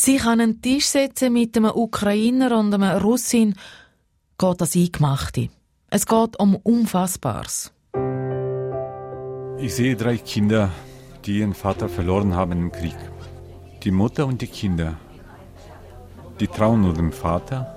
Sich 0.00 0.24
an 0.24 0.40
einen 0.40 0.62
Tisch 0.62 0.86
setzen 0.86 1.32
mit 1.32 1.56
einem 1.56 1.72
Ukrainer 1.74 2.56
und 2.56 2.72
einem 2.72 2.98
Russin 2.98 3.56
geht 4.38 4.60
das 4.60 4.76
Eingemachte. 4.76 5.48
Es 5.90 6.06
geht 6.06 6.38
um 6.38 6.54
Unfassbares. 6.54 7.72
Ich 9.58 9.74
sehe 9.74 9.96
drei 9.96 10.16
Kinder, 10.18 10.70
die 11.24 11.40
ihren 11.40 11.52
Vater 11.52 11.88
verloren 11.88 12.36
haben 12.36 12.52
im 12.52 12.70
Krieg. 12.70 12.94
Die 13.82 13.90
Mutter 13.90 14.26
und 14.26 14.40
die 14.40 14.46
Kinder. 14.46 14.94
Die 16.38 16.46
trauen 16.46 16.82
nur 16.82 16.94
dem 16.94 17.10
Vater, 17.10 17.76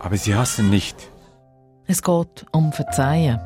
aber 0.00 0.16
sie 0.16 0.34
hassen 0.34 0.70
nicht. 0.70 0.96
Es 1.86 2.02
geht 2.02 2.46
um 2.50 2.72
Verzeihen. 2.72 3.38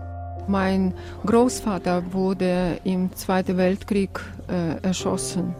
Mein 0.49 0.95
Großvater 1.27 2.15
wurde 2.15 2.81
im 2.85 3.15
Zweiten 3.15 3.59
Weltkrieg 3.59 4.19
äh, 4.49 4.81
erschossen. 4.81 5.55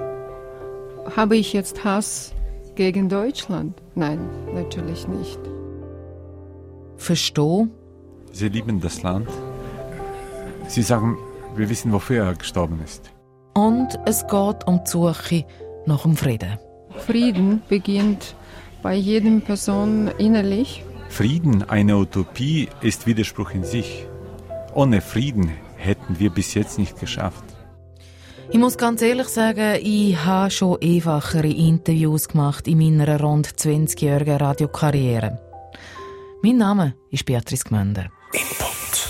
Habe 1.17 1.37
ich 1.37 1.53
jetzt 1.53 1.85
Hass 1.85 2.33
gegen 2.75 3.09
Deutschland? 3.09 3.81
Nein, 3.95 4.21
natürlich 4.55 5.09
nicht. 5.09 5.39
Versteh? 6.97 7.67
Sie 8.33 8.49
lieben 8.49 8.81
das 8.81 9.03
Land. 9.03 9.29
Sie 10.69 10.83
sagen, 10.83 11.17
wir 11.57 11.69
wissen, 11.69 11.93
wofür 11.93 12.25
er 12.25 12.35
gestorben 12.35 12.81
ist. 12.85 13.11
Und 13.55 13.99
es 14.07 14.27
geht 14.29 14.67
um 14.67 14.81
die 14.85 14.91
Suche 14.91 15.45
nach 15.87 16.03
dem 16.03 16.17
Frieden. 16.17 16.59
Frieden 17.07 17.63
beginnt 17.69 18.37
bei 18.83 18.95
jedem 18.95 19.43
Person 19.43 20.09
innerlich. 20.19 20.85
Frieden, 21.09 21.69
eine 21.69 21.97
Utopie, 21.97 22.69
ist 22.83 23.07
Widerspruch 23.07 23.51
in 23.51 23.65
sich. 23.65 24.07
Ohne 24.75 25.01
Frieden 25.01 25.51
hätten 25.77 26.21
wir 26.21 26.31
bis 26.31 26.55
jetzt 26.55 26.79
nicht 26.79 27.01
geschafft. 27.01 27.43
Ich 28.53 28.59
muss 28.59 28.77
ganz 28.77 29.01
ehrlich 29.01 29.29
sagen, 29.29 29.79
ich 29.81 30.17
habe 30.25 30.51
schon 30.51 30.77
einfachere 30.83 31.47
Interviews 31.47 32.27
gemacht 32.27 32.67
in 32.67 32.79
meiner 32.79 33.21
rund 33.21 33.47
20-jährigen 33.47 34.39
Radiokarriere. 34.39 35.39
Mein 36.43 36.57
Name 36.57 36.95
ist 37.13 37.25
Beatrice 37.25 37.63
Gmende. 37.63 38.09
Input. 38.33 39.09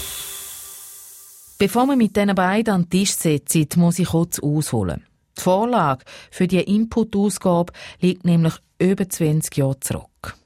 Bevor 1.58 1.86
wir 1.86 1.96
mit 1.96 2.14
diesen 2.14 2.34
beiden 2.34 2.74
an 2.74 2.82
den 2.82 2.90
Tisch 2.90 3.12
setzen, 3.12 3.66
muss 3.76 3.98
ich 3.98 4.08
kurz 4.08 4.40
ausholen. 4.40 5.06
Die 5.38 5.40
Vorlage 5.40 6.04
für 6.30 6.46
die 6.46 6.60
Input-Ausgabe 6.60 7.72
liegt 8.00 8.26
nämlich 8.26 8.54
über 8.78 9.08
20 9.08 9.56
Jahre 9.56 9.80
zurück. 9.80 10.36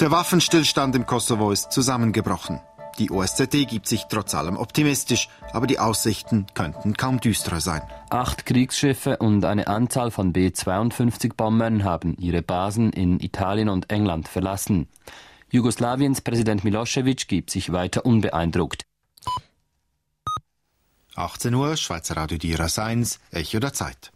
Der 0.00 0.10
Waffenstillstand 0.10 0.96
im 0.96 1.04
Kosovo 1.04 1.50
ist 1.50 1.70
zusammengebrochen. 1.70 2.60
Die 3.00 3.10
OSZE 3.10 3.46
gibt 3.64 3.88
sich 3.88 4.04
trotz 4.10 4.34
allem 4.34 4.58
optimistisch, 4.58 5.30
aber 5.54 5.66
die 5.66 5.78
Aussichten 5.78 6.44
könnten 6.52 6.98
kaum 6.98 7.18
düsterer 7.18 7.62
sein. 7.62 7.80
Acht 8.10 8.44
Kriegsschiffe 8.44 9.16
und 9.16 9.42
eine 9.46 9.68
Anzahl 9.68 10.10
von 10.10 10.34
B-52-Bombern 10.34 11.82
haben 11.82 12.14
ihre 12.18 12.42
Basen 12.42 12.92
in 12.92 13.18
Italien 13.18 13.70
und 13.70 13.90
England 13.90 14.28
verlassen. 14.28 14.86
Jugoslawiens 15.50 16.20
Präsident 16.20 16.62
Milosevic 16.62 17.26
gibt 17.26 17.48
sich 17.48 17.72
weiter 17.72 18.04
unbeeindruckt. 18.04 18.84
18 21.14 21.54
Uhr, 21.54 21.78
Schweizer 21.78 22.18
Radio 22.18 22.36
Dira 22.36 22.66
1, 22.66 23.18
Echo 23.30 23.60
der 23.60 23.72
Zeit. 23.72 24.12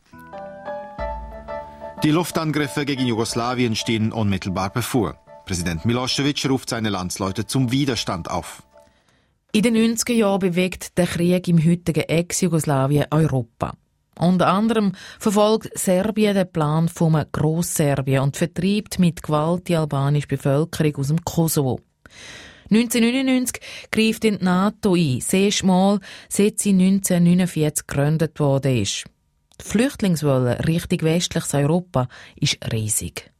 Die 2.02 2.10
Luftangriffe 2.10 2.84
gegen 2.84 3.06
Jugoslawien 3.06 3.76
stehen 3.76 4.12
unmittelbar 4.12 4.68
bevor. 4.68 5.16
Präsident 5.46 5.86
Milosevic 5.86 6.44
ruft 6.50 6.68
seine 6.68 6.90
Landsleute 6.90 7.46
zum 7.46 7.72
Widerstand 7.72 8.30
auf. 8.30 8.62
In 9.54 9.62
den 9.62 9.76
90er 9.76 10.14
Jahren 10.14 10.40
bewegt 10.40 10.98
der 10.98 11.06
Krieg 11.06 11.46
im 11.46 11.64
heutigen 11.64 12.00
Ex-Jugoslawien 12.00 13.06
Europa. 13.12 13.74
Unter 14.18 14.48
anderem 14.48 14.90
verfolgt 15.20 15.78
Serbien 15.78 16.34
den 16.34 16.50
Plan 16.50 16.88
vom 16.88 17.22
Grossserbien 17.30 18.22
und 18.22 18.36
vertreibt 18.36 18.98
mit 18.98 19.22
Gewalt 19.22 19.68
die 19.68 19.76
albanische 19.76 20.26
Bevölkerung 20.26 20.96
aus 20.96 21.06
dem 21.06 21.24
Kosovo. 21.24 21.78
1999 22.68 23.62
greift 23.92 24.24
in 24.24 24.38
die 24.38 24.44
NATO 24.44 24.96
ein, 24.96 25.20
das 25.20 25.32
erste 25.32 25.66
Mal, 25.66 26.00
seit 26.28 26.58
sie 26.58 26.70
1949 26.70 27.86
gegründet 27.86 28.40
ist. 28.40 29.04
Die 29.60 29.64
Flüchtlingswelle 29.64 30.66
Richtung 30.66 31.02
westliches 31.02 31.54
Europa 31.54 32.08
ist 32.34 32.58
riesig. 32.72 33.30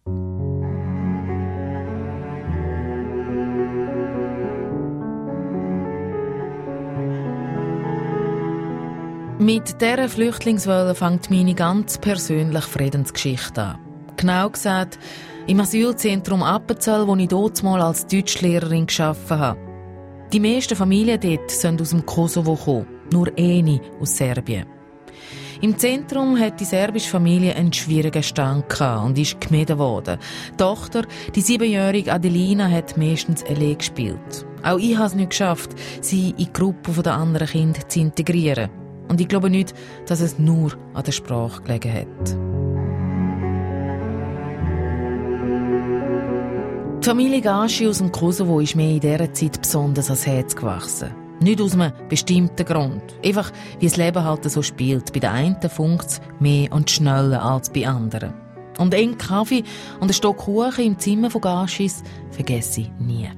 Mit 9.38 9.80
dieser 9.80 10.08
Flüchtlingswelle 10.08 10.94
fängt 10.94 11.28
meine 11.28 11.54
ganz 11.54 11.98
persönliche 11.98 12.68
Friedensgeschichte 12.68 13.62
an. 13.62 13.78
Genau 14.16 14.48
gesagt, 14.48 14.96
im 15.48 15.58
Asylzentrum 15.58 16.44
Appenzell, 16.44 17.08
wo 17.08 17.16
ich 17.16 17.26
dort 17.26 17.60
mal 17.64 17.82
als 17.82 18.06
Deutschlehrerin 18.06 18.86
gearbeitet 18.86 19.30
habe. 19.30 19.58
Die 20.32 20.38
meisten 20.38 20.76
Familien 20.76 21.20
dort 21.20 21.50
sind 21.50 21.82
aus 21.82 21.90
dem 21.90 22.06
Kosovo 22.06 22.54
gekommen, 22.54 22.86
nur 23.12 23.28
eine 23.36 23.80
aus 24.00 24.16
Serbien. 24.16 24.66
Im 25.60 25.76
Zentrum 25.78 26.38
hat 26.38 26.60
die 26.60 26.64
serbische 26.64 27.10
Familie 27.10 27.56
einen 27.56 27.72
schwierigen 27.72 28.22
Stand 28.22 28.80
und 28.80 29.18
ist 29.18 29.40
gemieden 29.40 29.78
worden. 29.78 30.18
Die 30.52 30.56
Tochter, 30.58 31.06
die 31.34 31.40
siebenjährige 31.40 32.12
Adelina, 32.12 32.70
hat 32.70 32.96
meistens 32.96 33.42
allein 33.44 33.78
gespielt. 33.78 34.46
Auch 34.62 34.78
ich 34.78 34.96
habe 34.96 35.08
es 35.08 35.14
nicht 35.16 35.30
geschafft, 35.30 35.70
sie 36.00 36.30
in 36.30 36.36
die 36.36 36.52
Gruppe 36.52 37.02
der 37.02 37.14
anderen 37.14 37.48
Kinder 37.48 37.88
zu 37.88 37.98
integrieren. 37.98 38.83
Und 39.08 39.20
ich 39.20 39.28
glaube 39.28 39.50
nicht, 39.50 39.74
dass 40.06 40.20
es 40.20 40.38
nur 40.38 40.72
an 40.94 41.04
der 41.04 41.12
Sprache 41.12 41.62
gelegen 41.62 41.92
hat. 41.92 42.36
Die 47.04 47.10
Familie 47.10 47.42
Gashi 47.42 47.86
aus 47.86 47.98
dem 47.98 48.10
Kosovo 48.10 48.60
ist 48.60 48.76
mir 48.76 48.94
in 48.94 49.00
dieser 49.00 49.32
Zeit 49.34 49.60
besonders 49.60 50.06
ans 50.06 50.26
Herz 50.26 50.56
gewachsen. 50.56 51.14
Nicht 51.40 51.60
aus 51.60 51.74
einem 51.74 51.92
bestimmten 52.08 52.64
Grund. 52.64 53.02
Einfach, 53.22 53.52
wie 53.78 53.86
das 53.86 53.98
Leben 53.98 54.24
halt 54.24 54.50
so 54.50 54.62
spielt. 54.62 55.12
Bei 55.12 55.20
den 55.20 55.30
einen 55.30 55.68
funkt 55.68 56.06
es 56.06 56.20
mehr 56.40 56.72
und 56.72 56.90
schneller 56.90 57.44
als 57.44 57.68
bei 57.68 57.86
anderen. 57.86 58.32
Und 58.78 58.94
einen 58.94 59.18
Kaffee 59.18 59.64
und 60.00 60.08
ein 60.08 60.14
Stock 60.14 60.38
Kuchen 60.38 60.84
im 60.84 60.98
Zimmer 60.98 61.30
von 61.30 61.42
Gashis 61.42 62.02
vergesse 62.30 62.82
ich 62.82 62.90
nie. 62.98 63.28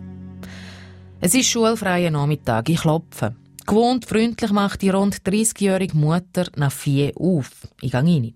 Es 1.20 1.34
ist 1.34 1.48
schulfreier 1.48 2.10
Nachmittag. 2.10 2.68
Ich 2.68 2.80
klopfe. 2.80 3.34
Gewohnt 3.66 4.06
freundlich 4.06 4.52
macht 4.52 4.82
die 4.82 4.90
rund 4.90 5.22
30-jährige 5.22 5.96
Mutter 5.96 6.46
nach 6.54 6.70
vier 6.70 7.12
auf. 7.16 7.50
Ich 7.80 7.90
gehe 7.90 8.00
rein. 8.00 8.34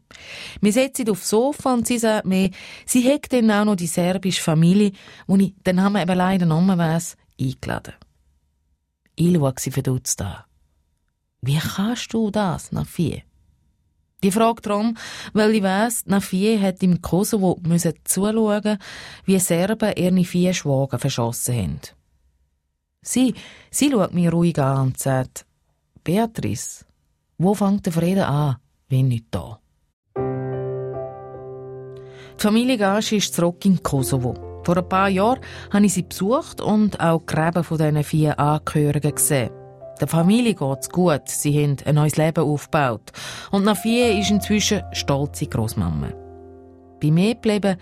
Wir 0.61 0.73
setzen 0.73 1.09
aufs 1.09 1.29
Sofa 1.29 1.73
und 1.73 1.87
sie 1.87 1.99
sagt 1.99 2.27
mir, 2.27 2.51
sie 2.85 3.09
hat 3.09 3.33
dann 3.33 3.51
auch 3.51 3.65
noch 3.65 3.77
die 3.77 3.87
serbische 3.87 4.43
Familie, 4.43 4.91
wo 5.29 5.37
ich 5.37 5.55
den 5.65 5.77
Namen 5.77 6.03
eben 6.03 6.17
leider 6.17 6.47
noch 6.47 6.67
weiss, 6.77 7.17
eingeladen. 7.41 7.95
Ich 9.15 9.33
schaue 9.33 9.55
sie 9.59 9.71
verdutzt 9.71 10.21
an. 10.21 10.45
Wie 11.43 11.59
kannst 11.59 12.13
du 12.13 12.31
das, 12.31 12.73
nach 12.73 12.87
vier? 12.87 13.23
Die 14.23 14.33
Frage 14.33 14.61
darum, 14.63 14.97
weil 15.33 15.55
ich 15.55 15.63
weiss, 15.63 16.05
Nafie 16.07 16.59
hat 16.59 16.83
im 16.83 17.01
Kosovo 17.01 17.59
müssen 17.63 17.95
zuschauen, 18.05 18.79
wie 19.25 19.39
Serben 19.39 19.95
ihre 19.97 20.25
vier 20.25 20.53
Schwager 20.53 20.99
verschossen 20.99 21.55
haben. 21.55 21.81
Sie, 23.03 23.35
sie 23.71 23.91
schaut 23.91 24.13
mich 24.13 24.31
ruhig 24.31 24.59
an 24.59 24.89
und 24.89 24.99
sagt, 24.99 25.47
Beatrice, 26.05 26.85
wo 27.39 27.55
fängt 27.55 27.87
der 27.87 27.95
Frieden 27.95 28.25
an, 28.25 28.57
wenn 28.91 29.09
nicht 29.09 29.25
da? 29.31 29.59
Die 32.39 32.43
Familie 32.43 32.77
Gasch 32.77 33.13
ist 33.13 33.35
zurück 33.35 33.65
in 33.65 33.83
Kosovo. 33.83 34.35
Vor 34.65 34.77
ein 34.77 34.89
paar 34.89 35.09
Jahren 35.09 35.41
habe 35.73 35.87
ich 35.87 35.95
sie 35.95 36.03
besucht 36.03 36.61
und 36.61 37.01
auch 37.01 37.21
die 37.21 37.27
Gräben 37.27 37.65
von 37.65 37.79
diesen 37.79 38.05
vier 38.05 38.39
Angehörigen 38.39 39.15
gesehen. 39.15 39.51
Der 39.99 40.09
Familie 40.09 40.55
geht's 40.55 40.89
gut, 40.91 41.23
sie 41.27 41.63
haben 41.63 41.77
ein 41.87 41.95
neues 41.95 42.17
Leben 42.17 42.45
aufgebaut. 42.45 43.13
Und 43.51 43.65
Nafie 43.65 44.21
ist 44.21 44.31
inzwischen 44.31 44.83
stolze 44.93 45.47
Großmama. 45.47 46.13
Bei 47.03 47.11
mir 47.11 47.35
geblieben 47.35 47.77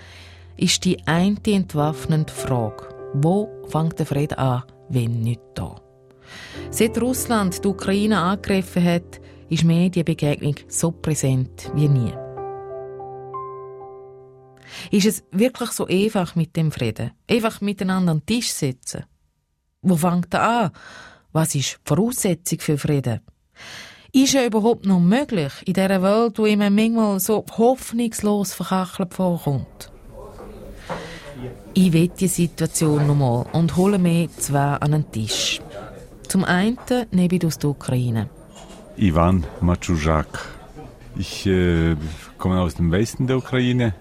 ist 0.57 0.85
die 0.85 1.05
eine 1.07 1.39
entwaffnende 1.45 2.33
Frage. 2.33 2.89
Wo 3.15 3.49
fängt 3.69 3.99
der 3.99 4.07
Frieden 4.07 4.39
an, 4.39 4.63
wenn 4.89 5.21
nicht 5.21 5.41
da? 5.55 5.81
Seit 6.71 7.01
Russland 7.01 7.65
die 7.65 7.69
Ukraine 7.69 8.19
angegriffen 8.19 8.85
hat, 8.85 9.21
ist 9.49 9.65
mir 9.65 9.91
die 9.91 10.05
Begegnung 10.05 10.57
so 10.69 10.91
präsent 10.91 11.71
wie 11.75 11.89
nie. 11.89 12.13
Ist 14.91 15.07
es 15.07 15.25
wirklich 15.33 15.71
so 15.71 15.87
einfach 15.87 16.35
mit 16.37 16.57
dem 16.57 16.71
Frieden? 16.71 17.13
Einfach 17.29 17.61
miteinander 17.61 18.13
an 18.13 18.19
den 18.19 18.27
Tisch 18.27 18.53
sitzen? 18.53 19.05
Wo 19.83 19.97
fängt 19.97 20.35
er 20.35 20.43
an? 20.43 20.71
Was 21.33 21.55
ist 21.55 21.79
die 21.81 21.89
Voraussetzung 21.89 22.61
für 22.61 22.79
Frieden? 22.79 23.21
Ist 24.13 24.35
er 24.35 24.47
überhaupt 24.47 24.87
noch 24.87 25.01
möglich 25.01 25.53
in 25.67 25.75
dieser 25.75 26.03
Welt, 26.03 26.39
wo 26.39 26.47
ihm 26.47 26.61
manchmal 26.61 27.21
so 27.21 27.45
hoffnungslos 27.57 28.55
verkachelt 28.55 29.15
vorkommt? 29.15 29.93
Ich 31.75 31.93
will 31.93 32.09
die 32.09 32.29
Situation 32.29 33.07
nochmal 33.07 33.47
und 33.53 33.77
hole 33.77 33.99
mir 33.99 34.29
zwei 34.31 34.75
an 34.75 34.93
den 34.93 35.11
Tisch. 35.13 35.61
Zum 36.27 36.45
einen 36.45 36.79
neben 37.11 37.47
aus 37.47 37.59
der 37.59 37.71
Ukraine. 37.71 38.29
Ivan 38.97 39.45
Matschujak. 39.61 40.47
Ich 41.17 41.47
äh, 41.47 41.97
komme 42.37 42.61
aus 42.61 42.75
dem 42.75 42.91
Westen 42.91 43.27
der 43.27 43.39
Ukraine, 43.39 43.95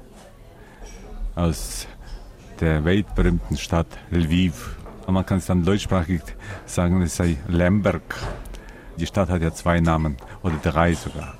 aus 1.35 1.87
der 2.59 2.83
weltberühmten 2.83 3.57
Stadt 3.57 3.87
Lviv. 4.11 4.75
Man 5.07 5.25
kann 5.25 5.37
es 5.37 5.45
dann 5.45 5.63
deutschsprachig 5.63 6.21
sagen, 6.65 7.01
es 7.01 7.15
sei 7.15 7.37
Lemberg. 7.47 8.15
Die 8.99 9.05
Stadt 9.05 9.29
hat 9.29 9.41
ja 9.41 9.53
zwei 9.53 9.79
Namen, 9.79 10.17
oder 10.43 10.55
drei 10.61 10.93
sogar. 10.95 11.37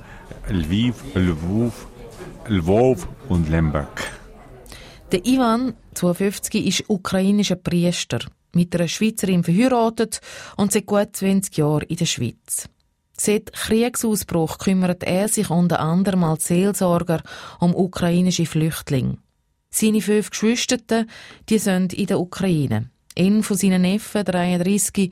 Lviv, 0.48 0.96
Lvov, 1.16 1.88
Lvov 2.48 3.08
und 3.28 3.50
Lemberg. 3.50 4.04
Der 5.12 5.26
Ivan, 5.26 5.74
52, 5.98 6.66
ist 6.66 6.90
ukrainischer 6.90 7.56
Priester, 7.56 8.20
mit 8.54 8.76
einer 8.76 8.88
Schweizerin 8.88 9.44
verheiratet 9.44 10.22
und 10.56 10.72
seit 10.72 10.86
gut 10.86 11.16
20 11.16 11.58
Jahren 11.58 11.88
in 11.88 11.98
der 11.98 12.06
Schweiz. 12.06 12.70
Seit 13.20 13.52
Kriegsausbruch 13.52 14.60
kümmert 14.60 15.04
er 15.04 15.28
sich 15.28 15.50
unter 15.50 15.80
anderem 15.80 16.24
als 16.24 16.48
Seelsorger 16.48 17.24
um 17.60 17.74
ukrainische 17.74 18.46
Flüchtlinge. 18.46 19.18
Seine 19.72 20.02
fünf 20.02 20.30
Geschwister, 20.30 21.06
die 21.50 21.58
sind 21.58 21.94
in 21.94 22.06
der 22.06 22.20
Ukraine. 22.20 22.92
Einer 23.18 23.42
von 23.42 23.58
seinen 23.58 23.82
Neffen, 23.82 24.24
33, 24.24 25.12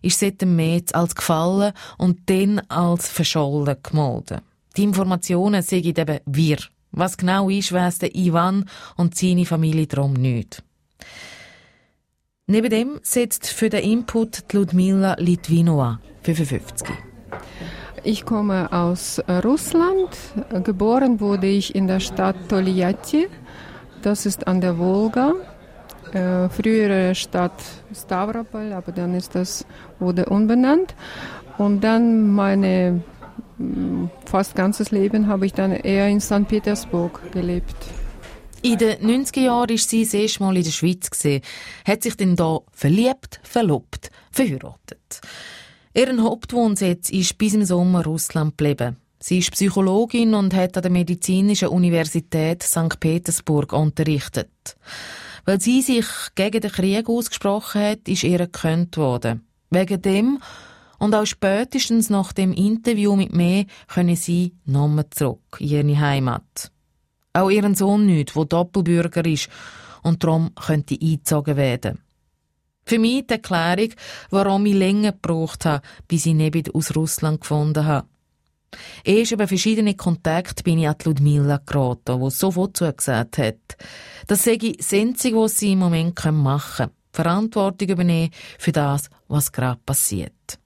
ist 0.00 0.18
seit 0.18 0.40
dem 0.40 0.56
März 0.56 0.92
als 0.92 1.14
gefallen 1.14 1.72
und 1.98 2.28
dann 2.30 2.60
als 2.68 3.08
verschollen 3.08 3.76
gemeldet. 3.82 4.42
Die 4.76 4.84
Informationen 4.84 5.62
sagen 5.62 5.84
eben 5.84 6.20
wir. 6.24 6.58
Was 6.92 7.16
genau 7.16 7.48
ist, 7.48 7.72
weiss 7.72 7.98
der 7.98 8.14
Ivan 8.14 8.66
und 8.96 9.16
seine 9.16 9.46
Familie 9.46 9.86
darum 9.86 10.12
nicht. 10.12 10.62
Neben 12.46 12.70
dem 12.70 13.00
setzt 13.02 13.48
für 13.48 13.70
den 13.70 13.82
Input 13.82 14.52
Ludmila 14.52 15.16
Litvinova, 15.18 16.00
55. 16.22 16.88
Ich 18.04 18.24
komme 18.24 18.72
aus 18.72 19.22
Russland. 19.44 20.08
Geboren 20.64 21.20
wurde 21.20 21.46
ich 21.46 21.74
in 21.74 21.86
der 21.86 22.00
Stadt 22.00 22.36
Tolyatti. 22.48 23.28
Das 24.02 24.26
ist 24.26 24.46
an 24.46 24.60
der 24.60 24.76
Wolga. 24.76 25.34
Äh, 26.12 26.48
frühere 26.48 27.14
Stadt 27.14 27.62
Stavropol, 27.94 28.72
aber 28.72 28.92
dann 28.92 29.14
ist 29.14 29.34
das 29.34 29.64
wurde 29.98 30.26
umbenannt. 30.26 30.94
Und 31.58 31.82
dann 31.84 32.28
meine 32.28 33.02
fast 34.24 34.54
ganzes 34.54 34.90
Leben 34.90 35.26
habe 35.26 35.46
ich 35.46 35.52
dann 35.52 35.72
eher 35.72 36.08
in 36.08 36.20
St. 36.20 36.46
Petersburg 36.48 37.20
gelebt. 37.32 37.76
In 38.62 38.78
den 38.78 38.98
90er 38.98 39.40
Jahren 39.40 39.70
war 39.70 39.78
sie 39.78 40.04
das 40.04 40.14
erste 40.14 40.42
Mal 40.42 40.56
in 40.56 40.62
der 40.62 40.70
Schweiz. 40.70 41.10
Hat 41.84 42.02
sich 42.02 42.16
dann 42.16 42.36
hier 42.36 42.60
verliebt, 42.70 43.40
verlobt, 43.42 44.10
verheiratet. 44.30 45.20
Ihren 45.94 46.22
Hauptwohnsitz 46.22 47.10
ist 47.10 47.36
bis 47.38 47.54
im 47.54 47.64
Sommer 47.64 48.04
Russland 48.04 48.56
geblieben. 48.56 48.96
Sie 49.18 49.38
ist 49.38 49.52
Psychologin 49.52 50.34
und 50.34 50.54
hat 50.54 50.76
an 50.76 50.82
der 50.82 50.90
Medizinischen 50.90 51.68
Universität 51.68 52.62
St. 52.62 52.98
Petersburg 52.98 53.72
unterrichtet. 53.72 54.76
Weil 55.44 55.60
sie 55.60 55.82
sich 55.82 56.06
gegen 56.34 56.60
den 56.60 56.70
Krieg 56.70 57.08
ausgesprochen 57.08 57.82
hat, 57.82 58.08
ist 58.08 58.24
ihr 58.24 58.38
gekönnt 58.38 58.96
worden. 58.96 59.44
Wegen 59.70 60.02
dem 60.02 60.38
und 61.02 61.16
auch 61.16 61.26
spätestens 61.26 62.10
nach 62.10 62.32
dem 62.32 62.52
Interview 62.52 63.16
mit 63.16 63.32
mir 63.32 63.66
können 63.88 64.14
sie 64.14 64.54
nochmal 64.66 65.10
zurück 65.10 65.56
in 65.58 65.88
ihre 65.88 65.98
Heimat. 65.98 66.70
Auch 67.32 67.50
ihren 67.50 67.74
Sohn 67.74 68.06
nicht, 68.06 68.36
der 68.36 68.44
Doppelbürger 68.44 69.26
ist 69.26 69.48
und 70.04 70.22
darum 70.22 70.54
könnte 70.54 70.94
eingezogen 70.94 71.56
werden. 71.56 71.98
Für 72.84 73.00
mich 73.00 73.26
die 73.26 73.34
Erklärung, 73.34 73.94
warum 74.30 74.64
ich 74.64 74.74
länger 74.74 75.10
gebraucht 75.10 75.64
habe, 75.64 75.84
bis 76.06 76.24
ich 76.24 76.34
neben 76.34 76.72
aus 76.72 76.94
Russland 76.94 77.40
gefunden 77.40 77.84
habe. 77.84 78.06
Erst 79.02 79.32
über 79.32 79.48
verschiedene 79.48 79.96
Kontakte 79.96 80.62
bin 80.62 80.78
ich 80.78 80.88
an 80.88 80.94
Ludmilla 81.04 81.60
geraten, 81.66 82.22
die 82.22 82.30
sofort 82.30 82.76
zugesagt 82.76 83.38
hat. 83.38 83.76
Das 84.28 84.44
sage 84.44 84.68
ich 84.68 84.76
das 84.76 84.92
Einzige, 84.92 85.36
was 85.36 85.58
sie 85.58 85.72
im 85.72 85.80
Moment 85.80 86.24
machen 86.30 86.76
können. 86.76 86.92
Verantwortung 87.12 87.88
übernehmen 87.88 88.30
für 88.56 88.70
das, 88.70 89.10
was 89.26 89.50
gerade 89.50 89.80
passiert. 89.84 90.61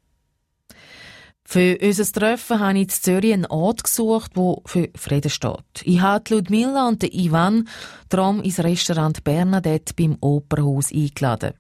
Für 1.49 1.79
unser 1.81 2.05
Treffen 2.13 2.59
habe 2.59 2.79
ich 2.79 2.83
in 2.83 2.89
Zürich 2.89 3.33
einen 3.33 3.47
Ort 3.47 3.85
gesucht, 3.85 4.33
wo 4.35 4.63
für 4.67 4.89
Frieden 4.97 5.31
steht. 5.31 5.83
Ich 5.85 6.01
habe 6.01 6.35
Ludmilla 6.35 6.89
und 6.89 7.05
Ivan 7.05 7.69
darum 8.09 8.43
ins 8.43 8.59
Restaurant 8.59 9.23
Bernadette 9.23 9.95
beim 9.95 10.19
Opernhaus 10.21 10.93
eingeladen. 10.93 11.55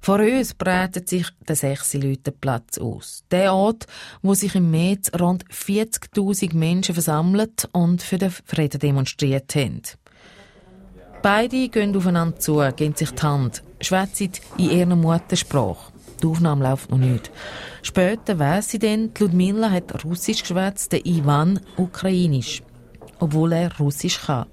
Vor 0.00 0.20
uns 0.20 0.54
breitet 0.54 1.06
sich 1.06 1.26
der 1.46 1.56
sechste 1.56 2.16
Platz 2.40 2.78
aus. 2.78 3.24
Der 3.30 3.52
Ort, 3.52 3.86
wo 4.22 4.32
sich 4.32 4.54
im 4.54 4.70
März 4.70 5.10
rund 5.20 5.44
40.000 5.50 6.56
Menschen 6.56 6.94
versammelt 6.94 7.68
und 7.72 8.00
für 8.00 8.16
den 8.16 8.30
Frieden 8.30 8.80
demonstriert 8.80 9.54
haben. 9.54 9.82
Beide 11.20 11.68
gehen 11.68 11.94
aufeinander 11.94 12.38
zu, 12.38 12.62
geben 12.74 12.94
sich 12.94 13.10
die 13.10 13.22
Hand, 13.22 13.62
schwätzen 13.82 14.30
in 14.56 14.70
ihrer 14.70 14.96
Muttersprache. 14.96 15.92
Die 16.22 16.26
Aufnahme 16.26 16.68
läuft 16.68 16.90
noch 16.90 16.98
nicht. 16.98 17.30
Später 17.82 18.38
weiss 18.38 18.70
sie 18.70 18.78
dann, 18.78 19.10
Ludmilla 19.18 19.70
hat 19.70 20.04
Russisch 20.04 20.42
geschwätzt, 20.42 20.92
der 20.92 21.06
Ivan 21.06 21.60
Ukrainisch. 21.76 22.62
Obwohl 23.20 23.52
er 23.52 23.76
Russisch 23.78 24.20
kann. 24.26 24.46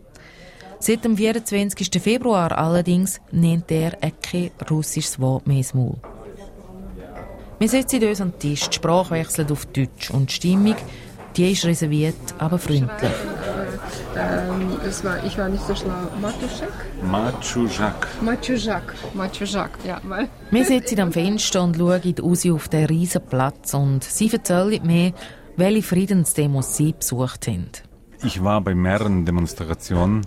Seit 0.80 1.04
dem 1.04 1.18
24. 1.18 2.02
Februar 2.02 2.52
allerdings 2.58 3.20
nennt 3.32 3.72
er 3.72 3.92
kein 4.22 4.52
russisches 4.70 5.20
Wort 5.20 5.48
mehr 5.48 5.58
ins 5.58 5.74
Maul. 5.74 5.98
Wir 7.58 7.70
setzen 7.70 8.04
uns 8.04 8.22
an 8.22 8.32
den 8.32 8.40
Tisch, 8.40 8.68
die 8.70 8.76
Sprache 8.76 9.12
wechselt 9.12 9.52
auf 9.52 9.66
Deutsch 9.68 10.12
und 10.12 10.30
die 10.30 10.34
Stimmung, 10.34 10.76
die 11.38 11.52
ist 11.52 11.66
reserviert, 11.66 12.16
aber 12.38 12.60
freundlich. 12.60 13.12
Ähm, 14.18 14.78
es 14.88 15.04
war, 15.04 15.24
ich 15.24 15.38
war 15.38 15.50
nicht 15.50 15.66
so 15.66 15.76
schlau. 15.76 15.94
Matuschek? 16.22 16.70
Matschujak. 17.04 18.08
Matschujak. 18.22 18.96
Matschujak, 19.14 19.72
ja. 19.86 20.00
Weil 20.04 20.30
Wir 20.52 20.66
sitzen 20.66 21.00
am 21.02 21.12
Fenster 21.12 21.64
und 21.64 21.76
schauen 21.76 22.22
raus 22.22 22.46
auf 22.46 22.70
den 22.70 22.86
riesen 22.86 23.22
Platz 23.26 23.74
und 23.74 24.04
sie 24.04 24.32
erzählen 24.32 24.86
mir, 24.86 25.14
welche 25.58 25.84
Friedensdemos 25.84 26.78
sie 26.78 26.94
besucht 26.94 27.48
haben. 27.48 27.68
Ich 28.24 28.44
war 28.44 28.62
bei 28.62 28.74
mehreren 28.74 29.26
Demonstrationen, 29.26 30.22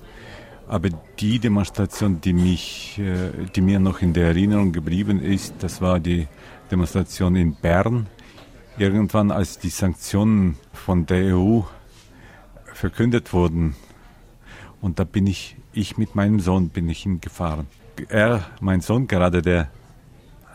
aber 0.67 0.91
die 1.19 1.38
Demonstration, 1.38 2.20
die, 2.20 2.34
mich, 2.34 2.99
äh, 2.99 3.46
die 3.55 3.61
mir 3.62 3.81
noch 3.81 4.02
in 4.02 4.12
der 4.12 4.29
Erinnerung 4.29 4.73
geblieben 4.73 5.20
ist, 5.20 5.55
das 5.61 5.81
war 5.81 5.99
die 5.99 6.29
Demonstration 6.70 7.37
in 7.37 7.55
Bern. 7.55 8.06
Irgendwann, 8.76 9.31
als 9.31 9.58
die 9.58 9.70
Sanktionen 9.70 10.56
von 10.73 11.06
der 11.06 11.34
EU 11.34 11.62
verkündet 12.79 13.33
wurden. 13.33 13.75
Und 14.81 14.99
da 14.99 15.05
bin 15.05 15.27
ich, 15.27 15.57
ich 15.73 15.99
mit 15.99 16.15
meinem 16.15 16.41
Sohn 16.41 16.69
bin 16.69 16.89
ich 16.89 17.03
hingefahren. 17.03 17.67
Er, 18.08 18.47
mein 18.61 18.81
Sohn 18.81 19.08
gerade, 19.08 19.43
der 19.43 19.69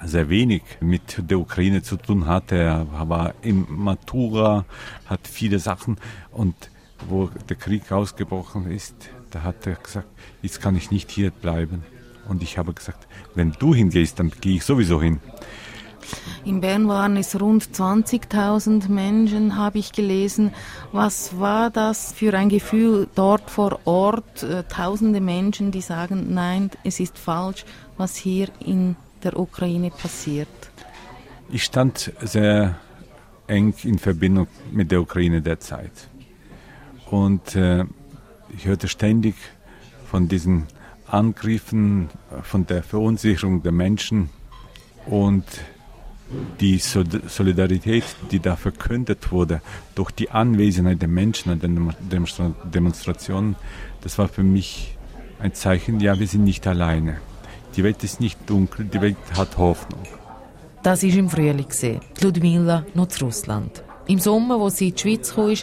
sehr 0.03 0.30
wenig 0.30 0.63
mit 0.80 1.30
der 1.30 1.39
Ukraine 1.39 1.84
zu 1.84 1.98
tun 1.98 2.25
hatte. 2.25 2.56
Er 2.56 2.88
war 3.10 3.34
im 3.42 3.65
Matura, 3.70 4.65
hat 5.06 5.27
viele 5.27 5.60
Sachen 5.60 5.98
und 6.32 6.56
wo 7.10 7.30
der 7.50 7.58
Krieg 7.58 7.92
ausgebrochen 7.92 8.72
ist, 8.72 8.96
da 9.32 9.44
hat 9.44 9.68
er 9.68 9.75
gesagt, 9.75 10.08
jetzt 10.42 10.62
kann 10.62 10.77
ich 10.77 10.92
nicht 10.92 11.12
hier 11.12 11.32
bleiben. 11.32 11.84
Und 12.30 12.42
ich 12.42 12.58
habe 12.58 12.74
gesagt, 12.74 13.08
wenn 13.36 13.51
du 13.60 13.75
hingehst, 13.75 14.20
dann 14.20 14.32
gehe 14.39 14.56
ich 14.56 14.63
sowieso 14.63 15.01
hin. 15.01 15.20
In 16.45 16.62
Bern 16.62 16.88
waren 16.88 17.17
es 17.17 17.39
rund 17.39 17.63
20.000 17.63 18.89
Menschen, 18.89 19.55
habe 19.55 19.79
ich 19.79 19.91
gelesen. 19.91 20.51
Was 20.91 21.39
war 21.39 21.69
das 21.69 22.13
für 22.13 22.33
ein 22.33 22.50
Gefühl 22.50 23.07
dort 23.15 23.50
vor 23.50 23.79
Ort? 23.86 24.43
Äh, 24.43 24.63
tausende 24.63 25.22
Menschen, 25.22 25.72
die 25.72 25.81
sagen, 25.81 26.33
nein, 26.33 26.69
es 26.83 27.00
ist 27.00 27.17
falsch, 27.17 27.65
was 27.98 28.15
hier 28.15 28.50
in 28.60 28.95
der 29.24 29.39
Ukraine 29.39 29.89
passiert. 29.89 30.48
Ich 31.50 31.63
stand 31.63 32.12
sehr 32.22 32.75
eng 33.48 33.74
in 33.83 34.00
Verbindung 34.00 34.48
mit 34.72 34.91
der 34.91 35.01
Ukraine 35.01 35.41
derzeit. 35.41 36.10
Und 37.10 37.55
äh, 37.55 37.86
ich 38.55 38.65
hörte 38.65 38.88
ständig 38.88 39.36
von 40.05 40.27
diesen 40.27 40.67
Angriffen, 41.07 42.10
von 42.41 42.65
der 42.65 42.83
Verunsicherung 42.83 43.62
der 43.62 43.72
Menschen. 43.72 44.29
Und 45.05 45.45
die 46.60 46.78
Solidarität, 46.78 48.04
die 48.32 48.40
da 48.40 48.56
verkündet 48.56 49.32
wurde, 49.32 49.62
durch 49.96 50.12
die 50.12 50.30
Anwesenheit 50.32 51.02
der 51.02 51.10
Menschen 51.10 51.52
an 51.52 51.60
den 51.60 51.94
Demonstrationen, 52.74 53.56
das 54.02 54.18
war 54.18 54.28
für 54.28 54.44
mich 54.44 54.98
ein 55.40 55.54
Zeichen, 55.54 56.00
ja, 56.00 56.20
wir 56.20 56.28
sind 56.28 56.44
nicht 56.44 56.66
alleine. 56.68 57.18
Die 57.75 57.84
Welt 57.84 58.04
ist 58.04 58.20
nicht 58.20 58.40
dunkel, 58.50 58.86
die 58.86 59.02
Welt 59.02 59.18
hat 59.38 59.58
Hoffnung. 59.58 60.04
Das 60.84 61.04
ist 61.04 61.16
im 61.16 61.30
Frühling. 61.30 61.66
Ludmila 62.22 62.86
noch 62.94 63.08
zu 63.08 63.25
Russland. 63.25 63.84
Im 64.07 64.19
Sommer, 64.19 64.60
wo 64.60 64.69
sie 64.69 64.89
in 64.89 64.95
die 64.95 65.01
Schweiz 65.01 65.33
kam, 65.33 65.53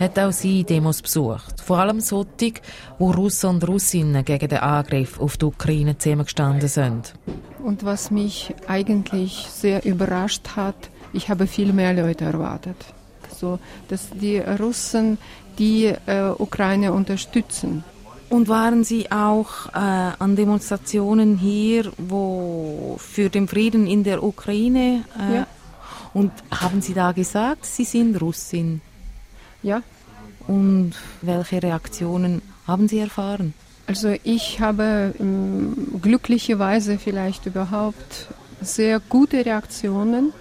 hat 0.00 0.18
auch 0.18 0.32
sie 0.32 0.64
Demos 0.64 1.02
besucht. 1.02 1.60
Vor 1.62 1.78
allem 1.78 2.00
solche, 2.00 2.54
wo 2.98 3.10
Russen 3.10 3.50
und 3.50 3.68
Russinnen 3.68 4.24
gegen 4.24 4.48
den 4.48 4.58
Angriff 4.58 5.20
auf 5.20 5.36
die 5.36 5.44
Ukraine 5.44 5.96
zusammengestanden 5.98 6.68
sind. 6.68 7.14
Und 7.62 7.84
was 7.84 8.10
mich 8.10 8.54
eigentlich 8.66 9.46
sehr 9.50 9.84
überrascht 9.84 10.56
hat, 10.56 10.90
ich 11.12 11.28
habe 11.28 11.46
viel 11.46 11.72
mehr 11.72 11.92
Leute 11.92 12.24
erwartet. 12.24 12.76
also 13.42 13.58
dass 13.88 14.08
die 14.10 14.38
Russen 14.38 15.18
die 15.58 15.86
äh, 15.86 16.30
Ukraine 16.38 16.92
unterstützen. 16.92 17.84
Und 18.30 18.48
waren 18.48 18.82
Sie 18.82 19.12
auch 19.12 19.68
äh, 19.74 20.12
an 20.18 20.36
Demonstrationen 20.36 21.36
hier, 21.36 21.92
wo 21.98 22.96
für 22.98 23.28
den 23.28 23.46
Frieden 23.46 23.86
in 23.86 24.04
der 24.04 24.22
Ukraine? 24.22 25.04
Äh, 25.20 25.34
ja. 25.34 25.46
Und 26.14 26.32
haben 26.50 26.82
Sie 26.82 26.94
da 26.94 27.12
gesagt, 27.12 27.64
Sie 27.66 27.84
sind 27.84 28.20
Russin? 28.20 28.80
Ja. 29.62 29.82
Und 30.46 30.92
welche 31.22 31.62
Reaktionen 31.62 32.42
haben 32.66 32.88
Sie 32.88 32.98
erfahren? 32.98 33.54
Also 33.86 34.14
ich 34.22 34.60
habe 34.60 35.14
ähm, 35.18 36.00
glücklicherweise 36.00 36.98
vielleicht 36.98 37.46
überhaupt 37.46 38.28
sehr 38.60 39.00
gute 39.00 39.44
Reaktionen, 39.44 40.32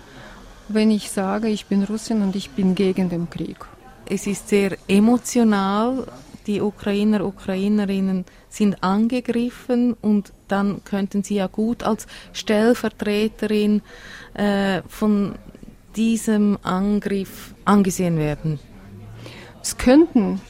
wenn 0.68 0.92
ich 0.92 1.10
sage, 1.10 1.48
ich 1.50 1.66
bin 1.66 1.84
Russin 1.84 2.22
und 2.22 2.36
ich 2.36 2.52
bin 2.52 2.76
gegen 2.76 3.10
den 3.10 3.30
Krieg. 3.30 3.58
Es 4.06 4.28
ist 4.28 4.50
sehr 4.50 4.78
emotional. 4.88 6.08
Die 6.48 6.60
Ukrainer, 6.62 7.26
Ukrainerinnen 7.26 8.26
sind 8.50 8.84
angegriffen 8.84 9.94
und 10.02 10.34
dann 10.48 10.84
könnten 10.84 11.24
sie 11.24 11.36
ja 11.36 11.48
gut 11.48 11.84
als 11.84 12.08
Stellvertreterin 12.34 13.82
äh, 14.34 14.82
von 14.88 15.36
diesem 15.96 16.58
Angriff 16.64 17.54
angesehen 17.66 18.18
werden. 18.18 18.60
Es 19.62 19.78
könnten 19.78 20.42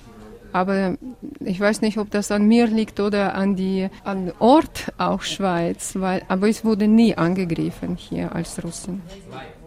aber 0.53 0.97
ich 1.39 1.59
weiß 1.59 1.81
nicht, 1.81 1.97
ob 1.97 2.11
das 2.11 2.31
an 2.31 2.47
mir 2.47 2.67
liegt 2.67 2.99
oder 2.99 3.35
an 3.35 3.55
die 3.55 3.89
an 4.03 4.31
Ort 4.39 4.91
auch 4.97 5.21
Schweiz, 5.21 5.93
weil 5.95 6.23
aber 6.27 6.49
es 6.49 6.65
wurde 6.65 6.87
nie 6.87 7.15
angegriffen 7.15 7.95
hier 7.95 8.33
als 8.35 8.63
Russen. 8.63 9.01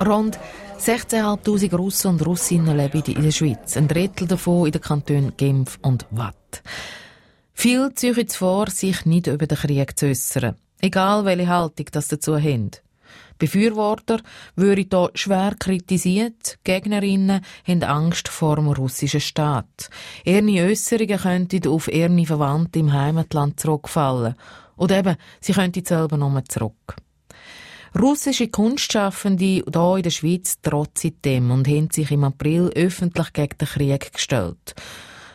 Rund 0.04 0.38
16.500 0.78 1.76
Russen 1.76 2.08
und 2.08 2.26
Russinnen 2.26 2.76
leben 2.76 3.02
in 3.06 3.22
der 3.22 3.30
Schweiz, 3.30 3.76
ein 3.76 3.88
Drittel 3.88 4.28
davon 4.28 4.66
in 4.66 4.72
den 4.72 4.80
Kantonen 4.80 5.32
Genf 5.36 5.78
und 5.82 6.06
Watt. 6.10 6.62
Viel 7.54 7.92
ziehen 7.94 8.14
jetzt 8.16 8.36
vor, 8.36 8.68
sich 8.68 9.06
nicht 9.06 9.28
über 9.28 9.46
den 9.46 9.56
Krieg 9.56 9.98
zu 9.98 10.06
äußern, 10.06 10.56
egal 10.80 11.24
welche 11.24 11.48
Haltung 11.48 11.86
das 11.92 12.08
dazu 12.08 12.36
haben. 12.36 12.72
Befürworter 13.38 14.20
würden 14.56 14.86
hier 14.90 15.10
schwer 15.14 15.54
kritisiert, 15.58 16.58
Gegnerinnen 16.64 17.40
haben 17.66 17.82
Angst 17.82 18.28
vor 18.28 18.56
dem 18.56 18.68
russischen 18.68 19.20
Staat. 19.20 19.90
Ihre 20.24 20.68
Äußerungen 20.68 21.18
könnten 21.18 21.68
auf 21.68 21.88
ihre 21.92 22.26
Verwandte 22.26 22.78
im 22.78 22.92
Heimatland 22.92 23.58
zurückfallen. 23.58 24.34
Oder 24.76 24.98
eben, 24.98 25.16
sie 25.40 25.52
könnten 25.52 25.84
selber 25.84 26.16
nochmal 26.16 26.44
zurück. 26.44 26.96
Russische 27.96 28.48
Kunstschaffende 28.48 29.44
hier 29.44 29.96
in 29.96 30.02
der 30.02 30.10
Schweiz 30.10 30.60
trotzen 30.60 31.16
dem 31.24 31.52
und 31.52 31.68
haben 31.68 31.90
sich 31.92 32.10
im 32.10 32.24
April 32.24 32.70
öffentlich 32.74 33.32
gegen 33.32 33.56
den 33.56 33.68
Krieg 33.68 34.12
gestellt. 34.12 34.74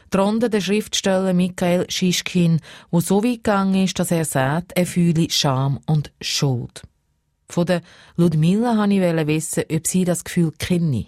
Darunter 0.10 0.50
der 0.50 0.60
Schriftsteller 0.60 1.34
Michael 1.34 1.86
Schischkin, 1.89 2.60
wo 2.91 3.00
so 3.00 3.24
weit 3.24 3.44
gegangen 3.44 3.86
ist, 3.86 3.98
dass 4.00 4.12
er 4.12 4.25
sagt, 4.25 4.74
er 4.75 4.86
fühle 4.86 5.29
Scham 5.29 5.79
und 5.86 6.12
Schuld. 6.20 6.82
Von 7.50 7.65
der 7.65 7.82
Ludmilla 8.15 8.77
wollte 8.77 8.94
ich 8.94 9.27
wissen, 9.27 9.63
ob 9.72 9.88
sie 9.88 10.06
das 10.06 10.24
Gefühl 10.24 10.51
kenne. 10.60 11.08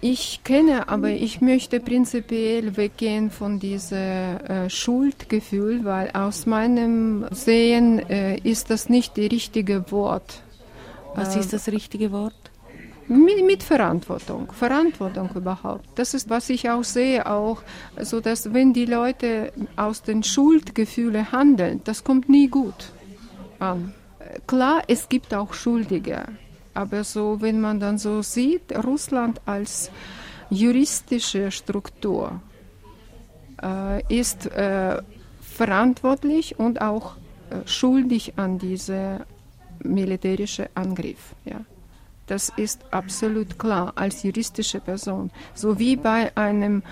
Ich 0.00 0.40
kenne, 0.42 0.88
aber 0.88 1.10
ich 1.10 1.42
möchte 1.42 1.80
prinzipiell 1.80 2.78
weggehen 2.78 3.30
von 3.30 3.60
diesem 3.60 3.98
äh, 3.98 4.70
Schuldgefühl, 4.70 5.84
weil 5.84 6.10
aus 6.12 6.46
meinem 6.46 7.26
Sehen 7.30 7.98
äh, 8.08 8.38
ist 8.38 8.70
das 8.70 8.88
nicht 8.88 9.18
das 9.18 9.24
richtige 9.24 9.90
Wort. 9.92 10.40
Was 11.14 11.36
äh, 11.36 11.40
ist 11.40 11.52
das 11.52 11.68
richtige 11.68 12.10
Wort? 12.10 12.32
Mit, 13.06 13.44
mit, 13.44 13.62
Verantwortung, 13.62 14.50
Verantwortung 14.52 15.30
überhaupt. 15.34 15.86
Das 15.94 16.14
ist, 16.14 16.30
was 16.30 16.48
ich 16.48 16.70
auch 16.70 16.82
sehe, 16.82 17.26
auch, 17.26 17.62
so 18.00 18.20
dass 18.20 18.54
wenn 18.54 18.72
die 18.72 18.86
Leute 18.86 19.52
aus 19.76 20.02
den 20.02 20.22
Schuldgefühlen 20.22 21.30
handeln, 21.32 21.82
das 21.84 22.02
kommt 22.02 22.30
nie 22.30 22.48
gut 22.48 22.92
an 23.58 23.92
klar, 24.46 24.82
es 24.88 25.08
gibt 25.08 25.34
auch 25.34 25.54
Schuldige, 25.54 26.24
aber 26.74 27.04
so, 27.04 27.40
wenn 27.40 27.60
man 27.60 27.80
dann 27.80 27.98
so 27.98 28.22
sieht, 28.22 28.72
Russland 28.84 29.40
als 29.46 29.90
juristische 30.50 31.50
Struktur 31.50 32.40
äh, 33.62 34.02
ist 34.14 34.46
äh, 34.46 35.02
verantwortlich 35.40 36.58
und 36.58 36.80
auch 36.80 37.16
äh, 37.50 37.66
schuldig 37.66 38.34
an 38.36 38.58
diese 38.58 39.24
militärische 39.82 40.68
Angriff. 40.74 41.34
Ja. 41.44 41.60
Das 42.26 42.52
ist 42.56 42.80
absolut 42.90 43.58
klar 43.58 43.92
als 43.94 44.22
juristische 44.22 44.80
Person. 44.80 45.30
So 45.54 45.78
wie 45.78 45.96
bei 45.96 46.36
einem, 46.36 46.82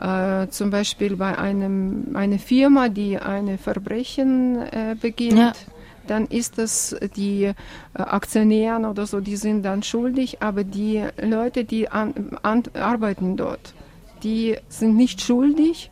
äh, 0.00 0.48
zum 0.48 0.70
Beispiel 0.70 1.16
bei 1.16 1.36
einem, 1.38 2.16
einer 2.16 2.38
Firma, 2.38 2.88
die 2.88 3.18
ein 3.18 3.58
Verbrechen 3.58 4.56
äh, 4.56 4.96
begeht. 5.00 5.34
Ja 5.34 5.52
dann 6.10 6.26
ist 6.26 6.58
das 6.58 6.96
die 7.16 7.44
äh, 7.44 7.54
Aktionäre 7.94 8.88
oder 8.88 9.06
so, 9.06 9.20
die 9.20 9.36
sind 9.36 9.62
dann 9.62 9.82
schuldig, 9.82 10.42
aber 10.42 10.64
die 10.64 11.04
Leute, 11.22 11.64
die 11.64 11.88
an, 11.88 12.36
an, 12.42 12.64
arbeiten 12.74 13.36
dort, 13.36 13.74
die 14.24 14.56
sind 14.68 14.96
nicht 14.96 15.20
schuldig, 15.20 15.90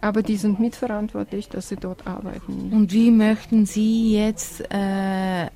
aber 0.00 0.22
die 0.22 0.36
sind 0.36 0.60
mitverantwortlich, 0.60 1.48
dass 1.48 1.68
sie 1.68 1.76
dort 1.76 2.06
arbeiten. 2.06 2.70
Und 2.72 2.92
wie 2.92 3.10
möchten 3.10 3.66
Sie 3.66 4.16
jetzt 4.16 4.60
äh, 4.70 5.48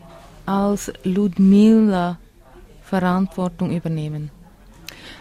als 0.46 0.92
Ludmilla 1.04 2.18
Verantwortung 2.82 3.70
übernehmen? 3.70 4.30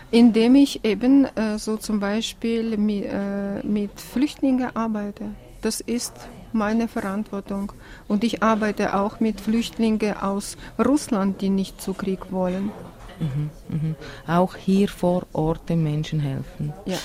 Indem 0.10 0.56
ich 0.56 0.84
eben 0.84 1.26
äh, 1.36 1.58
so 1.60 1.78
zum 1.78 2.00
Beispiel 2.00 2.78
mit, 2.78 3.06
äh, 3.06 3.64
mit 3.64 4.02
Flüchtlingen 4.02 4.76
arbeite. 4.76 5.26
Das 5.62 5.80
ist 5.82 6.14
meine 6.54 6.88
Verantwortung. 6.88 7.72
Und 8.08 8.24
ich 8.24 8.44
arbeite 8.44 8.96
auch 8.96 9.20
mit 9.20 9.42
Flüchtlingen 9.42 10.18
aus 10.18 10.58
Russland, 10.78 11.42
die 11.42 11.50
nicht 11.50 11.82
zu 11.82 11.94
Krieg 11.94 12.32
wollen. 12.32 12.72
Mhm, 13.20 13.50
mhm. 13.70 13.96
Auch 14.28 14.56
hier 14.56 14.88
vor 14.88 15.28
Ort 15.34 15.70
den 15.70 15.84
Menschen 15.84 16.20
helfen. 16.20 16.74
Ja. 16.86 16.98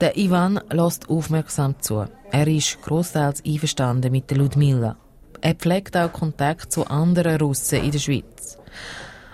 Der 0.00 0.16
Ivan 0.16 0.60
lässt 0.70 1.10
aufmerksam 1.10 1.74
zu. 1.80 2.06
Er 2.30 2.46
ist 2.46 2.80
großteils 2.82 3.42
einverstanden 3.44 4.12
mit 4.12 4.30
der 4.30 4.38
Ludmilla. 4.38 4.96
Er 5.40 5.54
pflegt 5.54 5.96
auch 5.96 6.12
Kontakt 6.12 6.72
zu 6.72 6.86
anderen 6.86 7.40
Russen 7.40 7.82
in 7.82 7.90
der 7.90 7.98
Schweiz. 7.98 8.58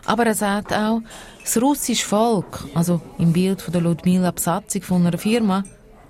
Aber 0.07 0.25
er 0.25 0.35
sagt 0.35 0.73
auch, 0.73 1.01
das 1.43 1.61
russische 1.61 2.07
Volk, 2.07 2.65
also 2.75 3.01
im 3.19 3.33
Bild 3.33 3.61
von 3.61 3.73
der 3.73 3.83
Ludmilla 3.83 4.31
Besatzung 4.31 4.83
von 4.83 5.07
einer 5.07 5.19
Firma, 5.19 5.65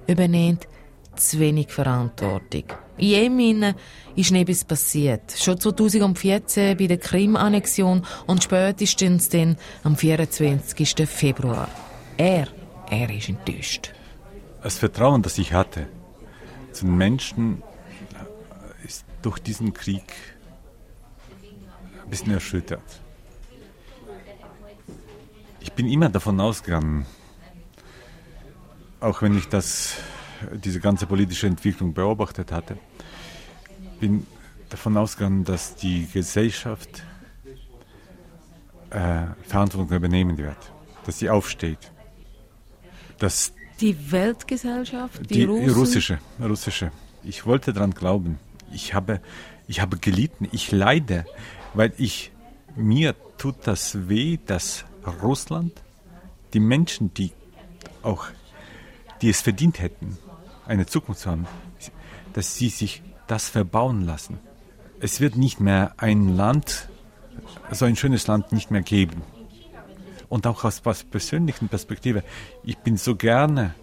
übernimmt 0.07 0.66
zu 1.16 1.38
wenig 1.38 1.73
Verantwortung. 1.73 2.64
In 2.99 3.09
Jemen 3.09 3.75
ist 4.15 4.33
etwas 4.33 4.65
passiert. 4.65 5.33
Schon 5.37 5.61
2014 5.61 6.76
bei 6.76 6.87
der 6.87 6.97
Krim-Annexion 6.97 8.07
und 8.26 8.43
spätestens 8.43 9.29
dann 9.29 9.57
am 9.83 9.97
24. 9.97 11.07
Februar. 11.07 11.69
Er, 12.17 12.49
er 12.91 13.11
ist 13.11 13.29
enttäuscht. 13.29 13.93
Das 14.62 14.79
Vertrauen, 14.79 15.23
das 15.23 15.37
ich 15.38 15.53
hatte 15.53 15.87
zu 16.73 16.87
den 16.87 16.97
Menschen, 16.97 17.62
ist 18.85 19.05
durch 19.23 19.38
diesen 19.41 19.75
Krieg 19.75 20.12
ein 22.03 22.11
bisschen 22.11 22.33
erschüttert. 22.33 23.00
Ich 25.61 25.73
bin 25.73 25.87
immer 25.88 26.09
davon 26.09 26.41
ausgegangen, 26.41 27.05
auch 29.00 29.21
wenn 29.21 29.37
ich 29.37 29.49
das 29.49 29.97
diese 30.52 30.81
ganze 30.81 31.07
politische 31.07 31.47
Entwicklung 31.47 31.93
beobachtet 31.93 32.52
hatte, 32.52 32.78
bin 34.00 34.26
davon 34.69 34.97
ausgegangen, 34.97 35.45
dass 35.45 35.76
die 35.76 36.07
Gesellschaft 36.12 37.02
äh, 38.90 39.23
Verantwortung 39.43 39.97
übernehmen 39.97 40.38
wird, 40.38 40.57
dass 41.05 41.19
sie 41.19 41.31
aufsteht. 41.31 41.90
Dass 43.19 43.52
die 43.81 44.11
Weltgesellschaft, 44.11 45.31
die, 45.31 45.47
die 45.47 45.69
russische, 45.69 46.19
russische. 46.40 46.90
Ich 47.25 47.47
wollte 47.47 47.73
daran 47.73 47.93
glauben. 47.93 48.38
Ich 48.73 48.95
habe, 48.95 49.21
ich 49.69 49.81
habe 49.81 49.99
gelitten, 49.99 50.49
ich 50.52 50.73
leide, 50.73 51.26
weil 51.75 51.93
ich 51.99 52.33
mir 52.75 53.14
tut 53.38 53.57
das 53.64 54.09
weh, 54.09 54.38
dass 54.45 54.85
Russland 55.23 55.73
die 56.52 56.61
Menschen, 56.61 57.12
die 57.14 57.33
auch, 58.02 58.26
die 59.21 59.31
es 59.31 59.40
verdient 59.40 59.81
hätten, 59.81 60.19
eine 60.67 60.87
Zukunft 60.87 61.21
zu 61.23 61.31
haben, 61.31 61.47
dass 62.33 62.57
sie 62.57 62.69
sich 62.69 63.03
das 63.27 63.49
verbauen 63.49 64.05
lassen. 64.05 64.39
Es 65.01 65.21
wird 65.21 65.37
nicht 65.37 65.61
mehr 65.61 65.95
ein 65.97 66.37
Land, 66.37 66.89
so 67.71 67.85
ein 67.85 67.97
schönes 67.97 68.27
Land 68.27 68.53
nicht 68.53 68.71
mehr 68.71 68.83
geben. 68.83 69.23
Und 70.29 70.47
auch 70.47 70.65
aus 70.65 70.81
persönlichen 70.81 71.69
Perspektive, 71.69 72.25
ich 72.65 72.79
bin 72.79 72.97
so 72.97 73.15
gerne 73.15 73.75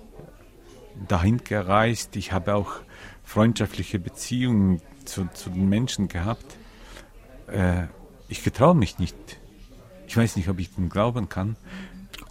dahin 1.07 1.37
gereist, 1.43 2.15
ich 2.15 2.31
habe 2.31 2.55
auch 2.55 2.71
freundschaftliche 3.23 3.99
Beziehungen 3.99 4.81
zu, 5.05 5.27
zu 5.33 5.49
den 5.49 5.69
Menschen 5.69 6.07
gehabt. 6.07 6.57
Äh, 7.47 7.87
ich 8.27 8.43
getraue 8.43 8.75
mich 8.75 8.99
nicht. 8.99 9.15
Ich 10.07 10.17
weiß 10.17 10.35
nicht, 10.35 10.49
ob 10.49 10.59
ich 10.59 10.73
dem 10.75 10.89
glauben 10.89 11.29
kann, 11.29 11.55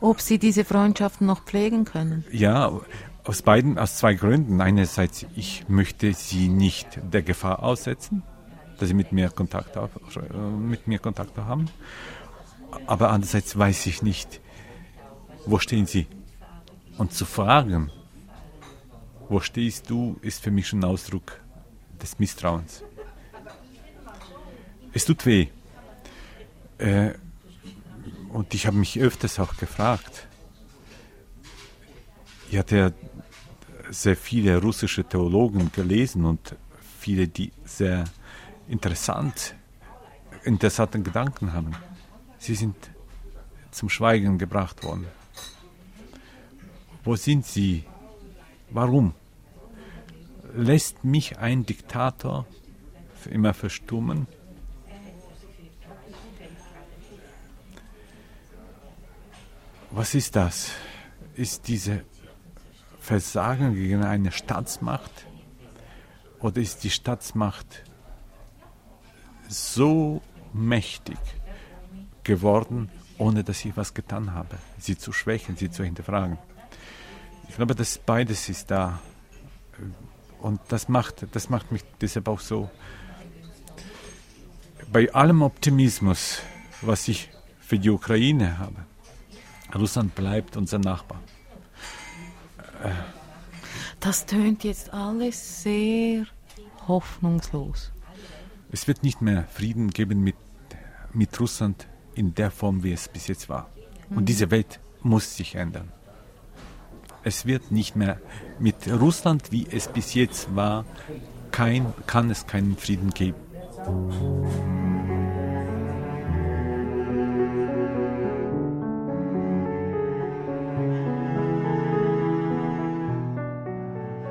Ob 0.01 0.21
Sie 0.21 0.39
diese 0.39 0.65
Freundschaften 0.65 1.27
noch 1.27 1.45
pflegen 1.45 1.85
können? 1.85 2.25
Ja, 2.33 2.73
aus 3.25 3.43
beiden, 3.43 3.79
aus 3.79 3.97
zwei 3.97 4.15
Gründen. 4.15 4.61
Einerseits, 4.61 5.27
ich 5.37 5.69
möchte 5.69 6.13
sie 6.13 6.49
nicht 6.49 7.01
der 7.03 7.23
Gefahr 7.23 7.63
aussetzen, 7.63 8.23
dass 8.79 8.89
sie 8.89 8.95
mit 8.95 9.13
mir 9.13 9.31
Kontakt, 9.31 9.77
auf, 9.77 9.91
äh, 10.17 10.37
mit 10.37 10.87
mir 10.87 10.99
Kontakt 10.99 11.37
haben. 11.39 11.67
Aber 12.87 13.11
andererseits 13.11 13.57
weiß 13.57 13.87
ich 13.87 14.03
nicht, 14.03 14.41
wo 15.47 15.59
stehen 15.59 15.87
sie. 15.87 16.07
Und 16.99 17.13
zu 17.13 17.25
fragen, 17.25 17.91
wo 19.29 19.41
stehst 19.41 19.89
du, 19.89 20.19
ist 20.23 20.43
für 20.43 20.51
mich 20.51 20.69
schon 20.69 20.81
ein 20.81 20.85
Ausdruck 20.85 21.41
des 22.01 22.19
Misstrauens. 22.19 22.83
Es 24.93 25.05
tut 25.05 25.25
weh. 25.25 25.49
Äh, 26.79 27.13
und 28.31 28.53
ich 28.55 28.67
habe 28.67 28.77
mich 28.77 28.99
öfters 28.99 29.39
auch 29.39 29.57
gefragt. 29.57 30.27
Ich 32.53 32.59
hatte 32.59 32.77
ja 32.77 32.91
sehr 33.89 34.15
viele 34.15 34.61
russische 34.61 35.05
Theologen 35.05 35.73
gelesen 35.73 36.27
und 36.27 36.55
viele, 37.01 37.27
die 37.27 37.51
sehr 37.65 38.05
interessant, 38.69 39.55
interessante 40.45 41.01
Gedanken 41.01 41.55
haben. 41.55 41.75
Sie 42.37 42.55
sind 42.55 42.77
zum 43.71 43.89
Schweigen 43.89 44.37
gebracht 44.37 44.85
worden. 44.85 45.07
Wo 47.03 47.17
sind 47.17 47.47
sie? 47.47 47.85
Warum? 48.69 49.15
Lässt 50.55 51.05
mich 51.05 51.39
ein 51.39 51.65
Diktator 51.65 52.45
für 53.15 53.31
immer 53.31 53.55
verstummen? 53.55 54.27
Was 59.91 60.15
ist 60.15 60.37
das? 60.37 60.73
Ist 61.35 61.67
diese 61.67 62.05
Versagen 63.03 63.75
gegen 63.75 64.05
eine 64.05 64.31
Staatsmacht? 64.31 65.27
Oder 66.39 66.61
ist 66.61 66.85
die 66.85 66.91
Staatsmacht 66.91 67.83
so 69.49 70.23
mächtig 70.53 71.19
geworden, 72.23 72.91
ohne 73.19 73.43
dass 73.43 73.65
ich 73.65 73.77
was 73.77 73.93
getan 73.93 74.35
habe, 74.35 74.57
sie 74.79 74.97
zu 74.97 75.13
schwächen, 75.13 75.57
sie 75.57 75.69
zu 75.69 75.83
hinterfragen? 75.83 76.39
Ich 77.49 77.57
glaube, 77.57 77.75
dass 77.75 77.99
beides 77.99 78.49
ist 78.49 78.71
da. 78.71 79.01
Und 80.41 80.61
das 80.69 80.89
macht, 80.89 81.27
das 81.33 81.51
macht 81.51 81.73
mich 81.73 81.83
deshalb 82.01 82.29
auch 82.29 82.41
so. 82.41 82.71
Bei 84.93 85.13
allem 85.13 85.43
Optimismus, 85.43 86.41
was 86.83 87.09
ich 87.09 87.31
für 87.59 87.81
die 87.81 87.91
Ukraine 87.91 88.59
habe, 88.59 88.87
Russland 89.75 90.15
bleibt 90.15 90.57
unser 90.57 90.79
Nachbar. 90.79 91.21
Das 94.01 94.27
tönt 94.27 94.65
jetzt 94.65 94.93
alles 94.93 95.63
sehr 95.63 96.27
hoffnungslos. 96.89 97.93
Es 98.71 98.89
wird 98.89 99.03
nicht 99.03 99.21
mehr 99.21 99.45
Frieden 99.45 99.91
geben 99.91 100.23
mit, 100.23 100.37
mit 101.13 101.39
Russland 101.39 101.87
in 102.15 102.35
der 102.35 102.51
Form, 102.51 102.83
wie 102.83 102.93
es 102.93 103.09
bis 103.09 103.29
jetzt 103.29 103.49
war. 103.49 103.71
Und 104.11 104.23
mhm. 104.23 104.25
diese 104.27 104.51
Welt 104.51 104.81
muss 105.03 105.37
sich 105.37 105.55
ändern. 105.55 105.93
Es 107.25 107.47
wird 107.47 107.71
nicht 107.71 107.95
mehr 107.95 108.21
mit 108.59 108.89
Russland, 108.89 109.53
wie 109.53 109.67
es 109.71 109.89
bis 109.89 110.15
jetzt 110.15 110.55
war, 110.57 110.85
kein, 111.53 111.93
kann 112.07 112.31
es 112.31 112.47
keinen 112.47 112.77
Frieden 112.77 113.11
geben. 113.11 113.37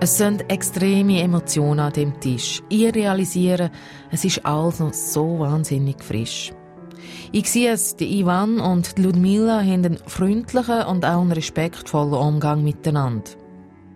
Es 0.03 0.17
sind 0.17 0.51
extreme 0.51 1.22
Emotionen 1.22 1.79
an 1.79 1.93
dem 1.93 2.20
Tisch. 2.20 2.63
Ich 2.70 2.91
realisiere, 2.96 3.70
es 4.10 4.25
ist 4.25 4.43
alles 4.43 4.79
noch 4.79 4.93
so 4.93 5.38
wahnsinnig 5.38 6.03
frisch. 6.03 6.51
Ich 7.31 7.51
sehe 7.51 7.74
es, 7.74 7.98
die 7.98 8.20
Ivan 8.20 8.59
und 8.59 8.98
die 8.98 9.03
Ludmila 9.03 9.59
haben 9.59 9.85
einen 9.85 10.00
freundlichen 10.07 10.87
und 10.87 11.05
auch 11.05 11.22
einen 11.22 11.33
respektvollen 11.33 12.16
Umgang 12.16 12.64
miteinander. 12.64 13.29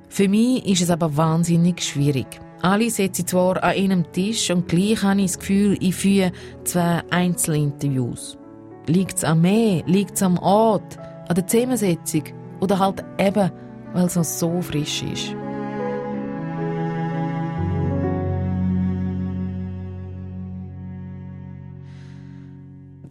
Für 0.08 0.30
mich 0.30 0.68
ist 0.68 0.84
es 0.84 0.92
aber 0.92 1.18
wahnsinnig 1.18 1.82
schwierig. 1.82 2.28
Alle 2.62 2.92
sitzen 2.92 3.26
zwar 3.26 3.64
an 3.64 3.72
einem 3.72 4.12
Tisch 4.12 4.52
und 4.52 4.68
gleich 4.68 5.02
habe 5.02 5.22
ich 5.22 5.32
das 5.32 5.40
Gefühl, 5.40 5.76
ich 5.80 5.96
führe 5.96 6.32
zwei 6.66 7.02
Einzelinterviews. 7.10 8.38
Liegt 8.86 9.18
es 9.18 9.24
an 9.24 9.42
mir? 9.42 9.84
Liegt 9.88 10.18
es 10.18 10.22
am 10.22 10.38
Ort? 10.38 11.00
An 11.28 11.34
der 11.34 11.48
Zusammensetzung? 11.48 12.26
Oder 12.60 12.78
halt 12.78 13.04
eben, 13.18 13.52
weil 13.94 14.06
es 14.06 14.16
noch 14.16 14.24
so 14.24 14.62
frisch 14.62 15.02
ist? 15.02 15.36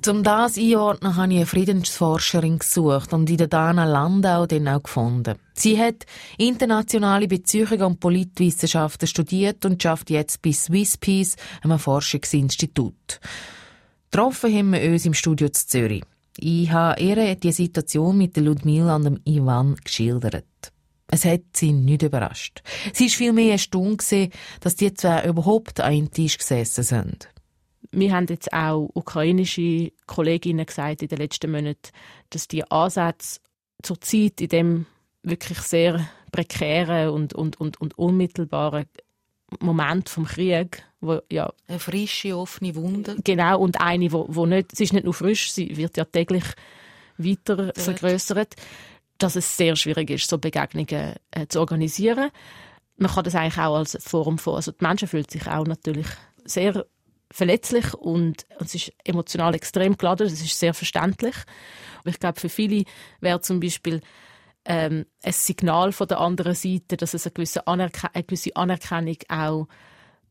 Um 0.06 0.22
das 0.22 0.58
einordnen, 0.58 1.16
habe 1.16 1.32
ich 1.32 1.38
eine 1.38 1.46
Friedensforscherin 1.46 2.58
gesucht 2.58 3.14
und 3.14 3.30
in 3.30 3.38
der 3.38 3.46
Dana 3.46 3.86
Landau 3.86 4.44
dann 4.44 4.68
auch 4.68 4.82
gefunden. 4.82 5.36
Sie 5.54 5.78
hat 5.78 6.04
internationale 6.36 7.26
Beziehungen 7.26 7.82
und 7.82 8.00
Politwissenschaften 8.00 9.08
studiert 9.08 9.64
und 9.64 9.82
schafft 9.82 10.10
jetzt 10.10 10.42
bei 10.42 10.52
Swiss 10.52 10.98
Peace, 10.98 11.36
einem 11.62 11.78
Forschungsinstitut. 11.78 13.20
Getroffen 14.10 14.54
haben 14.54 14.72
wir 14.72 14.82
uns 14.82 15.06
im 15.06 15.14
Studio 15.14 15.48
zu 15.48 15.66
Zürich. 15.66 16.04
Ich 16.36 16.70
habe 16.70 17.00
ihr 17.00 17.34
die 17.36 17.52
Situation 17.52 18.18
mit 18.18 18.36
der 18.36 18.42
Ludmila 18.42 18.96
und 18.96 19.20
Ivan 19.24 19.76
geschildert. 19.82 20.44
Es 21.10 21.24
hat 21.24 21.42
sie 21.54 21.72
nicht 21.72 22.02
überrascht. 22.02 22.62
Sie 22.92 23.04
war 23.04 23.10
vielmehr 23.10 23.52
erstaunt, 23.52 24.04
dass 24.60 24.76
die 24.76 24.92
zwei 24.92 25.24
überhaupt 25.24 25.80
an 25.80 25.92
einem 25.92 26.10
Tisch 26.10 26.36
gesessen 26.36 26.84
sind. 26.84 27.28
Wir 27.96 28.12
haben 28.12 28.26
jetzt 28.28 28.52
auch 28.52 28.90
ukrainische 28.94 29.92
Kolleginnen 30.06 30.66
gesagt 30.66 31.02
in 31.02 31.08
den 31.08 31.18
letzten 31.18 31.50
Monaten, 31.50 31.90
dass 32.30 32.48
die 32.48 32.68
Ansätze 32.70 33.40
zur 33.82 34.00
Zeit 34.00 34.40
in 34.40 34.48
dem 34.48 34.86
wirklich 35.22 35.58
sehr 35.58 36.06
prekären 36.32 37.10
und, 37.10 37.34
und, 37.34 37.60
und, 37.60 37.80
und 37.80 37.98
unmittelbaren 37.98 38.86
Moment 39.60 40.08
vom 40.08 40.24
Krieg, 40.24 40.82
wo 41.00 41.20
ja 41.30 41.52
eine 41.68 41.78
frische 41.78 42.36
offene 42.36 42.74
Wunde. 42.74 43.16
Genau 43.22 43.60
und 43.60 43.80
eine, 43.80 44.10
wo, 44.10 44.26
wo 44.28 44.46
nicht, 44.46 44.76
sie 44.76 44.84
ist 44.84 44.92
nicht 44.92 45.04
nur 45.04 45.14
frisch, 45.14 45.52
sie 45.52 45.76
wird 45.76 45.96
ja 45.96 46.04
täglich 46.04 46.44
weiter 47.18 47.72
vergrößert, 47.76 48.54
dass 49.18 49.36
es 49.36 49.56
sehr 49.56 49.76
schwierig 49.76 50.10
ist, 50.10 50.28
so 50.28 50.38
Begegnungen 50.38 51.14
äh, 51.30 51.46
zu 51.48 51.60
organisieren. 51.60 52.30
Man 52.96 53.10
kann 53.10 53.24
das 53.24 53.34
eigentlich 53.34 53.58
auch 53.58 53.76
als 53.76 53.96
Forum 54.00 54.38
vor. 54.38 54.56
Also 54.56 54.72
die 54.72 54.84
Menschen 54.84 55.08
fühlen 55.08 55.28
sich 55.28 55.46
auch 55.46 55.66
natürlich 55.66 56.06
sehr 56.44 56.84
verletzlich 57.34 57.92
und, 57.94 58.46
es 58.60 58.76
ist 58.76 58.92
emotional 59.02 59.56
extrem 59.56 59.96
geladen. 59.96 60.28
Das 60.28 60.40
ist 60.40 60.56
sehr 60.56 60.72
verständlich. 60.72 61.34
Aber 61.98 62.10
ich 62.10 62.20
glaube, 62.20 62.38
für 62.38 62.48
viele 62.48 62.84
wäre 63.20 63.40
zum 63.40 63.58
Beispiel 63.58 64.02
ähm, 64.64 65.04
ein 65.20 65.32
Signal 65.32 65.90
von 65.90 66.06
der 66.06 66.20
anderen 66.20 66.54
Seite, 66.54 66.96
dass 66.96 67.12
es 67.12 67.26
eine 67.26 67.32
gewisse, 67.32 67.66
Anerken 67.66 68.08
eine 68.12 68.22
gewisse 68.22 68.54
Anerkennung 68.54 69.16
auch 69.28 69.66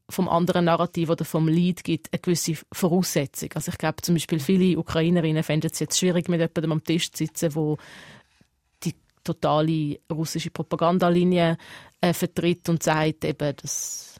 vom 0.09 0.29
anderen 0.29 0.65
Narrativ 0.65 1.09
oder 1.09 1.25
vom 1.25 1.49
Lied 1.49 1.83
gibt, 1.83 2.13
eine 2.13 2.19
gewisse 2.19 2.53
Voraussetzung. 2.71 3.49
Also 3.55 3.71
ich 3.71 3.77
glaube 3.77 4.01
zum 4.01 4.15
Beispiel 4.15 4.39
viele 4.39 4.79
Ukrainerinnen 4.79 5.43
fänden 5.43 5.71
es 5.71 5.79
jetzt 5.79 5.99
schwierig, 5.99 6.29
mit 6.29 6.39
jemandem 6.39 6.71
am 6.71 6.83
Tisch 6.85 7.11
zu 7.11 7.25
sitzen, 7.25 7.53
wo 7.53 7.77
die 8.83 8.95
totale 9.25 9.99
russische 10.09 10.51
Propagandalinie 10.51 11.57
äh, 11.99 12.13
vertritt 12.13 12.69
und 12.69 12.81
sagt 12.81 13.25
eben, 13.25 13.55
dass 13.57 14.12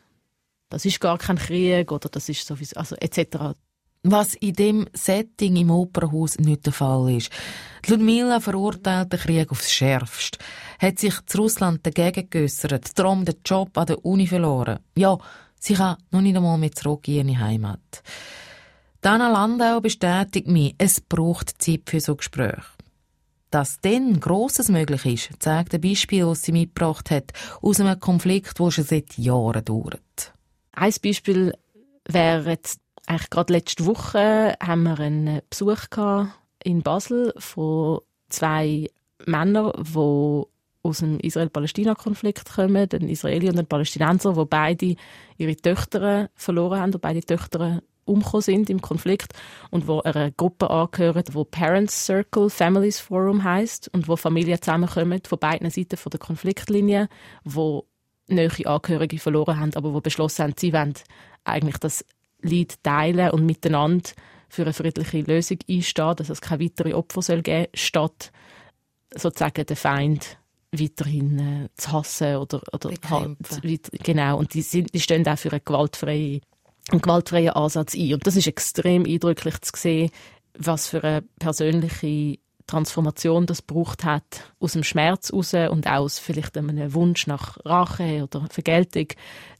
das 0.74 0.86
ist 0.86 1.00
gar 1.00 1.20
kein 1.20 1.38
Krieg 1.38 1.92
oder 1.92 2.10
das 2.10 2.30
ist 2.30 2.48
sowieso, 2.48 2.78
also 2.78 2.96
etc. 2.96 3.54
Was 4.02 4.34
in 4.34 4.54
dem 4.54 4.88
Setting 4.92 5.56
im 5.56 5.70
Opernhaus 5.70 6.40
nicht 6.40 6.66
der 6.66 6.74
Fall 6.74 7.16
ist. 7.16 7.30
Ludmila 7.88 8.40
verurteilt 8.40 9.14
den 9.14 9.20
Krieg 9.20 9.52
aufs 9.52 9.72
Schärfste, 9.72 10.40
hat 10.80 10.98
sich 10.98 11.14
zu 11.28 11.38
Russland 11.38 11.86
dagegen 11.86 12.28
geäussert, 12.28 12.98
darum 12.98 13.24
den 13.24 13.36
Job 13.46 13.78
an 13.78 13.86
der 13.86 14.04
Uni 14.04 14.26
verloren. 14.26 14.80
Ja, 14.98 15.16
sie 15.60 15.76
kann 15.76 15.98
noch 16.10 16.22
nicht 16.22 16.36
einmal 16.36 16.58
mehr 16.58 16.72
zurück 16.72 17.08
in 17.08 17.30
ihre 17.30 17.40
Heimat. 17.40 18.02
Dana 19.02 19.30
Landau 19.30 19.80
bestätigt 19.80 20.48
mir, 20.48 20.74
es 20.80 21.02
braucht 21.02 21.62
Zeit 21.62 21.84
für 21.86 22.00
so 22.00 22.16
Gespräche. 22.16 22.64
Dass 23.52 23.80
dann 23.80 24.20
Grosses 24.20 24.70
möglich 24.70 25.06
ist, 25.06 25.30
zeigt 25.38 25.76
ein 25.76 25.82
Beispiel, 25.82 26.26
das 26.26 26.42
sie 26.42 26.52
mitgebracht 26.52 27.12
hat, 27.12 27.32
aus 27.62 27.80
einem 27.80 28.00
Konflikt, 28.00 28.60
der 28.60 28.72
schon 28.72 28.84
seit 28.84 29.16
Jahren 29.20 29.64
dauert. 29.64 30.34
Ein 30.74 30.94
Beispiel 31.04 31.54
wäre 32.08 32.50
jetzt, 32.50 32.80
eigentlich 33.06 33.30
gerade 33.30 33.54
letzte 33.54 33.86
Woche 33.86 34.56
haben 34.62 34.84
wir 34.84 35.00
einen 35.00 35.42
Besuch 35.50 35.88
in 36.64 36.82
Basel 36.82 37.34
von 37.38 38.00
zwei 38.30 38.90
Männern, 39.26 39.72
die 39.78 40.44
aus 40.86 40.98
dem 41.00 41.20
Israel-Palästina-Konflikt 41.20 42.54
kommen, 42.54 42.90
ein 42.92 43.10
Israeli 43.10 43.50
und 43.50 43.58
ein 43.58 43.68
Palästinenser, 43.68 44.34
die 44.34 44.46
beide 44.46 44.96
ihre 45.38 45.56
Töchter 45.56 46.30
verloren 46.36 46.80
haben 46.80 46.94
und 46.94 47.02
beide 47.02 47.22
Töchter 47.22 47.82
umgekommen 48.06 48.42
sind 48.42 48.70
im 48.70 48.82
Konflikt 48.82 49.34
und 49.72 49.88
wo 49.88 50.02
einer 50.02 50.32
Gruppe 50.32 50.70
angehören, 50.70 51.24
wo 51.32 51.46
Parents 51.46 52.06
Circle 52.06 52.50
Families 52.50 53.00
Forum 53.00 53.44
heißt 53.46 53.90
und 53.94 54.10
wo 54.10 54.18
Familien 54.18 54.62
zusammenkommen 54.62 55.22
von 55.26 55.40
beiden 55.40 55.70
Seiten 55.70 55.98
der 56.12 56.20
Konfliktlinie, 56.20 57.08
wo 57.46 57.86
neue 58.28 58.50
Angehörige 58.66 59.20
verloren 59.20 59.60
haben, 59.60 59.74
aber 59.76 59.94
wo 59.94 60.02
beschlossen 60.02 60.44
haben, 60.44 60.54
sie 60.58 60.74
wollen 60.74 60.94
eigentlich 61.44 61.78
das 61.78 62.06
Lied 62.42 62.82
teilen 62.84 63.32
und 63.32 63.46
miteinander 63.46 64.10
für 64.50 64.64
eine 64.64 64.74
friedliche 64.74 65.22
Lösung 65.22 65.58
einstehen, 65.70 66.16
dass 66.16 66.30
es 66.30 66.42
keine 66.42 66.64
weiteren 66.64 66.94
Opfer 66.94 67.22
soll 67.22 67.42
geben 67.42 67.68
statt 67.74 68.32
sozusagen 69.16 69.66
den 69.66 69.76
Feind 69.76 70.38
weiterhin 70.72 71.40
äh, 71.40 71.70
zu 71.76 71.92
hassen 71.92 72.38
oder, 72.38 72.62
oder 72.72 72.92
halt, 73.10 73.38
genau 74.04 74.40
und 74.40 74.54
die, 74.54 74.64
sind, 74.64 74.94
die 74.94 75.00
stehen 75.00 75.28
auch 75.28 75.38
für 75.38 75.52
eine 75.52 75.62
gewaltfreie 75.62 76.42
einen 76.92 77.02
gewaltfreien 77.02 77.52
Ansatz 77.52 77.96
ein. 77.96 78.14
Und 78.14 78.28
das 78.28 78.36
ist 78.36 78.48
extrem 78.48 79.06
eindrücklich 79.06 79.60
zu 79.62 79.72
sehen, 79.76 80.12
was 80.58 80.88
für 80.88 81.04
eine 81.04 81.22
persönliche 81.40 82.40
Transformation 82.68 83.46
das 83.46 83.62
braucht 83.62 84.04
hat, 84.04 84.54
aus 84.60 84.74
dem 84.74 84.84
Schmerz 84.84 85.32
raus 85.32 85.54
und 85.54 85.88
aus 85.88 86.20
vielleicht 86.20 86.58
einem 86.58 86.94
Wunsch 86.94 87.28
nach 87.28 87.58
Rache 87.66 88.24
oder 88.24 88.48
Vergeltung 88.50 89.08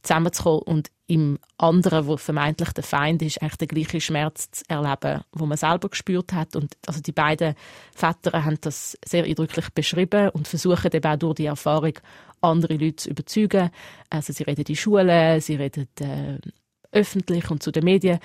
zusammenzukommen 0.02 0.62
und 0.62 0.90
im 1.06 1.38
anderen, 1.58 2.06
wo 2.06 2.16
vermeintlich 2.16 2.72
der 2.72 2.84
Feind 2.84 3.20
ist, 3.20 3.42
eigentlich 3.42 3.56
den 3.56 3.68
gleichen 3.68 4.00
Schmerz 4.00 4.50
zu 4.50 4.64
erleben, 4.68 5.22
wo 5.32 5.44
man 5.44 5.58
selber 5.58 5.90
gespürt 5.90 6.32
hat. 6.32 6.56
Und 6.56 6.74
also 6.86 7.00
die 7.00 7.12
beiden 7.12 7.54
Väter 7.94 8.44
haben 8.44 8.58
das 8.62 8.96
sehr 9.04 9.24
eindrücklich 9.24 9.68
beschrieben 9.74 10.30
und 10.30 10.48
versuchen 10.48 10.90
eben 10.92 11.12
auch 11.12 11.18
durch 11.18 11.34
die 11.34 11.46
Erfahrung 11.46 11.92
andere 12.40 12.74
Leute 12.74 12.96
zu 12.96 13.10
überzeugen. 13.10 13.70
Also 14.08 14.32
sie 14.32 14.44
reden 14.44 14.64
in 14.66 14.76
Schulen, 14.76 15.40
sie 15.40 15.56
reden 15.56 15.88
äh, 16.00 16.38
öffentlich 16.92 17.50
und 17.50 17.62
zu 17.62 17.70
den 17.70 17.84
Medien, 17.84 18.18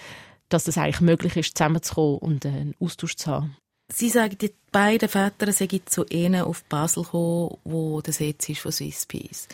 dass 0.48 0.68
es 0.68 0.78
eigentlich 0.78 1.02
möglich 1.02 1.36
ist, 1.36 1.58
zusammenzukommen 1.58 2.18
und 2.20 2.46
einen 2.46 2.76
Austausch 2.80 3.16
zu 3.16 3.32
haben. 3.32 3.58
Sie 3.92 4.10
sagen, 4.10 4.38
die 4.38 4.54
beiden 4.72 5.10
Väter 5.10 5.52
sind 5.52 5.90
zu 5.90 6.06
ihnen 6.06 6.44
auf 6.44 6.64
Basel 6.66 7.04
gekommen, 7.04 7.58
wo 7.64 8.02
der 8.02 8.14
Sitz 8.14 8.50
ist 8.50 8.62
von 8.62 8.72
Swiss 8.72 9.06
Peace. 9.06 9.48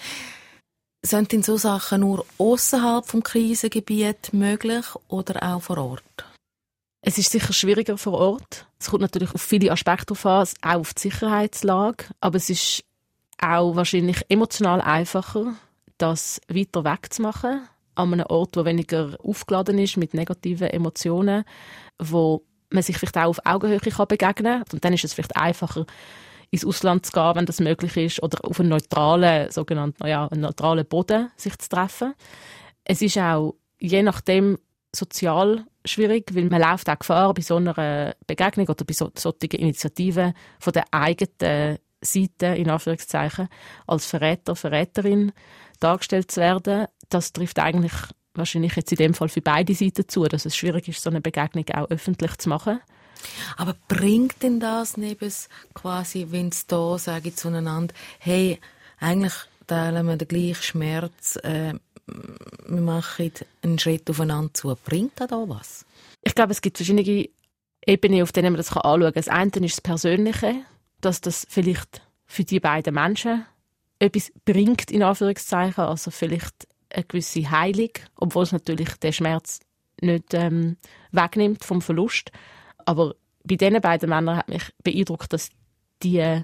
Sind 1.02 1.32
denn 1.32 1.44
so 1.44 1.58
Sachen 1.58 2.02
nur 2.02 2.26
außerhalb 2.38 3.06
vom 3.06 3.24
Krisengebiet 3.24 4.34
möglich 4.34 4.86
oder 5.08 5.42
auch 5.44 5.62
vor 5.62 5.78
Ort? 5.78 6.26
Es 7.02 7.20
ist 7.20 7.32
sicher 7.32 7.54
schwieriger 7.54 7.98
vor 7.98 8.14
Ort. 8.14 8.68
Es 8.80 8.90
kommt 8.90 9.02
natürlich 9.02 9.34
auf 9.34 9.42
viele 9.42 9.72
Aspekte 9.72 10.08
drauf 10.08 10.26
an, 10.26 10.48
auch 10.64 10.80
auf 10.80 10.94
die 10.96 11.04
Sicherheitslage. 11.04 12.06
Aber 12.20 12.38
es 12.38 12.50
ist 12.50 12.84
auch 13.40 13.76
wahrscheinlich 13.76 14.24
emotional 14.30 14.82
einfacher, 14.82 15.56
das 16.00 16.42
weiter 16.48 16.84
wegzumachen, 16.84 17.68
an 17.94 18.14
einem 18.14 18.26
Ort, 18.26 18.58
wo 18.58 18.66
weniger 18.66 19.16
aufgeladen 19.24 19.78
ist 19.78 19.98
mit 19.98 20.16
negativen 20.16 20.68
Emotionen, 20.68 21.46
wo 22.00 22.44
man 22.76 22.84
sich 22.84 22.98
vielleicht 22.98 23.18
auch 23.18 23.30
auf 23.30 23.40
Augenhöhe 23.46 23.80
kann 23.80 24.08
begegnen 24.08 24.60
kann. 24.60 24.66
Und 24.72 24.86
dann 24.86 24.94
ist 24.94 25.04
es 25.04 25.14
vielleicht 25.14 25.36
einfacher, 25.36 25.86
ins 26.52 26.66
Ausland 26.66 27.06
zu 27.06 27.12
gehen, 27.12 27.36
wenn 27.36 27.46
das 27.46 27.60
möglich 27.60 27.98
ist, 27.98 28.24
oder 28.24 28.38
auf 28.44 28.60
einen 28.60 28.70
neutralen, 28.70 29.52
sogenannten, 29.52 30.08
ja, 30.08 30.28
einen 30.28 30.42
neutralen 30.42 30.86
Boden 30.86 31.32
sich 31.36 31.58
zu 31.58 31.70
treffen. 31.70 32.14
Es 32.84 33.02
ist 33.02 33.18
auch 33.18 33.56
je 33.80 34.04
nachdem 34.04 34.58
sozial 34.96 35.66
schwierig, 35.84 36.34
weil 36.34 36.46
man 36.46 36.62
läuft 36.62 36.90
auch 36.90 37.00
Gefahr, 37.00 37.34
bei 37.34 37.42
so 37.42 37.58
einer 37.58 38.16
Begegnung 38.28 38.68
oder 38.68 38.86
bei 38.86 38.94
so, 38.94 39.12
solchen 39.16 39.60
Initiativen 39.60 40.34
von 40.60 40.74
der 40.74 40.86
eigenen 40.92 41.80
Seite, 42.02 42.48
in 42.48 42.70
Anführungszeichen, 42.70 43.50
als 43.88 44.06
Verräter, 44.06 44.56
Verräterin 44.56 45.32
dargestellt 45.80 46.32
zu 46.32 46.40
werden. 46.40 46.88
Das 47.10 47.34
trifft 47.34 47.60
eigentlich 47.60 47.94
wahrscheinlich 48.38 48.76
jetzt 48.76 48.92
in 48.92 48.98
dem 48.98 49.14
Fall 49.14 49.30
für 49.30 49.42
beide 49.42 49.74
Seiten 49.74 50.08
zu, 50.08 50.24
dass 50.26 50.46
es 50.46 50.56
schwierig 50.56 50.88
ist, 50.88 51.02
so 51.02 51.10
eine 51.10 51.22
Begegnung 51.22 51.66
auch 51.70 51.90
öffentlich 51.90 52.38
zu 52.38 52.50
machen. 52.50 52.80
Aber 53.58 53.76
bringt 53.88 54.44
denn 54.44 54.60
das 54.60 54.98
neben 54.98 55.32
quasi, 55.74 56.28
wenn 56.30 56.50
es 56.50 56.68
da 56.68 56.98
sage 56.98 57.30
ich 57.30 57.36
zueinander, 57.36 57.94
hey, 58.20 58.60
eigentlich 59.00 59.34
teilen 59.68 60.06
wir 60.08 60.18
den 60.18 60.28
gleichen 60.28 60.62
Schmerz, 60.62 61.38
äh, 61.38 61.74
wir 62.08 62.82
machen 62.82 63.32
einen 63.64 63.80
Schritt 63.80 64.10
aufeinander 64.10 64.54
zu. 64.54 64.76
Bringt 64.86 65.14
das 65.16 65.28
da 65.28 65.44
was? 65.48 65.86
Ich 66.22 66.36
glaube, 66.36 66.52
es 66.52 66.62
gibt 66.62 66.78
verschiedene 66.78 67.30
Ebenen, 67.86 68.22
auf 68.22 68.32
denen 68.32 68.54
man 68.54 68.58
das 68.58 68.72
anschauen 68.76 69.02
kann. 69.02 69.14
Das 69.14 69.28
eine 69.28 69.66
ist 69.66 69.78
das 69.78 69.82
Persönliche, 69.82 70.56
dass 71.02 71.22
das 71.22 71.48
vielleicht 71.50 72.02
für 72.26 72.44
die 72.44 72.60
beiden 72.60 72.94
Menschen 72.94 73.46
etwas 74.00 74.32
bringt, 74.44 74.92
in 74.92 75.04
Anführungszeichen, 75.04 75.84
also 75.84 76.12
vielleicht 76.12 76.68
eine 76.96 77.06
gewisse 77.06 77.50
Heilung, 77.52 77.92
obwohl 78.16 78.44
es 78.44 78.52
natürlich 78.52 78.90
den 78.96 79.14
Schmerz 79.14 79.60
nicht 80.02 80.34
ähm, 80.34 80.78
wegnimmt 81.12 81.64
vom 81.64 81.82
Verlust. 81.82 82.32
Aber 82.86 83.16
bei 83.44 83.56
diesen 83.56 83.82
beiden 83.82 84.10
Männern 84.10 84.38
hat 84.38 84.50
mich 84.50 84.64
beeindruckt, 84.84 85.32
dass 85.34 85.50
die 86.04 86.42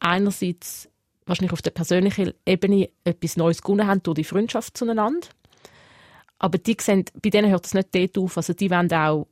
einerseits 0.00 0.88
wahrscheinlich 1.26 1.52
auf 1.52 1.62
der 1.62 1.70
persönlichen 1.70 2.32
Ebene 2.46 2.90
etwas 3.04 3.36
Neues 3.36 3.62
gewonnen 3.62 3.86
haben 3.86 4.02
durch 4.02 4.16
die 4.16 4.24
Freundschaft 4.24 4.76
zueinander. 4.76 5.28
Aber 6.38 6.58
die 6.58 6.76
sehen, 6.80 7.04
bei 7.22 7.30
denen 7.30 7.50
hört 7.50 7.66
es 7.66 7.74
nicht 7.74 7.94
dort 7.94 8.18
auf. 8.18 8.36
Also 8.36 8.52
die 8.52 8.70
wollen 8.70 8.92
auch 8.92 9.28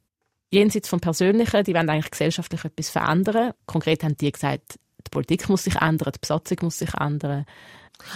jenseits 0.50 0.88
vom 0.88 1.00
Persönlichen, 1.00 1.64
die 1.64 1.74
wollen 1.74 1.90
eigentlich 1.90 2.12
gesellschaftlich 2.12 2.64
etwas 2.64 2.90
verändern. 2.90 3.52
Konkret 3.66 4.04
haben 4.04 4.16
die 4.16 4.30
gesagt, 4.30 4.78
die 5.04 5.10
Politik 5.10 5.48
muss 5.48 5.64
sich 5.64 5.76
ändern, 5.76 6.12
die 6.14 6.20
Besatzung 6.20 6.58
muss 6.62 6.78
sich 6.78 6.94
ändern. 6.94 7.46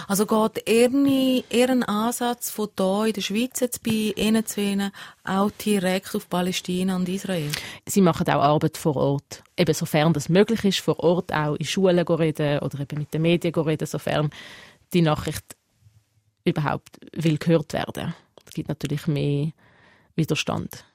Also 0.07 0.25
geht 0.25 0.67
eher, 0.67 1.69
ein 1.69 1.83
Ansatz 1.83 2.49
von 2.49 2.69
hier 2.77 3.05
in 3.07 3.13
der 3.13 3.21
Schweiz 3.21 3.59
jetzt 3.59 3.83
bei 3.83 4.13
Ihnen 4.15 4.45
zwei 4.45 4.91
auch 5.23 5.51
direkt 5.51 6.15
auf 6.15 6.29
Palästina 6.29 6.95
und 6.95 7.09
Israel? 7.09 7.51
Sie 7.85 8.01
machen 8.01 8.27
auch 8.27 8.41
Arbeit 8.41 8.77
vor 8.77 8.95
Ort. 8.95 9.43
Eben 9.57 9.73
sofern 9.73 10.13
das 10.13 10.29
möglich 10.29 10.63
ist, 10.65 10.79
vor 10.79 10.99
Ort 10.99 11.33
auch 11.33 11.55
in 11.55 11.65
Schulen 11.65 11.99
reden 11.99 12.59
oder 12.59 12.79
eben 12.79 12.99
mit 12.99 13.13
den 13.13 13.21
Medien 13.21 13.53
reden, 13.55 13.87
sofern 13.87 14.29
die 14.93 15.01
Nachricht 15.01 15.55
überhaupt 16.43 16.99
will 17.13 17.37
gehört 17.37 17.73
werden. 17.73 18.13
Es 18.45 18.53
gibt 18.53 18.69
natürlich 18.69 19.07
mehr 19.07 19.51
Widerstand. 20.15 20.85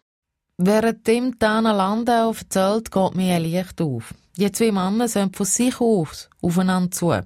Während 0.56 1.06
dem 1.06 1.38
Dana 1.38 1.72
Landau 1.72 2.32
erzählt, 2.32 2.90
geht 2.90 3.14
mir 3.14 3.36
ein 3.36 3.42
Licht 3.42 3.80
auf. 3.80 4.14
Die 4.36 4.50
zwei 4.52 4.70
Männer 4.70 5.08
sind 5.08 5.36
von 5.36 5.46
sich 5.46 5.80
aus 5.80 6.28
aufeinander 6.42 6.90
zu. 6.90 7.20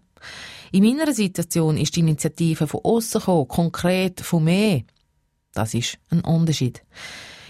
In 0.75 0.83
meiner 0.83 1.15
Situation 1.15 1.77
ist 1.77 1.95
die 1.95 2.01
Initiative 2.01 2.67
von 2.67 2.81
außen 2.83 3.21
gekommen, 3.21 3.47
konkret 3.47 4.21
von 4.21 4.43
mir. 4.43 4.83
Das 5.53 5.73
ist 5.73 5.99
ein 6.11 6.23
Unterschied. 6.23 6.83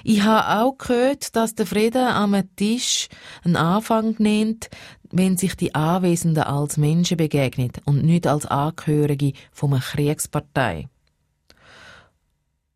Ich 0.03 0.21
habe 0.25 0.63
auch 0.63 0.77
gehört, 0.77 1.35
dass 1.35 1.55
der 1.55 1.65
Frieden 1.65 2.07
am 2.07 2.37
Tisch 2.55 3.09
einen 3.43 3.57
Anfang 3.57 4.15
nennt, 4.19 4.69
wenn 5.11 5.39
sich 5.39 5.57
die 5.57 5.75
Anwesenden 5.75 6.43
als 6.43 6.77
Menschen 6.77 7.17
begegnet 7.17 7.81
und 7.87 8.05
nicht 8.05 8.27
als 8.27 8.45
Angehörige 8.45 9.33
von 9.53 9.73
einer 9.73 9.81
Kriegspartei. 9.81 10.91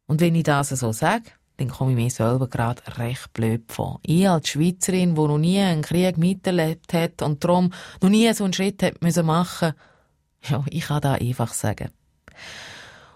Und 0.06 0.22
wenn 0.22 0.34
ich 0.34 0.44
das 0.44 0.70
so 0.70 0.92
sage, 0.92 1.24
dann 1.58 1.68
komme 1.68 1.90
ich 1.90 1.96
mir 1.98 2.10
selber 2.10 2.48
gerade 2.48 2.80
recht 2.96 3.34
blöd 3.34 3.64
vor. 3.70 4.00
Ich 4.02 4.26
als 4.26 4.48
Schweizerin, 4.48 5.14
die 5.14 5.20
noch 5.20 5.36
nie 5.36 5.58
einen 5.58 5.82
Krieg 5.82 6.16
miterlebt 6.16 6.94
hat 6.94 7.20
und 7.20 7.44
darum 7.44 7.70
noch 8.00 8.08
nie 8.08 8.32
so 8.32 8.44
einen 8.44 8.54
Schritt 8.54 8.80
machen 8.80 9.22
musste, 9.22 9.74
ja, 10.42 10.64
ich 10.70 10.86
kann 10.86 11.00
da 11.00 11.14
einfach 11.14 11.52
sagen. 11.52 11.90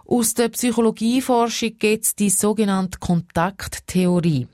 Aus 0.07 0.35
der 0.35 0.49
Psychologieforschung 0.49 1.79
gibt 1.79 2.05
es 2.05 2.15
die 2.15 2.31
sogenannte 2.31 2.99
Kontakttheorie. 2.99 4.49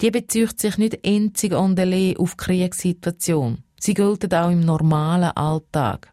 Die 0.00 0.10
bezieht 0.10 0.60
sich 0.60 0.78
nicht 0.78 1.06
einzig 1.06 1.52
und 1.52 1.78
allein 1.78 2.16
auf 2.16 2.36
Kriegssituation. 2.36 3.64
Sie 3.78 3.94
gilt 3.94 4.32
auch 4.34 4.50
im 4.50 4.60
normalen 4.60 5.36
Alltag. 5.36 6.10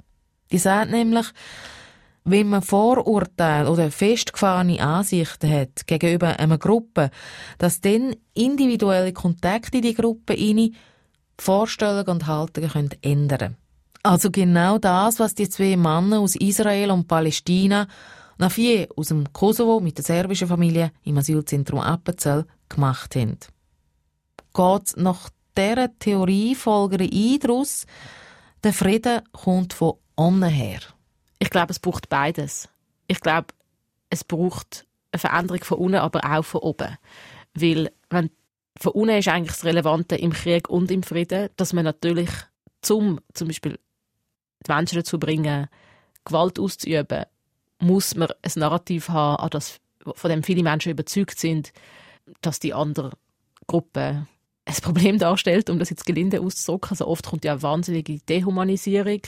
Die 0.52 0.58
sagt 0.58 0.92
nämlich, 0.92 1.28
wenn 2.24 2.50
man 2.50 2.62
Vorurteile 2.62 3.70
oder 3.70 3.90
festgefahrene 3.90 4.82
Ansichten 4.82 5.50
hat 5.50 5.88
gegenüber 5.88 6.40
einer 6.40 6.58
Gruppe, 6.58 7.10
dass 7.58 7.82
dann 7.82 8.16
individuelle 8.34 9.14
Kontakte 9.14 9.78
in 9.78 9.84
die 9.84 9.94
Gruppe 9.94 10.34
rein 10.34 10.76
Vorstellungen 11.40 12.08
und 12.08 12.28
Haltungen 12.28 12.90
ändern 13.02 13.40
können. 13.40 13.61
Also 14.04 14.32
genau 14.32 14.78
das, 14.80 15.20
was 15.20 15.36
die 15.36 15.48
zwei 15.50 15.78
Männer 15.78 16.20
aus 16.20 16.36
Israel 16.36 16.92
und 16.92 17.08
Palästina, 17.08 17.88
nach 18.38 18.52
vier 18.52 18.88
aus 18.96 19.10
dem 19.10 19.32
Kosovo 19.32 19.80
mit 19.80 19.98
der 19.98 20.06
serbischen 20.06 20.48
Familie 20.48 20.92
im 21.04 21.18
Asylzentrum 21.18 21.80
Appenzell 21.80 22.46
gemacht 22.70 23.16
haben. 23.16 23.38
Geht 24.54 24.98
nach 24.98 25.30
dieser 25.56 25.98
Theorie 26.00 26.56
folgere 26.56 27.04
ein 27.04 27.40
daraus, 27.40 27.86
der 28.64 28.74
Frieden 28.74 29.22
kommt 29.32 29.74
von 29.74 29.94
unten 30.16 30.44
her. 30.44 30.80
Ich 31.38 31.52
glaube, 31.52 31.72
es 31.72 31.80
braucht 31.80 32.10
beides. 32.10 32.70
Ich 33.08 33.20
glaube, 33.20 33.48
es 34.10 34.24
braucht 34.24 34.88
eine 35.12 35.20
Veränderung 35.20 35.64
von 35.64 35.78
unten, 35.78 35.96
aber 35.96 36.22
auch 36.26 36.44
von 36.44 36.62
oben. 36.62 36.98
Weil, 37.54 37.92
wenn 38.10 38.32
von 38.80 38.94
unten 38.94 39.18
ist 39.18 39.28
eigentlich 39.28 39.56
das 39.56 39.66
Relevante 39.66 40.16
im 40.16 40.34
Krieg 40.34 40.70
und 40.70 40.90
im 40.90 41.04
Frieden, 41.04 41.50
dass 41.58 41.74
man 41.74 41.84
natürlich 41.84 42.30
zum, 42.82 43.20
zum 43.34 43.48
Beispiel 43.48 43.78
die 44.66 44.72
Menschen 44.72 44.98
dazu 44.98 45.20
bringen, 45.20 45.68
Gewalt 46.26 46.60
auszuüben, 46.60 47.26
muss 47.80 48.16
man 48.16 48.30
ein 48.42 48.52
Narrativ 48.56 49.10
haben, 49.10 49.44
an 49.44 49.50
das, 49.50 49.80
von 50.16 50.30
dem 50.30 50.44
viele 50.44 50.64
Menschen 50.64 50.92
überzeugt 50.92 51.40
sind, 51.40 51.74
dass 52.42 52.60
die 52.60 52.74
andere 52.74 53.12
Gruppe 53.68 54.28
ein 54.66 54.76
Problem 54.82 55.18
darstellt, 55.18 55.70
um 55.70 55.80
das 55.80 55.90
jetzt 55.90 56.06
gelinde 56.06 56.42
auszudrücken. 56.42 56.92
Also 56.92 57.08
oft 57.08 57.26
kommt 57.26 57.46
ja 57.46 57.54
eine 57.54 57.64
wahnsinnige 57.64 58.20
Dehumanisierung 58.20 59.22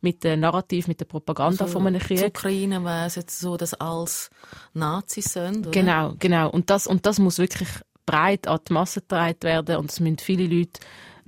mit 0.00 0.24
dem 0.24 0.40
Narrativ, 0.40 0.88
mit 0.88 1.00
der 1.00 1.06
Propaganda 1.06 1.64
also, 1.64 1.72
von 1.78 1.86
einem 1.86 2.00
Krieg. 2.00 2.18
Der 2.18 2.28
Ukraine 2.28 2.82
wäre 2.84 3.06
es 3.06 3.16
jetzt 3.16 3.40
so, 3.40 3.56
dass 3.56 3.74
alles 3.74 4.30
Nazis 4.72 5.32
sind, 5.32 5.66
oder? 5.66 5.70
Genau, 5.70 6.14
genau. 6.18 6.50
Und 6.50 6.70
das, 6.70 6.86
und 6.86 7.04
das 7.04 7.18
muss 7.18 7.38
wirklich 7.38 7.68
breit 8.06 8.46
an 8.46 8.60
die 8.66 8.72
Masse 8.72 9.00
getragen 9.00 9.42
werden 9.42 9.76
und 9.76 9.90
es 9.90 10.00
müssen 10.00 10.18
viele 10.18 10.46
Leute 10.46 10.80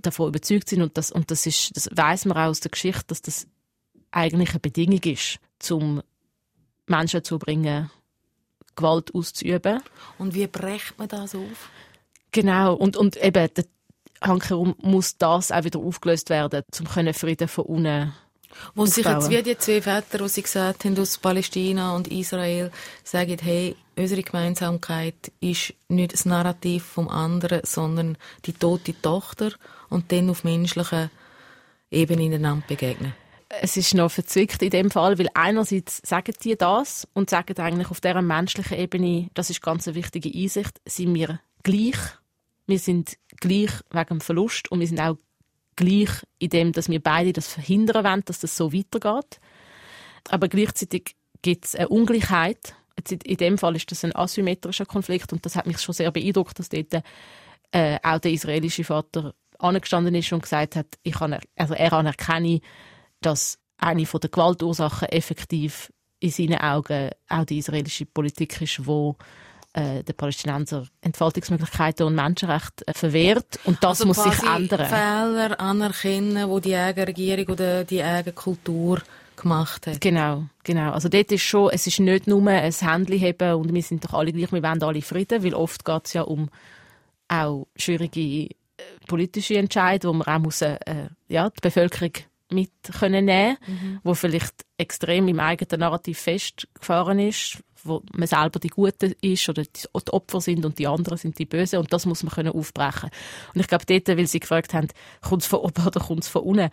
davon 0.03 0.29
überzeugt 0.29 0.69
sein 0.69 0.83
und 0.83 0.97
das, 0.97 1.11
und 1.11 1.31
das 1.31 1.47
ist, 1.47 1.77
das 1.77 1.89
weiss 1.93 2.25
man 2.25 2.37
auch 2.37 2.51
aus 2.51 2.61
der 2.61 2.71
Geschichte, 2.71 3.05
dass 3.09 3.23
das 3.23 3.47
eigentlich 4.11 4.51
eine 4.51 4.61
Bedingung 4.61 5.03
ist, 5.03 5.39
um 5.71 6.03
Menschen 6.87 7.25
zu 7.25 7.39
bringen, 7.39 7.91
Gewalt 8.77 9.15
auszuüben. 9.15 9.83
Und 10.19 10.35
wie 10.35 10.47
brecht 10.47 10.99
man 10.99 11.09
das 11.09 11.35
auf? 11.35 11.71
Genau, 12.33 12.75
und, 12.75 12.97
und 12.97 13.17
eben, 13.17 13.49
der 13.55 13.65
Hankerum 14.23 14.75
muss 14.79 15.17
das 15.17 15.51
auch 15.51 15.65
wieder 15.65 15.81
aufgelöst 15.81 16.31
werden, 16.31 16.63
um 16.79 16.87
Frieden 17.15 17.49
von 17.49 17.65
unten 17.65 18.13
wo 18.75 18.87
sich 18.87 19.05
jetzt 19.05 19.31
wie 19.31 19.43
die 19.43 19.57
zwei 19.57 19.81
Väter, 19.81 20.19
die 20.19 20.29
sie 20.29 20.43
gesagt 20.43 20.85
haben, 20.85 20.99
aus 20.99 21.19
Palästina 21.19 21.95
und 21.95 22.09
Israel, 22.09 22.71
sagen, 23.05 23.39
hey, 23.41 23.77
unsere 24.01 24.23
Gemeinsamkeit 24.23 25.33
ist 25.41 25.75
nicht 25.89 26.13
das 26.13 26.25
Narrativ 26.25 26.85
vom 26.85 27.09
anderen, 27.09 27.61
sondern 27.65 28.19
die 28.47 28.53
tote 28.53 29.01
Tochter 29.01 29.53
und 29.89 30.11
dann 30.13 30.31
auf 30.31 30.45
menschlicher 30.45 31.11
Ebene 31.91 32.35
einander 32.35 32.65
begegnen. 32.67 33.15
Es 33.49 33.77
ist 33.77 33.95
noch 33.95 34.11
verzwickt 34.11 34.63
in 34.63 34.71
dem 34.71 34.91
Fall, 34.91 35.19
weil 35.19 35.29
einerseits 35.35 36.01
sagen 36.05 36.35
die 36.43 36.57
das 36.57 37.09
und 37.15 37.31
sagen 37.31 37.59
eigentlich 37.59 37.91
auf 37.91 38.01
dieser 38.01 38.23
menschlichen 38.23 38.79
Ebene, 38.79 39.29
das 39.35 39.51
ist 39.51 39.61
ganz 39.61 39.89
eine 39.89 39.97
wichtige 39.97 40.33
Einsicht, 40.33 40.81
sind 40.87 41.15
wir 41.15 41.41
gleich. 41.65 41.99
Wir 42.67 42.79
sind 42.79 43.17
gleich 43.41 43.73
wegen 43.91 44.07
dem 44.09 44.21
Verlust 44.21 44.71
und 44.71 44.79
wir 44.79 44.87
sind 44.87 45.01
auch 45.01 45.17
gleich 45.75 46.11
in 46.39 46.51
dem, 46.51 46.73
dass 46.73 46.89
wir 46.89 47.01
beide 47.03 47.33
das 47.33 47.49
verhindern 47.49 48.05
wollen, 48.05 48.23
dass 48.25 48.39
das 48.39 48.57
so 48.57 48.73
weitergeht. 48.73 49.41
Aber 50.29 50.47
gleichzeitig 50.47 51.17
gibt 51.43 51.65
es 51.65 51.75
eine 51.75 51.89
Ungleichheit. 51.89 52.77
Jetzt 52.99 53.25
in 53.25 53.37
dem 53.37 53.59
Fall 53.59 53.77
ist 53.77 53.91
das 53.91 54.05
ein 54.05 54.15
asymmetrischer 54.15 54.87
Konflikt 54.87 55.33
und 55.33 55.45
das 55.45 55.57
hat 55.57 55.67
mich 55.67 55.79
schon 55.79 55.95
sehr 55.95 56.11
beeindruckt, 56.11 56.59
dass 56.59 56.69
dort 56.69 57.03
äh, 57.73 57.99
auch 58.03 58.19
der 58.19 58.33
israelische 58.33 58.85
Vater 58.85 59.35
angestanden 59.59 60.15
ist 60.15 60.33
und 60.33 60.43
gesagt 60.43 60.77
hat, 60.77 60.87
ich 61.03 61.15
kann, 61.15 61.39
also 61.57 61.75
er 61.75 61.93
anerkenne, 61.93 62.61
dass 63.21 63.59
eine 63.79 64.07
von 64.07 64.21
der 64.21 64.31
Gewaltursachen 64.31 65.09
effektiv 65.09 65.93
in 66.19 66.31
seinen 66.31 66.59
Augen 66.59 67.11
auch 67.29 67.45
die 67.45 67.59
israelische 67.59 68.07
Politik 68.07 68.61
ist, 68.61 68.87
wo 68.87 69.17
äh, 69.73 70.03
den 70.03 70.17
Palästinenser 70.17 70.87
Entfaltungsmöglichkeiten 71.01 72.07
und 72.07 72.15
Menschenrechte 72.15 72.87
äh, 72.87 72.93
verwehrt. 72.93 73.59
Und 73.65 73.79
das 73.83 74.03
also 74.03 74.07
muss 74.07 74.23
sich 74.23 74.43
ändern. 74.43 74.87
Fehler 74.87 75.61
anerkennen, 75.61 76.49
wo 76.49 76.61
die 76.61 76.75
eigene 76.75 77.07
Regierung 77.07 77.47
oder 77.47 77.85
die 77.85 78.03
eigene 78.03 78.35
Kultur 78.35 79.01
gemacht 79.37 79.87
hat. 79.87 80.01
Genau, 80.01 80.45
genau. 80.65 80.93
Also 80.93 81.09
dort 81.09 81.33
ist 81.33 81.43
schon, 81.43 81.71
es 81.73 81.87
ist 81.87 82.01
nicht 82.01 82.27
nur 82.27 82.47
ein 82.47 82.73
Handy 82.73 83.19
haben 83.19 83.61
und 83.61 83.75
wir 83.75 83.83
sind 83.83 84.05
doch 84.05 84.15
alle 84.15 84.33
gleich, 84.33 84.53
wir 84.53 84.63
wollen 84.63 84.83
alle 84.83 85.03
Frieden, 85.03 85.43
weil 85.43 85.55
oft 85.55 85.85
geht 85.85 86.07
es 86.07 86.13
ja 86.13 86.23
um 86.23 86.51
auch 87.29 87.67
schwierige 87.77 88.21
äh, 88.21 88.49
politische 89.07 89.57
Entscheidungen, 89.57 90.21
wo 90.21 90.25
man 90.25 90.37
auch 90.37 90.43
muss, 90.45 90.63
äh, 90.63 90.79
ja, 91.29 91.49
die 91.51 91.61
Bevölkerung 91.61 92.13
mit 92.53 92.73
können 92.99 93.27
nehmen, 93.27 93.57
mhm. 93.67 94.01
wo 94.03 94.15
vielleicht 94.15 94.67
extrem 94.77 95.29
im 95.29 95.41
eigenen 95.41 95.81
Narrativ 95.81 96.19
festgefahren 96.19 97.19
ist, 97.19 97.63
wo 97.85 98.03
man 98.13 98.27
selber 98.27 98.59
die 98.59 98.69
Gute 98.69 99.15
ist 99.21 99.49
oder 99.49 99.63
die 99.63 100.13
Opfer 100.13 100.41
sind 100.41 100.65
und 100.65 100.79
die 100.79 100.87
anderen 100.87 101.19
sind 101.19 101.39
die 101.39 101.47
Böse 101.47 101.79
und 101.79 101.93
das 101.93 102.07
muss 102.07 102.23
man 102.23 102.33
können 102.33 102.53
aufbrechen. 102.53 103.11
Und 103.55 103.61
ich 103.61 103.69
glaube 103.69 103.87
dort, 103.87 104.09
weil 104.09 104.27
sie 104.27 104.41
gefragt 104.41 104.75
haben, 104.75 104.89
kommt 105.23 105.43
es 105.43 105.49
von 105.49 105.61
oben 105.61 105.87
oder 105.87 106.01
kommt 106.01 106.25
es 106.25 106.29
von 106.29 106.43
unten? 106.43 106.71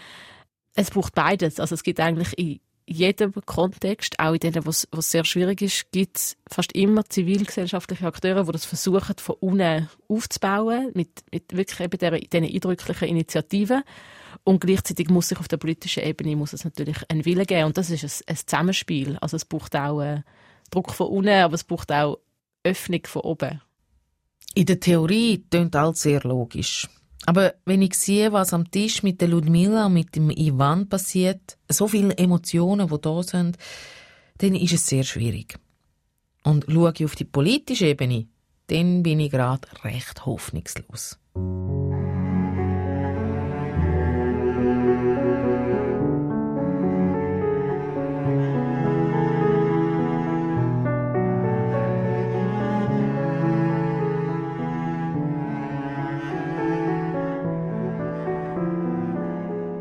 Es 0.78 0.92
braucht 0.92 1.16
beides. 1.16 1.60
Also 1.60 1.74
es 1.74 1.82
gibt 1.82 2.00
eigentlich 2.00 2.38
in 2.38 2.60
jedem 2.86 3.34
Kontext, 3.34 4.20
auch 4.20 4.34
in 4.34 4.40
denen, 4.40 4.63
wo 4.63 4.70
es 4.70 4.88
sehr 5.00 5.26
schwierig 5.26 5.63
ist, 5.63 5.92
gibt 5.92 6.18
es 6.18 6.38
fast 6.48 6.72
immer 6.74 7.04
zivilgesellschaftliche 7.04 8.06
Akteure, 8.06 8.44
die 8.46 8.52
das 8.52 8.66
versuchen, 8.66 9.16
von 9.18 9.36
unten 9.40 9.90
aufzubauen, 10.08 10.92
mit, 10.94 11.10
mit 11.32 11.58
wirklich 11.58 11.80
eben 11.80 12.20
diesen 12.20 12.56
eindrücklichen 12.56 13.08
Initiativen. 13.08 13.82
Und 14.44 14.62
gleichzeitig 14.62 15.10
muss 15.10 15.30
sich 15.30 15.40
auf 15.40 15.48
der 15.48 15.58
politischen 15.58 16.04
Ebene 16.04 16.36
muss 16.36 16.54
es 16.54 16.63
natürlich 16.63 16.98
einen 17.10 17.26
Willen 17.26 17.48
geben. 17.48 17.66
Und 17.66 17.78
das 17.78 17.90
ist 17.90 18.04
ein, 18.04 18.36
ein 18.36 18.38
Zusammenspiel. 18.38 19.18
Also 19.20 19.36
es 19.36 19.46
braucht 19.46 19.76
auch 19.76 20.00
äh, 20.02 20.22
Druck 20.70 20.94
von 20.94 21.08
unten, 21.08 21.30
aber 21.30 21.56
es 21.56 21.63
braucht 21.63 21.92
auch 21.92 22.20
Öffnung 22.63 23.02
von 23.06 23.24
oben. 23.24 23.62
In 24.54 24.68
der 24.68 24.80
Theorie 24.80 25.44
klingt 25.50 25.76
alles 25.76 26.04
sehr 26.04 26.22
logisch. 26.22 26.88
Aber 27.25 27.56
wenn 27.65 27.82
ich 27.82 27.95
sehe, 27.95 28.32
was 28.32 28.53
am 28.53 28.69
Tisch 28.71 29.03
mit 29.03 29.19
der 29.21 29.27
Ludmilla 29.27 29.88
und 29.88 29.93
mit 29.93 30.15
dem 30.15 30.30
Ivan 30.30 30.88
passiert, 30.88 31.58
so 31.67 31.88
viele 31.88 32.17
Emotionen, 32.17 32.88
die 32.88 33.01
da 33.01 33.23
sind, 33.23 33.58
dann 34.38 34.56
ist 34.56 34.73
es 34.73 34.88
sehr 34.88 35.03
schwierig. 35.03 35.58
Und 36.43 36.65
schaue 36.69 36.93
ich 36.95 37.06
auf 37.06 37.15
die 37.15 37.25
politische 37.25 37.88
Ebene, 37.88 38.27
dann 38.67 39.03
bin 39.03 39.19
ich 39.19 39.32
gerade 39.32 39.67
recht 39.84 40.25
hoffnungslos. 40.25 41.17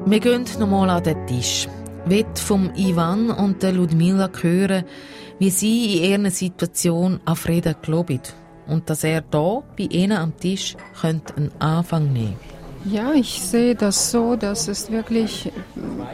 Wir 0.09 0.21
gehen 0.21 0.45
nochmal 0.61 0.89
an 0.89 1.03
den 1.03 1.27
Tisch. 1.27 1.67
Will 2.05 2.25
vom 2.37 2.71
Ivan 2.77 3.29
und 3.31 3.61
der 3.65 3.73
Ludmila 3.73 4.31
hören, 4.41 4.85
wie 5.41 5.51
sie 5.51 5.97
in 5.97 6.23
ihrer 6.23 6.31
Situation 6.31 7.19
an 7.25 7.35
Frieden 7.35 7.75
glauben 7.83 8.21
und 8.69 8.89
dass 8.89 9.03
er 9.03 9.23
da 9.23 9.65
bei 9.77 9.89
ihnen 9.91 10.17
am 10.17 10.37
Tisch 10.37 10.77
könnte 11.01 11.35
einen 11.37 11.51
Anfang 11.59 12.13
nehmen 12.13 12.37
Ja, 12.85 13.15
ich 13.15 13.43
sehe 13.43 13.75
das 13.75 14.13
so, 14.13 14.37
dass 14.37 14.69
es 14.69 14.93
wirklich 14.93 15.51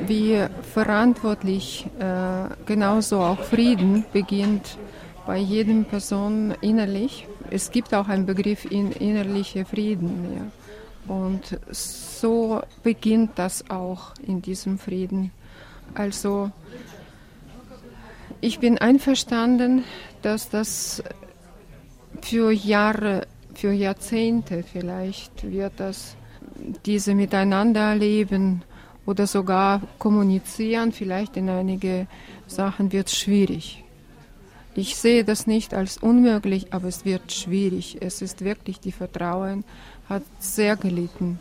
wie 0.06 0.42
verantwortlich 0.72 1.86
äh, 1.98 2.48
genauso 2.64 3.20
auch 3.20 3.40
Frieden 3.40 4.06
beginnt 4.14 4.78
bei 5.26 5.36
jedem 5.36 5.84
Person 5.84 6.54
innerlich. 6.62 7.28
Es 7.50 7.70
gibt 7.70 7.92
auch 7.92 8.08
einen 8.08 8.24
Begriff 8.24 8.64
in 8.64 8.90
innerlicher 8.92 9.66
Frieden. 9.66 10.32
Ja. 10.34 10.61
Und 11.08 11.58
so 11.70 12.62
beginnt 12.82 13.32
das 13.36 13.68
auch 13.70 14.14
in 14.24 14.40
diesem 14.40 14.78
Frieden. 14.78 15.32
Also 15.94 16.50
ich 18.40 18.60
bin 18.60 18.78
einverstanden, 18.78 19.84
dass 20.22 20.48
das 20.48 21.02
für 22.22 22.52
Jahre, 22.52 23.26
für 23.54 23.72
Jahrzehnte 23.72 24.62
vielleicht 24.62 25.50
wird 25.50 25.72
das 25.76 26.16
diese 26.86 27.14
miteinander 27.14 27.94
leben 27.94 28.62
oder 29.06 29.26
sogar 29.26 29.82
kommunizieren, 29.98 30.92
vielleicht 30.92 31.36
in 31.36 31.48
einige 31.48 32.06
Sachen 32.46 32.92
wird 32.92 33.10
schwierig. 33.10 33.82
Ich 34.74 34.96
sehe 34.96 35.22
das 35.24 35.46
nicht 35.46 35.74
als 35.74 35.98
unmöglich, 35.98 36.72
aber 36.72 36.88
es 36.88 37.04
wird 37.04 37.30
schwierig. 37.30 37.98
Es 38.00 38.22
ist 38.22 38.42
wirklich 38.42 38.80
die 38.80 38.92
Vertrauen 38.92 39.64
hat 40.08 40.22
sehr 40.38 40.76
gelitten. 40.76 41.38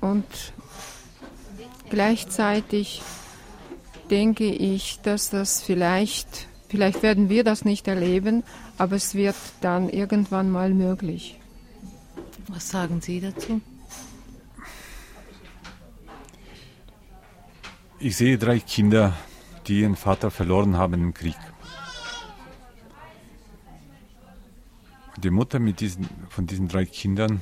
Und 0.00 0.24
gleichzeitig 1.90 3.02
denke 4.10 4.46
ich, 4.46 5.00
dass 5.02 5.30
das 5.30 5.62
vielleicht, 5.62 6.46
vielleicht 6.68 7.02
werden 7.02 7.28
wir 7.28 7.44
das 7.44 7.64
nicht 7.64 7.88
erleben, 7.88 8.44
aber 8.78 8.96
es 8.96 9.14
wird 9.14 9.36
dann 9.60 9.88
irgendwann 9.88 10.50
mal 10.50 10.72
möglich. 10.72 11.38
Was 12.48 12.70
sagen 12.70 13.00
Sie 13.00 13.20
dazu? 13.20 13.60
Ich 18.00 18.16
sehe 18.16 18.38
drei 18.38 18.60
Kinder, 18.60 19.14
die 19.66 19.80
ihren 19.80 19.96
Vater 19.96 20.30
verloren 20.30 20.76
haben 20.76 20.94
im 20.94 21.14
Krieg. 21.14 21.36
Die 25.22 25.30
Mutter 25.30 25.58
mit 25.58 25.80
diesen, 25.80 26.08
von 26.28 26.46
diesen 26.46 26.68
drei 26.68 26.84
Kindern, 26.84 27.40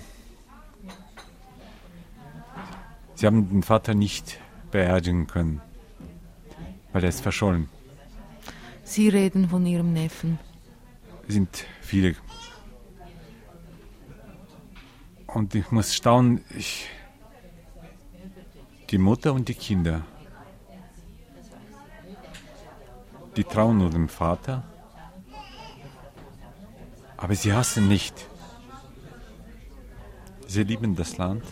sie 3.15 3.27
haben 3.27 3.51
den 3.51 3.63
Vater 3.63 3.95
nicht 3.95 4.39
beerdigen 4.71 5.27
können, 5.27 5.61
weil 6.93 7.03
er 7.03 7.11
ist 7.11 7.21
verschollen. 7.21 7.69
Sie 8.83 9.11
reden 9.11 9.51
von 9.51 9.67
Ihrem 9.67 9.93
Neffen. 9.93 10.39
Es 11.29 11.35
sind 11.35 11.67
viele. 11.83 12.15
Und 15.27 15.55
ich 15.55 15.71
muss 15.71 15.95
staunen, 15.95 16.43
ich, 16.57 16.89
die 18.89 18.99
Mutter 18.99 19.35
und 19.35 19.49
die 19.49 19.55
Kinder, 19.55 20.03
die 23.37 23.45
trauen 23.45 23.77
nur 23.77 23.91
dem 23.91 24.09
Vater 24.09 24.65
Aber 27.27 27.35
sie 27.35 27.53
hassen 27.53 27.89
nicht. 27.89 28.15
Sie 30.47 30.63
lieben 30.63 30.95
das 30.95 31.19
Land. 31.19 31.43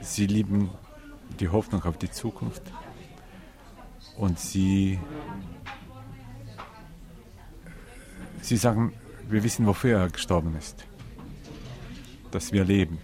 Sie 0.00 0.26
lieben 0.26 0.68
die 1.38 1.48
Hoffnung 1.48 1.84
auf 1.84 1.96
die 1.96 2.10
Zukunft. 2.10 2.62
Und 4.16 4.40
sie, 4.40 4.98
sie 8.42 8.56
sagen, 8.56 8.92
wir 9.28 9.44
wissen, 9.44 9.64
wofür 9.64 9.96
er 9.96 10.10
gestorben 10.10 10.56
ist. 10.56 10.84
Dass 12.32 12.50
wir 12.50 12.64
leben. 12.64 12.98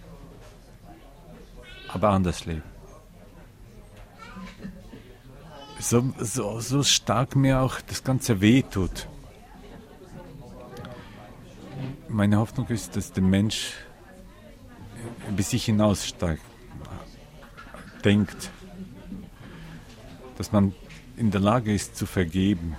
Aber 1.87 2.09
anders 2.09 2.43
leben. 2.43 2.63
So, 5.79 6.13
so, 6.19 6.59
so 6.59 6.83
stark 6.83 7.37
mir 7.37 7.61
auch 7.61 7.79
das 7.79 8.03
Ganze 8.03 8.41
wehtut. 8.41 9.07
Meine 12.21 12.37
Hoffnung 12.37 12.67
ist, 12.67 12.95
dass 12.95 13.11
der 13.11 13.23
Mensch 13.23 13.73
bis 15.35 15.49
sich 15.49 15.65
hinaussteigt, 15.65 16.43
denkt, 18.05 18.51
dass 20.37 20.51
man 20.51 20.75
in 21.17 21.31
der 21.31 21.41
Lage 21.41 21.73
ist 21.73 21.95
zu 21.95 22.05
vergeben, 22.05 22.75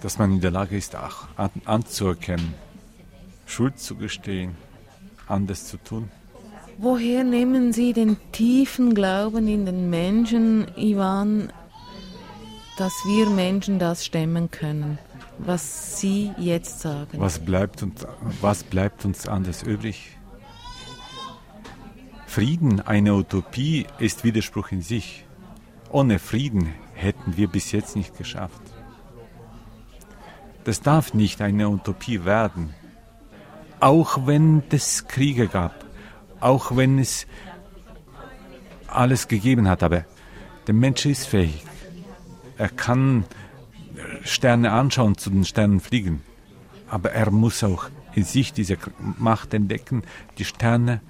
dass 0.00 0.16
man 0.16 0.30
in 0.34 0.40
der 0.40 0.52
Lage 0.52 0.76
ist, 0.76 0.94
auch 0.94 1.26
an, 1.36 1.50
anzuerkennen, 1.64 2.54
Schuld 3.46 3.80
zu 3.80 3.96
gestehen, 3.96 4.54
anders 5.26 5.66
zu 5.66 5.76
tun. 5.76 6.08
Woher 6.78 7.24
nehmen 7.24 7.72
Sie 7.72 7.92
den 7.92 8.16
tiefen 8.30 8.94
Glauben 8.94 9.48
in 9.48 9.66
den 9.66 9.90
Menschen, 9.90 10.68
Ivan, 10.76 11.52
dass 12.78 12.92
wir 13.06 13.28
Menschen 13.28 13.80
das 13.80 14.06
stemmen 14.06 14.52
können, 14.52 15.00
was 15.46 16.00
Sie 16.00 16.32
jetzt 16.38 16.80
sagen? 16.80 17.18
Was 17.18 17.38
bleibt 17.38 17.82
uns, 17.82 18.06
was 18.40 18.64
bleibt 18.64 19.04
uns 19.04 19.26
anders 19.26 19.62
übrig? 19.62 20.16
Frieden, 22.26 22.80
eine 22.80 23.14
Utopie, 23.14 23.86
ist 23.98 24.22
Widerspruch 24.22 24.70
in 24.70 24.82
sich. 24.82 25.24
Ohne 25.90 26.18
Frieden 26.18 26.72
hätten 26.94 27.36
wir 27.36 27.48
bis 27.48 27.72
jetzt 27.72 27.96
nicht 27.96 28.16
geschafft. 28.16 28.62
Das 30.64 30.80
darf 30.80 31.14
nicht 31.14 31.40
eine 31.40 31.68
Utopie 31.68 32.24
werden. 32.24 32.74
Auch 33.80 34.26
wenn 34.26 34.62
es 34.70 35.08
Kriege 35.08 35.48
gab, 35.48 35.74
auch 36.38 36.76
wenn 36.76 36.98
es 36.98 37.26
alles 38.86 39.26
gegeben 39.26 39.68
hat, 39.68 39.82
aber 39.82 40.04
der 40.66 40.74
Mensch 40.74 41.06
ist 41.06 41.26
fähig. 41.26 41.64
Er 42.58 42.68
kann 42.68 43.24
Sterne 44.22 44.72
anschauen, 44.72 45.16
zu 45.16 45.30
den 45.30 45.44
Sternen 45.44 45.80
fliegen. 45.80 46.22
Aber 46.88 47.12
er 47.12 47.30
muss 47.30 47.62
auch 47.62 47.88
in 48.14 48.24
sich 48.24 48.52
diese 48.52 48.76
Macht 49.18 49.54
entdecken, 49.54 50.02
die 50.38 50.44
Sterne 50.44 51.00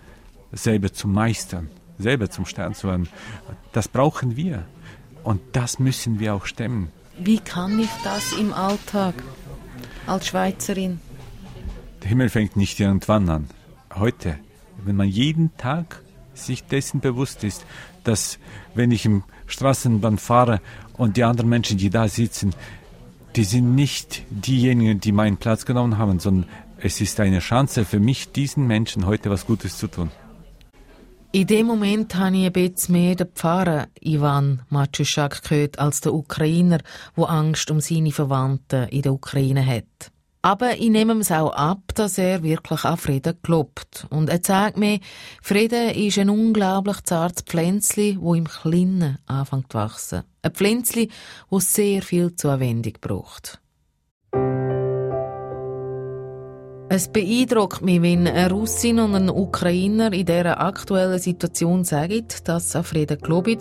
selber 0.52 0.92
zu 0.92 1.08
meistern, 1.08 1.70
selber 1.98 2.30
zum 2.30 2.46
Stern 2.46 2.74
zu 2.74 2.88
werden. 2.88 3.08
Das 3.72 3.88
brauchen 3.88 4.36
wir. 4.36 4.66
Und 5.22 5.40
das 5.52 5.78
müssen 5.78 6.18
wir 6.18 6.34
auch 6.34 6.46
stemmen. 6.46 6.90
Wie 7.18 7.38
kann 7.38 7.78
ich 7.78 7.90
das 8.02 8.32
im 8.32 8.52
Alltag 8.52 9.14
als 10.06 10.28
Schweizerin? 10.28 11.00
Der 12.02 12.08
Himmel 12.08 12.30
fängt 12.30 12.56
nicht 12.56 12.80
irgendwann 12.80 13.28
an. 13.28 13.48
Heute, 13.94 14.38
wenn 14.82 14.96
man 14.96 15.08
jeden 15.08 15.54
Tag 15.58 16.02
sich 16.32 16.64
dessen 16.64 17.00
bewusst 17.00 17.44
ist, 17.44 17.66
dass 18.04 18.38
wenn 18.74 18.90
ich 18.90 19.04
im 19.04 19.24
Straßenbahn 19.46 20.16
fahre 20.16 20.60
und 20.94 21.18
die 21.18 21.24
anderen 21.24 21.50
Menschen, 21.50 21.76
die 21.76 21.90
da 21.90 22.08
sitzen, 22.08 22.54
die 23.36 23.44
sind 23.44 23.74
nicht 23.74 24.24
diejenigen, 24.30 25.00
die 25.00 25.12
meinen 25.12 25.36
Platz 25.36 25.64
genommen 25.64 25.98
haben, 25.98 26.18
sondern 26.18 26.48
es 26.78 27.00
ist 27.00 27.20
eine 27.20 27.40
Chance 27.40 27.84
für 27.84 28.00
mich, 28.00 28.32
diesen 28.32 28.66
Menschen 28.66 29.06
heute 29.06 29.30
was 29.30 29.46
Gutes 29.46 29.78
zu 29.78 29.86
tun. 29.86 30.10
In 31.32 31.46
dem 31.46 31.66
Moment 31.66 32.16
habe 32.16 32.36
ich 32.36 32.46
ein 32.46 32.52
bisschen 32.52 32.94
mehr 32.94 33.14
den 33.14 33.28
Pfarrer 33.28 33.86
Ivan 34.00 34.62
Matschuschak 34.68 35.44
gehört 35.44 35.78
als 35.78 36.00
der 36.00 36.12
Ukrainer, 36.12 36.78
wo 37.14 37.24
Angst 37.24 37.70
um 37.70 37.80
seine 37.80 38.10
Verwandten 38.10 38.88
in 38.88 39.02
der 39.02 39.12
Ukraine 39.12 39.64
hat. 39.64 40.10
Aber 40.42 40.78
ich 40.78 40.88
nehme 40.88 41.12
es 41.14 41.30
auch 41.30 41.52
ab, 41.52 41.92
dass 41.94 42.16
er 42.16 42.42
wirklich 42.42 42.84
an 42.84 42.96
Frieden 42.96 43.38
glaubt. 43.42 44.06
Und 44.08 44.30
er 44.30 44.40
sagt 44.42 44.78
mir, 44.78 44.98
Frieden 45.42 45.90
ist 45.90 46.18
ein 46.18 46.30
unglaublich 46.30 47.02
zartes 47.02 47.42
Pflänzli, 47.42 48.16
wo 48.18 48.34
im 48.34 48.48
Kleinen 48.48 49.18
anfängt 49.26 49.70
zu 49.70 49.78
wachsen. 49.78 50.22
Ein 50.42 50.52
Pflänzli, 50.52 51.10
wo 51.50 51.60
sehr 51.60 52.00
viel 52.00 52.34
Zuwendung 52.34 52.94
braucht. 53.02 53.60
Es 56.92 57.06
beeindruckt 57.06 57.82
mich, 57.82 58.02
wenn 58.02 58.26
eine 58.26 58.50
Russin 58.50 58.98
und 58.98 59.14
ein 59.14 59.28
Ukrainer 59.28 60.12
in 60.12 60.26
dieser 60.26 60.60
aktuellen 60.60 61.20
Situation 61.20 61.84
sagen, 61.84 62.26
dass 62.44 62.74
an 62.74 62.82
Frieden 62.82 63.18
glauben 63.18 63.58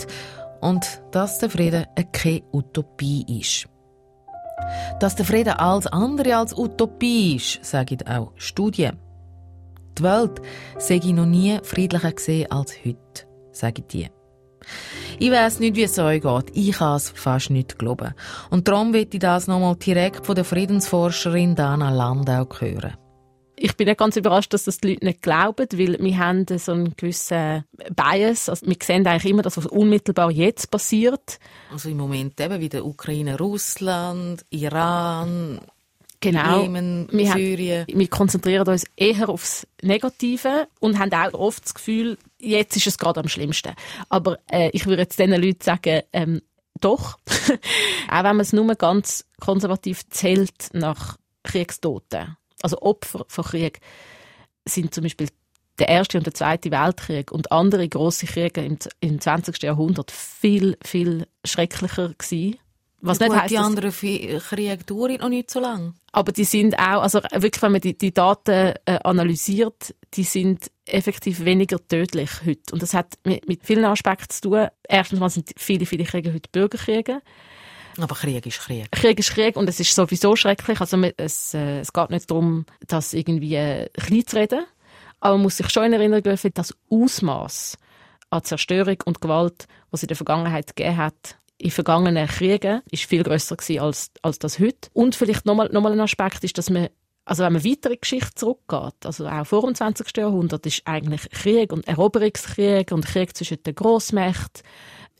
und 0.61 1.01
dass 1.11 1.39
der 1.39 1.49
Frieden 1.49 1.85
keine 2.11 2.41
Utopie 2.51 3.39
ist. 3.39 3.67
Dass 4.99 5.15
der 5.15 5.25
Frieden 5.25 5.53
alles 5.53 5.87
andere 5.87 6.37
als 6.37 6.57
Utopie 6.57 7.35
ist, 7.35 7.63
sagen 7.63 7.99
auch 8.07 8.31
Studien. 8.35 8.97
Die 9.97 10.03
Welt 10.03 10.41
sei 10.77 10.99
noch 11.11 11.25
nie 11.25 11.59
friedlicher 11.63 12.11
gesehen 12.11 12.51
als 12.51 12.73
heute, 12.85 13.27
sagen 13.51 13.83
die. 13.91 14.09
Ich 15.19 15.31
weiß 15.31 15.59
nicht, 15.59 15.75
wie 15.75 15.83
es 15.83 15.99
euch 15.99 16.21
geht. 16.21 16.51
Ich 16.53 16.77
kann 16.77 16.95
es 16.95 17.09
fast 17.09 17.49
nicht 17.49 17.77
glauben. 17.77 18.13
Und 18.49 18.67
darum 18.67 18.93
will 18.93 19.07
ich 19.11 19.19
das 19.19 19.47
nochmal 19.47 19.75
direkt 19.75 20.25
von 20.25 20.35
der 20.35 20.45
Friedensforscherin 20.45 21.55
Dana 21.55 21.89
Landau 21.89 22.47
hören 22.59 22.93
ich 23.61 23.75
bin 23.75 23.87
nicht 23.87 23.99
ganz 23.99 24.15
überrascht, 24.15 24.53
dass 24.53 24.63
das 24.63 24.77
die 24.77 24.89
Leute 24.89 25.05
nicht 25.05 25.21
glauben, 25.21 25.67
weil 25.73 25.97
wir 25.99 26.17
haben 26.17 26.45
so 26.57 26.71
einen 26.71 26.95
gewissen 26.95 27.65
Bias. 27.95 28.49
Also 28.49 28.65
wir 28.65 28.77
sehen 28.81 29.05
eigentlich 29.05 29.31
immer, 29.31 29.41
dass 29.41 29.57
was 29.57 29.65
unmittelbar 29.65 30.31
jetzt 30.31 30.71
passiert. 30.71 31.39
Also 31.71 31.89
im 31.89 31.97
Moment 31.97 32.39
eben 32.39 32.59
wie 32.59 32.69
der 32.69 32.85
Ukraine, 32.85 33.37
Russland, 33.37 34.45
Iran, 34.49 35.59
Genau. 36.21 36.63
Jemen, 36.63 37.07
wir 37.11 37.31
Syrien. 37.31 37.85
Haben, 37.87 37.99
wir 37.99 38.07
konzentrieren 38.09 38.67
uns 38.67 38.85
eher 38.97 39.29
aufs 39.29 39.65
Negative 39.81 40.67
und 40.81 40.99
haben 40.99 41.13
auch 41.13 41.33
oft 41.33 41.63
das 41.63 41.73
Gefühl, 41.73 42.17
jetzt 42.37 42.75
ist 42.75 42.87
es 42.87 42.97
gerade 42.97 43.21
am 43.21 43.29
schlimmsten. 43.29 43.73
Aber 44.09 44.37
äh, 44.51 44.69
ich 44.73 44.85
würde 44.85 45.03
jetzt 45.03 45.17
diesen 45.17 45.41
Leuten 45.41 45.61
sagen, 45.61 46.01
ähm, 46.11 46.41
doch. 46.81 47.19
auch 48.09 48.23
wenn 48.23 48.23
man 48.23 48.41
es 48.41 48.51
nur 48.51 48.75
ganz 48.75 49.25
konservativ 49.39 50.09
zählt 50.09 50.73
nach 50.73 51.17
Kriegstoten 51.43 52.35
also 52.61 52.81
Opfer 52.81 53.25
von 53.27 53.43
Krieg, 53.43 53.79
sind 54.67 54.93
zum 54.93 55.03
Beispiel 55.03 55.27
der 55.79 55.89
Erste 55.89 56.17
und 56.17 56.25
der 56.25 56.33
Zweite 56.33 56.71
Weltkrieg 56.71 57.31
und 57.31 57.51
andere 57.51 57.87
große 57.87 58.25
Kriege 58.25 58.61
im, 58.61 58.77
im 58.99 59.19
20. 59.19 59.61
Jahrhundert 59.63 60.11
viel, 60.11 60.77
viel 60.83 61.25
schrecklicher 61.45 62.13
gewesen. 62.17 62.57
Was 63.01 63.19
nicht 63.19 63.33
heißt, 63.33 63.51
die 63.51 63.57
anderen 63.57 63.91
Kriege 63.91 64.83
dauern 64.85 65.17
noch 65.21 65.29
nicht 65.29 65.49
so 65.49 65.61
lange. 65.61 65.93
Aber 66.11 66.33
die 66.33 66.43
sind 66.43 66.77
auch, 66.77 67.01
also 67.01 67.21
wirklich, 67.31 67.61
wenn 67.61 67.71
man 67.71 67.81
die, 67.81 67.97
die 67.97 68.13
Daten 68.13 68.73
äh, 68.85 68.99
analysiert, 69.03 69.95
die 70.15 70.23
sind 70.23 70.69
effektiv 70.85 71.45
weniger 71.45 71.77
tödlich 71.87 72.29
heute. 72.45 72.73
Und 72.73 72.81
das 72.81 72.93
hat 72.93 73.17
mit, 73.23 73.47
mit 73.47 73.65
vielen 73.65 73.85
Aspekten 73.85 74.29
zu 74.29 74.41
tun. 74.41 74.67
Erstens 74.87 75.19
mal 75.19 75.29
sind 75.29 75.51
viele, 75.55 75.85
viele 75.85 76.03
Kriege 76.03 76.33
heute 76.33 76.49
Bürgerkriege. 76.51 77.21
Aber 78.03 78.15
Krieg 78.15 78.45
ist 78.45 78.59
Krieg. 78.59 78.91
Krieg 78.91 79.19
ist 79.19 79.31
Krieg 79.31 79.55
und 79.55 79.67
es 79.67 79.79
ist 79.79 79.93
sowieso 79.93 80.35
schrecklich. 80.35 80.79
Also 80.79 80.97
es, 81.17 81.53
äh, 81.53 81.79
es 81.79 81.93
geht 81.93 82.09
nicht 82.09 82.29
darum, 82.29 82.65
das 82.87 83.13
irgendwie 83.13 83.55
äh, 83.55 83.89
klein 83.89 84.25
zu 84.25 84.37
reden. 84.37 84.65
Aber 85.19 85.35
man 85.35 85.43
muss 85.43 85.57
sich 85.57 85.69
schon 85.69 85.85
in 85.85 85.93
Erinnerung 85.93 86.25
rufen, 86.25 86.51
das 86.53 86.73
Ausmaß 86.89 87.77
an 88.29 88.43
Zerstörung 88.43 88.97
und 89.05 89.21
Gewalt, 89.21 89.67
was 89.91 90.03
in 90.03 90.07
der 90.07 90.17
Vergangenheit 90.17 90.75
gegeben 90.75 90.97
hat, 90.97 91.37
in 91.57 91.71
vergangenen 91.71 92.27
Kriegen, 92.27 92.81
ist 92.89 93.03
viel 93.03 93.23
größer 93.23 93.57
gewesen 93.57 93.81
als, 93.81 94.11
als 94.21 94.39
das 94.39 94.59
heute. 94.59 94.89
Und 94.93 95.15
vielleicht 95.15 95.45
nochmal 95.45 95.69
noch 95.73 95.81
mal 95.81 95.91
ein 95.91 95.99
Aspekt 95.99 96.43
ist, 96.43 96.57
dass 96.57 96.69
man 96.69 96.89
also 97.29 97.43
wenn 97.43 97.53
man 97.53 97.63
weiter 97.63 97.89
in 97.89 97.95
die 97.95 98.01
Geschichte 98.01 98.33
zurückgeht, 98.33 99.05
also 99.05 99.27
auch 99.27 99.45
vor 99.45 99.61
dem 99.61 99.75
20. 99.75 100.17
Jahrhundert, 100.17 100.65
ist 100.65 100.81
eigentlich 100.85 101.29
Krieg 101.29 101.71
und 101.71 101.87
Eroberungskrieg 101.87 102.91
und 102.91 103.05
Krieg 103.05 103.37
zwischen 103.37 103.61
den 103.61 103.75
Grossmächten 103.75 104.63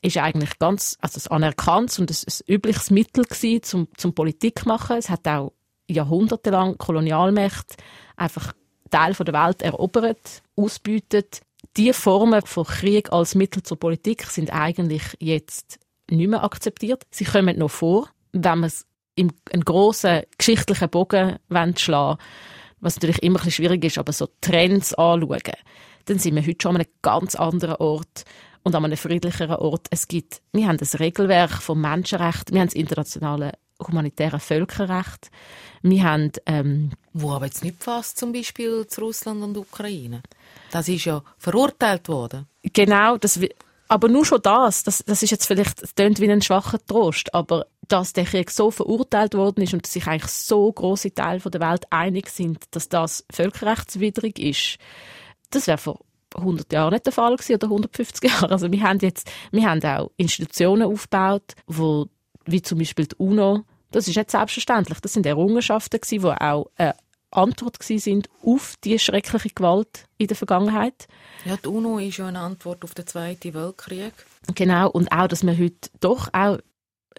ist 0.01 0.17
eigentlich 0.17 0.57
ganz, 0.57 0.97
also 1.01 1.29
ein 1.29 1.35
anerkanntes 1.43 1.99
und 1.99 2.09
ein, 2.09 2.17
ein 2.25 2.53
übliches 2.53 2.89
Mittel 2.89 3.25
gewesen, 3.25 3.61
zum, 3.61 3.87
zum 3.95 4.15
Politik 4.15 4.65
machen. 4.65 4.97
Es 4.97 5.09
hat 5.09 5.27
auch 5.27 5.53
jahrhundertelang 5.87 6.79
Kolonialmächte 6.79 7.75
einfach 8.15 8.53
Teil 8.89 9.13
der 9.13 9.33
Welt 9.33 9.61
erobert, 9.61 10.41
ausbeutet. 10.55 11.41
Die 11.77 11.93
Formen 11.93 12.41
von 12.41 12.63
Krieg 12.63 13.11
als 13.11 13.35
Mittel 13.35 13.61
zur 13.61 13.77
Politik 13.77 14.23
sind 14.23 14.51
eigentlich 14.51 15.03
jetzt 15.19 15.77
nicht 16.09 16.29
mehr 16.29 16.43
akzeptiert. 16.43 17.03
Sie 17.11 17.25
kommen 17.25 17.59
noch 17.59 17.69
vor, 17.69 18.09
wenn 18.31 18.59
man 18.59 18.63
es 18.63 18.87
in 19.19 19.33
einen 19.51 19.65
grossen 19.65 20.21
geschichtlichen 20.37 20.89
Bogen 20.89 21.37
schlagen 21.75 22.17
was 22.81 22.95
natürlich 22.95 23.21
immer 23.23 23.39
ein 23.39 23.43
bisschen 23.43 23.65
schwierig 23.65 23.83
ist, 23.83 23.97
aber 23.97 24.13
so 24.13 24.29
Trends 24.39 24.93
anschauen, 24.93 25.41
dann 26.05 26.17
sind 26.17 26.35
wir 26.35 26.41
heute 26.41 26.57
schon 26.61 26.75
an 26.75 26.81
einem 26.81 26.91
ganz 27.01 27.35
anderen 27.35 27.75
Ort 27.75 28.23
und 28.63 28.73
an 28.73 28.85
einem 28.85 28.95
friedlicheren 28.95 29.57
Ort. 29.57 29.87
Es 29.89 30.07
gibt, 30.07 30.41
wir 30.53 30.65
haben 30.65 30.77
das 30.77 30.97
Regelwerk 30.99 31.61
vom 31.61 31.81
Menschenrecht, 31.81 32.53
wir 32.53 32.61
haben 32.61 32.67
das 32.67 32.75
internationale 32.75 33.51
humanitären 33.85 34.39
Völkerrecht. 34.39 35.29
Wir 35.81 36.03
haben, 36.03 36.31
ähm, 36.45 36.91
Wo 37.13 37.31
aber 37.31 37.45
jetzt 37.45 37.63
nicht 37.63 37.79
passt, 37.79 38.17
zum 38.17 38.31
Beispiel 38.31 38.87
zu 38.87 39.01
Russland 39.01 39.43
und 39.43 39.57
Ukraine. 39.57 40.21
Das 40.71 40.87
ist 40.87 41.05
ja 41.05 41.21
verurteilt 41.37 42.07
worden. 42.07 42.47
Genau, 42.63 43.17
das, 43.17 43.39
aber 43.89 44.07
nur 44.07 44.25
schon 44.25 44.41
das, 44.41 44.83
das, 44.83 45.03
das 45.05 45.23
ist 45.23 45.31
jetzt 45.31 45.45
vielleicht, 45.45 45.81
das 45.81 45.95
klingt 45.95 46.19
wie 46.19 46.31
ein 46.31 46.41
schwacher 46.41 46.79
Trost, 46.85 47.33
aber 47.33 47.65
dass 47.91 48.13
der 48.13 48.25
Krieg 48.25 48.51
so 48.51 48.71
verurteilt 48.71 49.33
worden 49.33 49.63
ist 49.63 49.73
und 49.73 49.83
dass 49.83 49.93
sich 49.93 50.07
eigentlich 50.07 50.31
so 50.31 50.71
große 50.71 51.13
Teile 51.13 51.39
der 51.39 51.61
Welt 51.61 51.85
einig 51.89 52.29
sind, 52.29 52.63
dass 52.71 52.87
das 52.89 53.25
völkerrechtswidrig 53.31 54.39
ist, 54.39 54.77
das 55.49 55.67
wäre 55.67 55.77
vor 55.77 55.99
100 56.35 56.71
Jahren 56.71 56.93
nicht 56.93 57.05
der 57.05 57.13
Fall 57.13 57.35
gewesen 57.35 57.55
oder 57.55 57.67
150 57.67 58.23
Jahren. 58.31 58.51
Also 58.51 58.71
wir 58.71 58.81
haben 58.83 58.99
jetzt, 58.99 59.29
wir 59.51 59.67
haben 59.67 59.83
auch 59.83 60.11
Institutionen 60.17 60.83
aufgebaut, 60.83 61.55
wo, 61.67 62.07
wie 62.45 62.61
zum 62.61 62.77
Beispiel 62.77 63.07
die 63.07 63.15
UNO, 63.15 63.63
das 63.91 64.07
ist 64.07 64.17
nicht 64.17 64.31
selbstverständlich, 64.31 64.99
das 64.99 65.13
sind 65.13 65.25
Errungenschaften 65.25 65.99
gewesen, 65.99 66.21
die 66.21 66.41
auch 66.41 66.69
eine 66.75 66.95
Antwort 67.31 67.77
sind 67.81 68.29
auf 68.43 68.75
die 68.83 68.97
schreckliche 68.97 69.49
Gewalt 69.49 70.05
in 70.17 70.27
der 70.27 70.37
Vergangenheit. 70.37 71.07
Ja, 71.45 71.57
die 71.57 71.67
UNO 71.67 71.99
ist 71.99 72.17
ja 72.17 72.27
eine 72.27 72.39
Antwort 72.39 72.83
auf 72.83 72.93
den 72.93 73.05
Zweiten 73.05 73.53
Weltkrieg. 73.53 74.13
Genau, 74.55 74.89
und 74.89 75.11
auch, 75.11 75.27
dass 75.27 75.43
wir 75.43 75.57
heute 75.57 75.89
doch 75.99 76.29
auch 76.33 76.57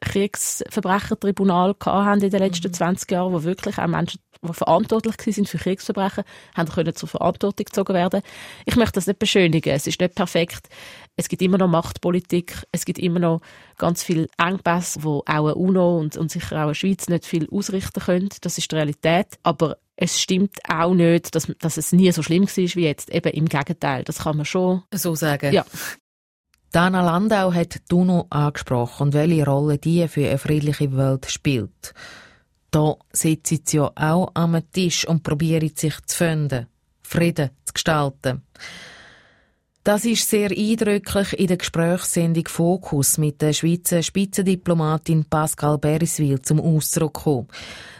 Kriegsverbrechertribunal 0.01 1.75
haben 1.85 2.23
in 2.23 2.31
den 2.31 2.41
letzten 2.41 2.69
mhm. 2.69 2.75
20 2.75 3.11
Jahren, 3.11 3.33
wo 3.33 3.43
wirklich 3.43 3.79
auch 3.79 3.87
Menschen, 3.87 4.21
die 4.43 4.53
verantwortlich 4.53 5.17
sind 5.35 5.49
für 5.49 5.59
Kriegsverbrechen, 5.59 6.25
haben 6.57 6.69
können 6.71 6.95
zur 6.95 7.09
Verantwortung 7.09 7.65
gezogen 7.65 7.95
werden. 7.95 8.23
Ich 8.65 8.77
möchte 8.77 8.95
das 8.95 9.07
nicht 9.07 9.19
beschönigen. 9.19 9.71
Es 9.71 9.87
ist 9.87 10.01
nicht 10.01 10.15
perfekt. 10.15 10.69
Es 11.17 11.29
gibt 11.29 11.43
immer 11.43 11.59
noch 11.59 11.69
Machtpolitik. 11.69 12.65
Es 12.73 12.85
gibt 12.85 12.99
immer 12.99 13.19
noch 13.21 13.41
ganz 13.77 14.03
viel 14.03 14.29
Engpässe, 14.39 15.03
wo 15.03 15.19
auch 15.19 15.25
eine 15.27 15.55
UNO 15.55 15.99
und, 15.99 16.17
und 16.17 16.31
sicher 16.31 16.57
auch 16.57 16.65
eine 16.65 16.75
Schweiz 16.75 17.09
nicht 17.09 17.27
viel 17.27 17.49
ausrichten 17.51 18.01
können. 18.01 18.31
Das 18.41 18.57
ist 18.57 18.71
die 18.71 18.77
Realität. 18.77 19.39
Aber 19.43 19.77
es 19.97 20.19
stimmt 20.19 20.57
auch 20.67 20.95
nicht, 20.95 21.35
dass, 21.35 21.53
dass 21.59 21.77
es 21.77 21.93
nie 21.93 22.11
so 22.11 22.23
schlimm 22.23 22.45
war 22.45 22.57
wie 22.57 22.85
jetzt. 22.85 23.11
Eben 23.11 23.33
im 23.33 23.47
Gegenteil. 23.47 24.03
Das 24.05 24.21
kann 24.21 24.39
man 24.39 24.47
schon 24.47 24.83
so 24.91 25.15
sagen. 25.15 25.53
Ja. 25.53 25.67
Dana 26.73 27.03
Landau 27.03 27.53
hat 27.53 27.81
Duno 27.89 28.27
angesprochen 28.31 29.09
und 29.09 29.15
welche 29.15 29.45
Rolle 29.45 29.79
die 29.79 30.07
für 30.07 30.29
eine 30.29 30.39
friedliche 30.39 30.97
Welt 30.97 31.27
spielt. 31.27 31.95
Da 32.71 32.95
sitzt 33.13 33.69
sie 33.69 33.77
ja 33.79 33.91
auch 33.97 34.31
am 34.35 34.57
Tisch 34.73 35.05
und 35.05 35.25
probiert 35.25 35.77
sich 35.77 35.95
zu 36.07 36.17
finden, 36.17 36.67
Frieden 37.03 37.51
zu 37.65 37.73
gestalten. 37.73 38.43
Das 39.83 40.05
ist 40.05 40.29
sehr 40.29 40.51
eindrücklich 40.51 41.33
in 41.41 41.49
der 41.49 41.57
Gesprächssendung 41.57 42.47
Fokus 42.47 43.19
mit 43.19 43.43
der 43.43 43.53
Schweizer 43.53 44.03
Spitzendiplomatin 44.03 45.25
Pascal 45.25 45.79
Beriswil 45.79 46.41
zum 46.41 46.61
Ausdruck 46.61 47.15
gekommen. 47.15 47.49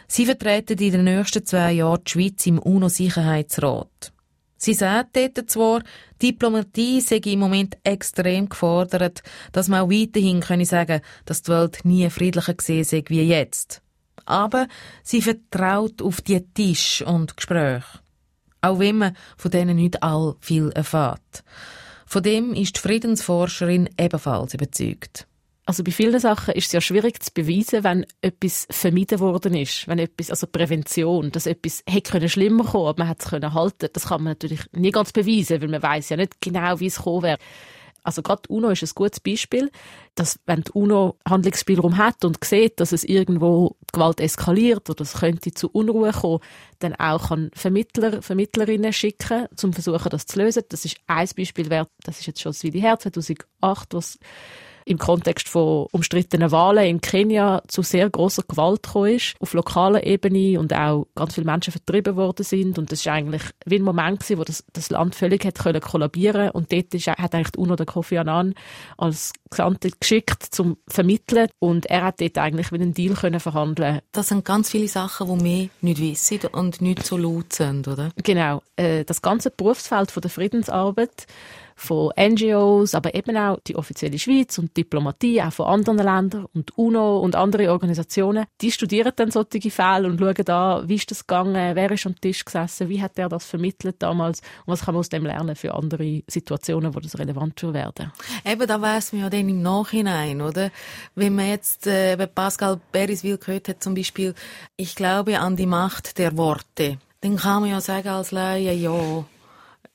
Sie 0.07 0.25
vertreten 0.25 0.77
in 0.77 0.91
den 0.91 1.03
nächsten 1.03 1.45
zwei 1.45 1.73
Jahren 1.73 2.03
die 2.05 2.11
Schweiz 2.11 2.45
im 2.45 2.59
UNO-Sicherheitsrat. 2.59 4.13
Sie 4.63 4.75
sagt 4.75 5.17
dort 5.17 5.49
zwar, 5.49 5.81
Diplomatie 6.21 7.01
sei 7.01 7.15
im 7.15 7.39
Moment 7.39 7.77
extrem 7.83 8.47
gefordert, 8.47 9.23
dass 9.53 9.67
man 9.67 9.81
auch 9.81 9.89
weiterhin 9.89 10.39
können 10.39 10.65
sagen 10.65 11.01
dass 11.25 11.41
die 11.41 11.51
Welt 11.51 11.79
nie 11.83 12.07
friedlicher 12.11 12.53
gesehen 12.53 12.83
sei 12.83 13.03
wie 13.07 13.23
jetzt. 13.23 13.81
Aber 14.25 14.67
sie 15.01 15.23
vertraut 15.23 16.03
auf 16.03 16.21
die 16.21 16.45
Tisch 16.53 17.01
und 17.01 17.35
Gespräche. 17.35 18.01
Auch 18.61 18.77
wenn 18.77 18.99
man 18.99 19.17
von 19.35 19.49
denen 19.49 19.77
nicht 19.77 20.03
all 20.03 20.35
viel 20.41 20.69
erfährt. 20.75 21.43
Von 22.05 22.21
dem 22.21 22.53
ist 22.53 22.75
die 22.75 22.81
Friedensforscherin 22.81 23.89
ebenfalls 23.99 24.53
überzeugt. 24.53 25.25
Also 25.71 25.85
bei 25.85 25.91
vielen 25.91 26.19
Sachen 26.19 26.53
ist 26.53 26.65
es 26.65 26.71
ja 26.73 26.81
schwierig 26.81 27.23
zu 27.23 27.31
beweisen, 27.33 27.85
wenn 27.85 28.05
etwas 28.19 28.67
vermieden 28.69 29.21
worden 29.21 29.55
ist, 29.55 29.87
wenn 29.87 29.99
etwas, 29.99 30.29
also 30.29 30.45
Prävention, 30.45 31.31
dass 31.31 31.45
etwas 31.45 31.81
hätte 31.87 32.11
können 32.11 32.27
schlimmer 32.27 32.65
kommen, 32.65 32.87
aber 32.87 33.03
man 33.03 33.07
hat 33.07 33.21
es 33.21 33.29
können 33.29 33.53
halten. 33.53 33.87
Das 33.93 34.07
kann 34.09 34.21
man 34.21 34.31
natürlich 34.31 34.59
nie 34.73 34.91
ganz 34.91 35.13
beweisen, 35.13 35.61
weil 35.61 35.69
man 35.69 35.81
weiß 35.81 36.09
ja 36.09 36.17
nicht 36.17 36.41
genau, 36.41 36.81
wie 36.81 36.87
es 36.87 36.97
kommen 36.97 37.23
wäre. 37.23 37.37
Also 38.03 38.21
gerade 38.21 38.41
UNO 38.49 38.71
ist 38.71 38.83
ein 38.83 38.89
gutes 38.93 39.21
Beispiel, 39.21 39.71
dass 40.13 40.39
wenn 40.45 40.63
die 40.63 40.71
UNO 40.73 41.15
Handlungsspielraum 41.25 41.95
hat 41.95 42.25
und 42.25 42.43
sieht, 42.43 42.81
dass 42.81 42.91
es 42.91 43.05
irgendwo 43.05 43.77
Gewalt 43.93 44.19
eskaliert 44.19 44.89
oder 44.89 45.03
es 45.03 45.13
könnte 45.13 45.53
zu 45.53 45.69
Unruhe 45.69 46.11
kommen, 46.11 46.39
dann 46.79 46.95
auch 46.95 47.29
kann 47.29 47.49
Vermittler, 47.53 48.21
Vermittlerinnen 48.21 48.91
schicken, 48.91 49.47
zum 49.55 49.71
versuchen, 49.71 50.09
das 50.09 50.25
zu 50.25 50.37
lösen. 50.37 50.63
Das 50.67 50.83
ist 50.83 50.97
ein 51.07 51.29
Beispiel 51.37 51.69
wert, 51.69 51.87
das 52.03 52.19
ist 52.19 52.25
jetzt 52.25 52.41
schon 52.41 52.51
das 52.51 52.61
her, 52.61 52.99
2008, 52.99 53.93
was 53.93 54.19
im 54.85 54.97
Kontext 54.97 55.49
von 55.49 55.87
umstrittenen 55.91 56.51
Wahlen 56.51 56.85
in 56.85 57.01
Kenia 57.01 57.61
zu 57.67 57.81
sehr 57.81 58.09
großer 58.09 58.43
Gewalt 58.47 58.83
gekommen 58.83 59.15
ist, 59.15 59.35
auf 59.39 59.53
lokaler 59.53 60.05
Ebene 60.05 60.59
und 60.59 60.73
auch 60.73 61.07
ganz 61.15 61.35
viele 61.35 61.45
Menschen 61.45 61.71
vertrieben 61.71 62.15
worden 62.15 62.43
sind 62.43 62.77
und 62.77 62.91
das 62.91 62.99
ist 62.99 63.07
eigentlich 63.07 63.43
wie 63.65 63.75
ein 63.75 63.83
Moment 63.83 64.19
gewesen, 64.19 64.39
wo 64.39 64.43
das, 64.43 64.63
das 64.73 64.89
Land 64.89 65.15
völlig 65.15 65.45
hat 65.45 65.59
können 65.59 65.81
kollabieren 65.81 66.51
und 66.51 66.71
dort 66.71 66.93
ist, 66.93 67.07
hat 67.07 67.35
eigentlich 67.35 67.51
die 67.51 67.59
UNO 67.59 67.75
der 67.75 67.85
Kofi 67.85 68.17
Annan 68.17 68.53
als 68.97 69.33
Gesandte 69.49 69.91
geschickt 69.99 70.43
zum 70.51 70.77
Vermitteln 70.87 71.47
und 71.59 71.85
er 71.87 72.03
hat 72.03 72.21
dort 72.21 72.37
eigentlich 72.37 72.71
wie 72.71 72.75
einen 72.75 72.93
Deal 72.93 73.15
können 73.15 73.39
verhandeln. 73.39 73.99
Das 74.11 74.29
sind 74.29 74.45
ganz 74.45 74.69
viele 74.69 74.87
Sachen, 74.87 75.39
die 75.39 75.43
wir 75.43 75.69
nicht 75.81 76.01
wissen 76.01 76.39
und 76.51 76.81
nicht 76.81 77.05
so 77.05 77.17
laut 77.17 77.53
sind, 77.53 77.87
oder? 77.87 78.11
Genau. 78.23 78.61
Äh, 78.75 79.03
das 79.03 79.21
ganze 79.21 79.51
Berufsfeld 79.51 80.11
von 80.11 80.21
der 80.21 80.31
Friedensarbeit 80.31 81.27
von 81.81 82.11
NGOs, 82.15 82.93
aber 82.93 83.15
eben 83.15 83.35
auch 83.35 83.59
die 83.65 83.75
offizielle 83.75 84.19
Schweiz 84.19 84.59
und 84.59 84.77
Diplomatie, 84.77 85.41
auch 85.41 85.51
von 85.51 85.65
anderen 85.65 85.97
Ländern 85.97 86.45
und 86.53 86.77
UNO 86.77 87.19
und 87.19 87.35
andere 87.35 87.71
Organisationen, 87.71 88.45
die 88.61 88.71
studieren 88.71 89.11
dann 89.15 89.31
solche 89.31 89.71
Fälle 89.71 90.07
und 90.07 90.19
schauen 90.19 90.45
da, 90.45 90.83
wie 90.85 90.95
ist 90.95 91.09
das 91.09 91.25
gegangen, 91.25 91.75
wer 91.75 91.91
ist 91.91 92.05
am 92.05 92.19
Tisch 92.21 92.45
gesessen, 92.45 92.87
wie 92.87 93.01
hat 93.01 93.17
der 93.17 93.29
das 93.29 93.45
vermittelt 93.45 93.95
damals 93.99 94.41
und 94.65 94.73
was 94.73 94.81
kann 94.85 94.93
man 94.93 94.99
aus 94.99 95.09
dem 95.09 95.25
lernen 95.25 95.55
für 95.55 95.73
andere 95.73 96.21
Situationen, 96.27 96.93
wo 96.93 96.99
das 96.99 97.17
relevant 97.17 97.59
für 97.59 97.73
werden. 97.73 98.11
Eben, 98.45 98.67
da 98.67 98.79
weiß 98.79 99.13
man 99.13 99.23
ja 99.23 99.29
dann 99.31 99.49
im 99.49 99.63
Nachhinein, 99.63 100.41
oder? 100.41 100.69
Wenn 101.15 101.33
man 101.33 101.47
jetzt 101.47 101.87
äh, 101.87 102.15
Pascal 102.27 102.79
Beriswil 102.91 103.39
gehört 103.39 103.67
hat, 103.69 103.81
zum 103.81 103.95
Beispiel, 103.95 104.35
ich 104.77 104.95
glaube 104.95 105.39
an 105.39 105.55
die 105.55 105.65
Macht 105.65 106.19
der 106.19 106.37
Worte, 106.37 106.99
dann 107.21 107.37
kann 107.37 107.61
man 107.61 107.71
ja 107.71 107.81
sagen 107.81 108.09
als 108.09 108.29
Laie, 108.29 108.73
ja, 108.73 109.25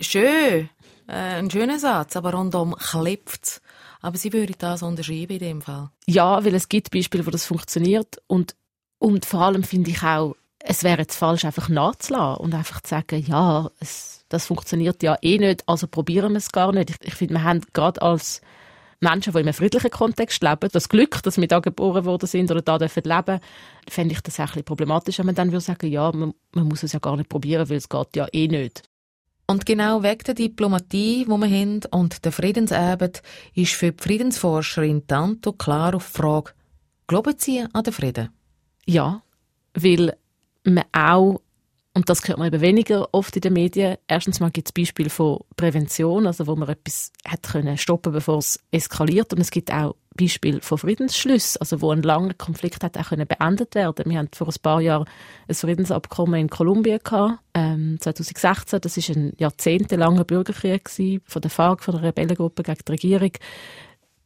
schön, 0.01 0.69
äh, 1.09 1.39
ein 1.39 1.51
schöner 1.51 1.79
Satz, 1.79 2.17
aber 2.17 2.33
rundum 2.33 2.75
klopft 2.75 3.61
Aber 4.01 4.17
Sie 4.17 4.33
würden 4.33 4.57
das 4.59 4.83
unterschreiben 4.83 5.35
in 5.35 5.39
dem 5.39 5.63
Fall? 5.63 5.91
Ja, 6.07 6.45
weil 6.45 6.55
es 6.55 6.69
gibt 6.69 6.91
Beispiele, 6.91 7.27
wo 7.27 7.31
das 7.31 7.45
funktioniert 7.45 8.21
und, 8.27 8.57
und 8.99 9.25
vor 9.25 9.43
allem 9.43 9.63
finde 9.63 9.91
ich 9.91 10.03
auch, 10.03 10.37
es 10.59 10.83
wäre 10.83 11.03
jetzt 11.03 11.17
falsch, 11.17 11.45
einfach 11.45 11.69
nachzulassen 11.69 12.45
und 12.45 12.55
einfach 12.55 12.81
zu 12.81 12.91
sagen, 12.91 13.25
ja, 13.27 13.71
es, 13.79 14.25
das 14.29 14.47
funktioniert 14.47 15.03
ja 15.03 15.17
eh 15.23 15.39
nicht, 15.39 15.63
also 15.69 15.87
probieren 15.87 16.33
wir 16.33 16.39
es 16.39 16.51
gar 16.51 16.73
nicht. 16.73 16.91
Ich, 16.91 16.97
ich 17.03 17.15
finde, 17.15 17.35
wir 17.35 17.45
haben 17.45 17.61
gerade 17.73 18.03
als 18.03 18.41
Menschen, 19.01 19.33
die 19.33 19.39
in 19.39 19.45
einem 19.45 19.55
friedlichen 19.55 19.91
Kontext 19.91 20.43
leben, 20.43 20.71
das 20.73 20.89
Glück, 20.89 21.23
dass 21.23 21.37
wir 21.37 21.47
da 21.47 21.61
geboren 21.61 22.05
worden 22.05 22.27
sind 22.27 22.51
oder 22.51 22.63
da 22.63 22.79
dürfen 22.79 23.05
leben, 23.05 23.41
fände 23.89 24.15
ich 24.15 24.21
das 24.23 24.37
auch 24.37 24.45
ein 24.45 24.47
bisschen 24.47 24.65
problematisch, 24.65 25.19
wenn 25.19 25.27
man 25.27 25.35
dann 25.35 25.53
würde 25.53 25.61
sagen, 25.61 25.91
ja, 25.91 26.11
man, 26.13 26.35
man 26.53 26.67
muss 26.67 26.83
es 26.83 26.93
ja 26.93 26.99
gar 26.99 27.17
nicht 27.17 27.29
probieren, 27.29 27.69
weil 27.69 27.77
es 27.77 27.89
geht 27.89 28.17
ja 28.17 28.27
eh 28.33 28.49
nicht. 28.49 28.83
Und 29.47 29.65
genau 29.65 30.03
wegen 30.03 30.25
der 30.25 30.35
Diplomatie, 30.35 31.25
die 31.25 31.29
wir 31.29 31.61
haben, 31.61 31.81
und 31.93 32.25
der 32.25 32.33
Friedensarbeit, 32.33 33.23
ist 33.55 33.75
für 33.75 33.93
die 33.93 34.03
Friedensforscherin 34.03 35.07
Tanto 35.07 35.53
klar 35.53 35.95
auf 35.95 36.07
die 36.07 36.19
Frage, 36.19 36.53
glauben 37.07 37.35
Sie 37.39 37.65
an 37.73 37.85
den 37.85 37.93
Frieden? 37.93 38.31
Ja, 38.87 39.23
weil 39.75 40.17
man 40.65 40.85
auch 40.93 41.41
und 41.97 42.11
das 42.11 42.29
hört 42.29 42.37
man 42.37 42.49
eben 42.49 42.61
weniger 42.61 43.09
oft 43.13 43.35
in 43.37 43.41
den 43.41 43.55
Medien. 43.55 43.97
Erstens 44.07 44.39
mal 44.39 44.51
gibt 44.51 44.69
es 44.69 44.73
Beispiele 44.73 45.09
von 45.09 45.39
Prävention, 45.57 46.27
also 46.27 46.47
wo 46.47 46.55
man 46.55 46.69
etwas 46.69 47.11
hat 47.27 47.45
können 47.45 47.79
stoppen, 47.79 48.13
bevor 48.13 48.37
es 48.37 48.61
eskaliert. 48.71 49.33
Und 49.33 49.41
es 49.41 49.51
gibt 49.51 49.73
auch 49.73 49.97
Beispiele 50.17 50.61
von 50.61 50.79
Friedensschlüssen, 50.79 51.61
also 51.61 51.81
wo 51.81 51.91
ein 51.91 52.03
langer 52.03 52.35
Konflikt 52.35 52.83
hat 52.83 52.99
auch 52.99 53.11
beendet 53.11 53.75
werden. 53.75 54.11
Wir 54.11 54.19
hatten 54.19 54.35
vor 54.35 54.49
ein 54.49 54.55
paar 54.63 54.81
Jahren 54.81 55.07
ein 55.49 55.55
Friedensabkommen 55.55 56.41
in 56.41 56.51
Kolumbien 56.51 57.01
gehabt, 57.03 57.41
ähm, 57.55 57.99
2016. 58.01 58.81
Das 58.81 58.97
ist 58.97 59.11
ein 59.11 59.33
jahrzehntelanger 59.39 60.25
Bürgerkrieg 60.25 60.85
gewesen, 60.85 61.23
von 61.27 61.43
der 61.43 61.51
FARC, 61.51 61.83
von 61.83 61.95
der 61.95 62.05
Rebellengruppe 62.05 62.63
gegen 62.63 62.81
die 62.87 62.93
Regierung. 62.93 63.33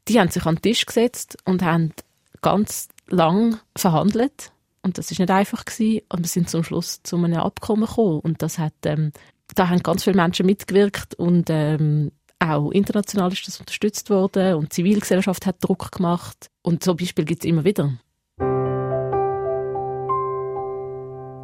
Die 0.08 0.18
haben 0.18 0.30
sich 0.30 0.46
an 0.46 0.56
den 0.56 0.62
Tisch 0.62 0.86
gesetzt 0.86 1.36
und 1.44 1.62
haben 1.62 1.92
ganz 2.40 2.88
lang 3.08 3.58
verhandelt 3.76 4.52
und 4.82 4.98
das 4.98 5.10
ist 5.10 5.18
nicht 5.18 5.30
einfach 5.30 5.64
gewesen. 5.64 6.02
Und 6.08 6.20
wir 6.20 6.28
sind 6.28 6.48
zum 6.48 6.64
Schluss 6.64 7.02
zu 7.02 7.16
einem 7.16 7.34
Abkommen 7.34 7.86
gekommen. 7.86 8.20
Und 8.20 8.42
das 8.42 8.58
hat, 8.58 8.74
ähm, 8.84 9.12
da 9.54 9.68
haben 9.68 9.82
ganz 9.82 10.04
viele 10.04 10.16
Menschen 10.16 10.46
mitgewirkt 10.46 11.14
und 11.14 11.50
ähm, 11.50 12.12
auch 12.40 12.70
international 12.70 13.32
ist 13.32 13.46
das 13.46 13.60
unterstützt 13.60 14.10
worden 14.10 14.54
und 14.54 14.64
die 14.64 14.76
Zivilgesellschaft 14.76 15.46
hat 15.46 15.56
Druck 15.60 15.92
gemacht. 15.92 16.50
Und 16.62 16.82
so 16.82 16.94
Beispiele 16.94 17.26
gibt 17.26 17.44
es 17.44 17.48
immer 17.48 17.64
wieder. 17.64 17.92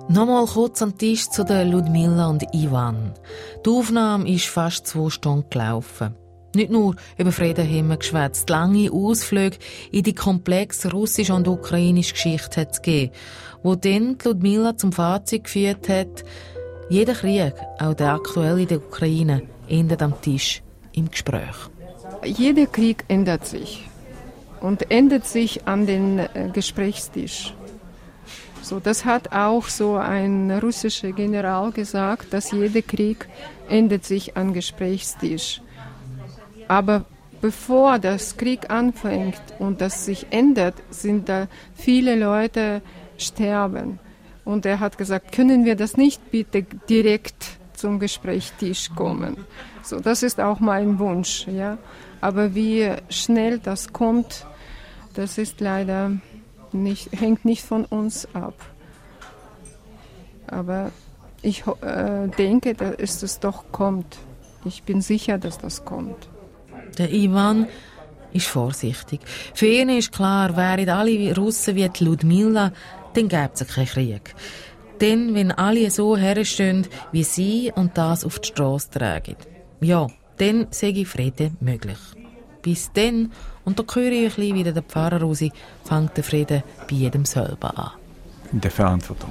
Nochmal 0.09 0.47
kurz 0.47 0.82
am 0.82 0.97
Tisch 0.97 1.28
zu 1.28 1.44
der 1.44 1.64
Ludmilla 1.64 2.28
und 2.28 2.44
Ivan. 2.55 3.12
Die 3.64 3.70
Aufnahme 3.70 4.30
ist 4.30 4.47
fast 4.47 4.86
zwei 4.86 5.11
Stunden 5.11 5.51
gelaufen. 5.51 6.14
Nicht 6.55 6.70
nur 6.70 6.97
über 7.18 7.32
Frieden 7.32 7.68
haben 7.68 7.88
wir 7.88 7.97
geschwätzt. 7.99 8.49
Lange 8.49 8.90
Ausflüge 8.90 9.59
in 9.90 10.05
die 10.05 10.14
komplexe 10.14 10.90
russische 10.90 11.34
und 11.34 11.49
ukrainische 11.49 12.14
Geschichte 12.14 12.61
hat 12.62 12.72
es 12.72 12.82
gegeben, 12.82 13.12
wo 13.62 13.74
dann 13.74 14.16
Ludmila 14.24 14.76
zum 14.76 14.92
Fazit 14.92 15.44
geführt 15.44 15.88
hat, 15.88 16.24
jeder 16.88 17.14
Krieg, 17.14 17.53
auch 17.80 17.94
der 17.94 18.14
aktuelle 18.14 18.62
in 18.62 18.68
der 18.68 18.78
Ukraine, 18.78 19.42
endet 19.68 20.01
am 20.03 20.18
Tisch 20.20 20.62
im 20.97 21.11
Gespräch. 21.11 21.55
Jeder 22.24 22.66
Krieg 22.66 23.05
ändert 23.07 23.47
sich 23.47 23.88
und 24.61 24.90
ändert 24.90 25.26
sich 25.26 25.66
an 25.68 25.86
den 25.86 26.18
äh, 26.18 26.51
Gesprächstisch. 26.53 27.55
So, 28.62 28.80
das 28.80 29.05
hat 29.05 29.30
auch 29.30 29.68
so 29.68 29.94
ein 29.94 30.51
russischer 30.51 31.12
General 31.12 31.70
gesagt, 31.70 32.32
dass 32.32 32.51
jeder 32.51 32.82
Krieg 32.82 33.28
endet 33.68 34.05
sich 34.05 34.36
am 34.36 34.53
Gesprächstisch. 34.53 35.61
Aber 36.66 37.05
bevor 37.40 38.01
das 38.01 38.36
Krieg 38.36 38.68
anfängt 38.68 39.40
und 39.61 39.80
das 39.80 40.05
sich 40.05 40.26
ändert, 40.30 40.74
sind 40.90 41.28
da 41.28 41.47
viele 41.74 42.16
Leute 42.16 42.82
sterben. 43.18 44.01
Und 44.44 44.66
er 44.66 44.80
hat 44.80 44.99
gesagt, 44.99 45.30
können 45.30 45.64
wir 45.64 45.76
das 45.76 45.97
nicht 45.97 46.30
bitte 46.32 46.64
direkt 46.88 47.59
zum 47.77 47.99
Gesprächstisch 47.99 48.91
kommen? 48.95 49.37
So, 49.83 50.01
das 50.01 50.22
ist 50.22 50.41
auch 50.41 50.61
mein 50.61 50.99
Wunsch, 50.99 51.47
ja. 51.47 51.79
Aber 52.20 52.55
wie 52.55 52.91
schnell 53.09 53.59
das 53.59 53.93
kommt, 53.93 54.47
das 55.14 55.39
ist 55.39 55.61
leider 55.61 56.12
nicht, 56.72 57.11
hängt 57.12 57.45
nicht 57.45 57.64
von 57.64 57.85
uns 57.85 58.27
ab. 58.35 58.55
Aber 60.47 60.91
ich 61.43 61.64
äh, 61.66 62.29
denke, 62.39 62.74
dass 62.74 63.22
es 63.22 63.41
doch 63.41 63.64
kommt. 63.72 64.18
Ich 64.64 64.83
bin 64.83 65.01
sicher, 65.01 65.39
dass 65.39 65.59
das 65.59 65.85
kommt. 65.85 66.29
Der 66.99 67.12
Ivan 67.12 67.66
ist 68.33 68.47
vorsichtig. 68.47 69.20
Für 69.55 69.66
ihn 69.66 69.89
ist 69.89 70.12
klar, 70.12 70.57
wären 70.57 70.89
alle 70.89 71.37
Russen 71.37 71.77
wie 71.77 71.91
Ludmilla, 72.01 72.72
dann 73.14 73.29
gäbe 73.29 73.51
es 73.55 73.66
keinen 73.66 73.87
Krieg. 73.87 74.35
Denn 75.01 75.34
wenn 75.34 75.53
alle 75.53 75.90
so 75.90 76.16
herstehen 76.16 76.86
wie 77.12 77.24
sie 77.24 77.72
und 77.74 77.97
das 77.99 78.24
auf 78.24 78.38
die 78.38 78.49
Straße 78.49 78.90
tragen, 78.90 79.36
ja, 79.80 80.07
dann 80.38 80.66
sehe 80.70 80.92
ich 80.92 81.09
Frieden 81.09 81.57
möglich. 81.61 81.99
Bis 82.62 82.90
dann, 82.92 83.32
und 83.64 83.78
da 83.78 83.84
höre 83.94 84.12
ich 84.12 84.38
ein 84.38 84.55
wieder 84.55 84.72
den 84.72 84.82
Pfarrer 84.82 85.20
raus, 85.20 85.44
fängt 85.84 86.16
der 86.16 86.24
Frieden 86.24 86.62
bei 86.88 86.97
jedem 86.97 87.24
selber 87.24 87.78
an. 87.78 87.90
In 88.53 88.61
der 88.61 88.70
Verantwortung 88.70 89.30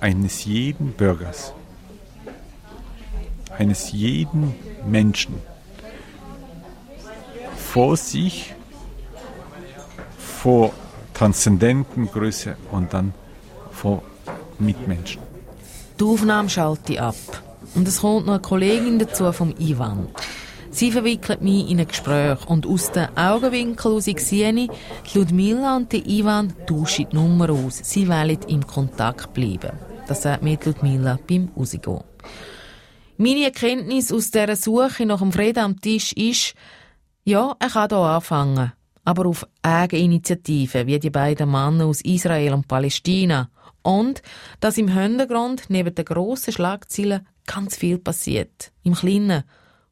eines 0.00 0.44
jeden 0.44 0.92
Bürgers, 0.92 1.52
eines 3.58 3.92
jeden 3.92 4.54
Menschen 4.86 5.34
vor 7.56 7.96
sich, 7.96 8.54
vor 10.18 10.72
transzendenten 11.12 12.06
Größe 12.06 12.56
und 12.70 12.94
dann 12.94 13.12
vor 13.70 14.02
Mitmenschen. 14.60 15.22
Die 15.98 16.04
Aufnahme 16.04 16.48
schalte 16.48 16.92
ich 16.92 17.00
ab. 17.00 17.16
Und 17.74 17.86
es 17.86 18.00
kommt 18.00 18.26
noch 18.26 18.34
eine 18.34 18.42
Kollegin 18.42 18.98
dazu 18.98 19.32
vom 19.32 19.54
Ivan. 19.58 20.08
Sie 20.70 20.92
verwickelt 20.92 21.42
mich 21.42 21.68
in 21.68 21.80
ein 21.80 21.88
Gespräch 21.88 22.46
und 22.46 22.66
aus 22.66 22.92
den 22.92 23.08
Augenwinkeln 23.16 23.94
aus 23.96 24.04
sehe 24.04 24.52
ich, 24.52 24.70
Ludmilla 25.14 25.76
und 25.76 25.92
der 25.92 26.06
Ivan 26.06 26.54
tauschen 26.66 27.06
die 27.10 27.16
Nummer 27.16 27.50
aus. 27.50 27.80
Sie 27.82 28.08
wollen 28.08 28.38
im 28.46 28.66
Kontakt 28.66 29.34
bleiben. 29.34 29.72
Das 30.06 30.22
sagt 30.22 30.42
mir 30.42 30.58
Ludmilla 30.64 31.18
beim 31.28 31.50
Rausgehen. 31.56 32.04
Meine 33.16 33.44
Erkenntnis 33.44 34.12
aus 34.12 34.30
dieser 34.30 34.56
Suche 34.56 35.06
nach 35.06 35.18
dem 35.18 35.32
Frieden 35.32 35.64
am 35.64 35.80
Tisch 35.80 36.12
ist, 36.12 36.54
ja, 37.24 37.54
er 37.58 37.68
kann 37.68 37.88
hier 37.88 37.98
anfangen. 37.98 38.72
Aber 39.10 39.26
auf 39.26 39.46
Eigeninitiative, 39.62 40.86
wie 40.86 40.98
die 41.00 41.10
beiden 41.10 41.50
Männer 41.50 41.86
aus 41.86 42.00
Israel 42.02 42.52
und 42.52 42.68
Palästina. 42.68 43.50
Und, 43.82 44.22
dass 44.60 44.78
im 44.78 44.86
Hintergrund 44.86 45.64
neben 45.66 45.92
den 45.92 46.04
grossen 46.04 46.52
Schlagzeilen 46.52 47.26
ganz 47.44 47.76
viel 47.76 47.98
passiert. 47.98 48.70
Im 48.84 48.94
Kleinen 48.94 49.42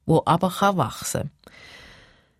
wo 0.06 0.22
aber 0.24 0.52
wachsen 0.76 1.22
kann. 1.22 1.32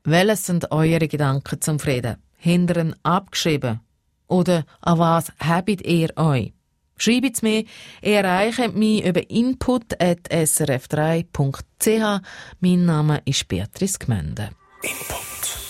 Welches 0.05 0.47
sind 0.47 0.71
eure 0.71 1.09
Gedanken 1.09 1.61
zum 1.61 1.81
Frieden? 1.81 2.19
Ihr 2.45 2.95
abgeschrieben? 3.03 3.81
Oder 4.29 4.65
an 4.81 5.01
was 5.01 5.33
habt 5.41 5.83
ihr 5.83 6.17
euch? 6.17 6.53
Schreibt 6.97 7.43
mir, 7.43 7.65
ihr 8.03 8.21
erreicht 8.21 8.77
mich 8.77 9.05
über 9.05 9.29
input.srf3.ch. 9.29 12.23
Mein 12.61 12.85
Name 12.85 13.21
ist 13.25 13.49
Beatrice 13.49 13.99
Gmende. 13.99 14.51
Input. 14.83 15.68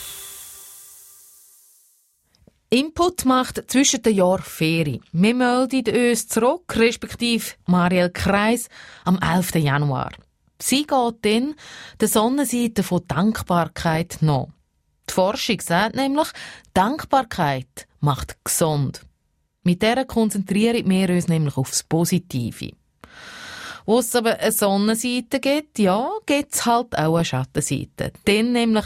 Input 2.71 3.25
macht 3.25 3.71
zwischen 3.71 4.03
den 4.03 4.15
Jahren 4.15 4.43
Ferien. 4.43 5.03
Wir 5.13 5.35
melden 5.35 6.11
uns 6.11 6.29
zurück, 6.29 6.77
respektive 6.77 7.55
Marielle 7.65 8.11
Kreis, 8.11 8.69
am 9.07 9.19
11. 9.19 9.55
Januar. 9.55 10.11
Sie 10.61 10.87
geht 10.87 11.15
dann 11.23 11.55
der 11.99 12.09
Sonnenseite 12.09 12.83
von 12.83 13.07
Dankbarkeit 13.09 14.19
nach. 14.21 14.49
Die 15.09 15.15
Forschung 15.15 15.61
sagt 15.63 15.97
nämlich, 15.97 16.29
Dankbarkeit 16.75 17.89
macht 18.01 18.37
gesund. 18.45 19.01
Mit 19.63 19.81
der 19.81 20.05
konzentrieren 20.05 20.91
wir 20.91 21.09
uns 21.09 21.27
nämlich 21.27 21.57
aufs 21.57 21.85
Positive. 21.85 22.73
Wo 23.87 24.01
es 24.01 24.15
aber 24.15 24.39
eine 24.41 24.53
Sonnenseite 24.53 25.41
gibt, 25.41 25.79
ja, 25.79 26.11
gibt 26.27 26.55
es 26.55 26.67
halt 26.67 26.99
auch 26.99 27.17
eine 27.17 27.25
Schattenseite. 27.25 28.13
Dann 28.27 28.53
nämlich, 28.53 28.85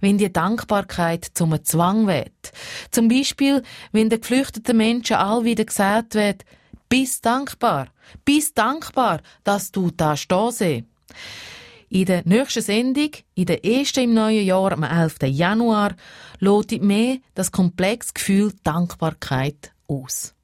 wenn 0.00 0.18
die 0.18 0.32
Dankbarkeit 0.32 1.26
zum 1.34 1.62
Zwang 1.64 2.06
wird. 2.06 2.52
Zum 2.90 3.08
Beispiel, 3.08 3.62
wenn 3.92 4.10
den 4.10 4.20
geflüchteten 4.20 4.76
Menschen 4.76 5.16
all 5.16 5.44
wieder 5.44 5.64
gesagt 5.64 6.14
wird, 6.14 6.44
bist 6.88 7.26
dankbar, 7.26 7.88
bist 8.24 8.56
dankbar, 8.56 9.20
dass 9.44 9.72
du 9.72 9.90
da 9.90 10.16
stehst. 10.16 10.62
In 11.88 12.04
der 12.04 12.22
nächsten 12.24 12.62
Sendung, 12.62 13.10
in 13.34 13.46
der 13.46 13.64
ersten 13.64 14.04
im 14.04 14.14
neuen 14.14 14.44
Jahr, 14.44 14.72
am 14.72 14.82
11. 14.82 15.18
Januar, 15.24 15.94
lotet 16.40 16.82
mehr 16.82 17.18
das 17.34 17.52
komplexe 17.52 18.12
Gefühl 18.12 18.52
Dankbarkeit 18.64 19.72
aus. 19.86 20.35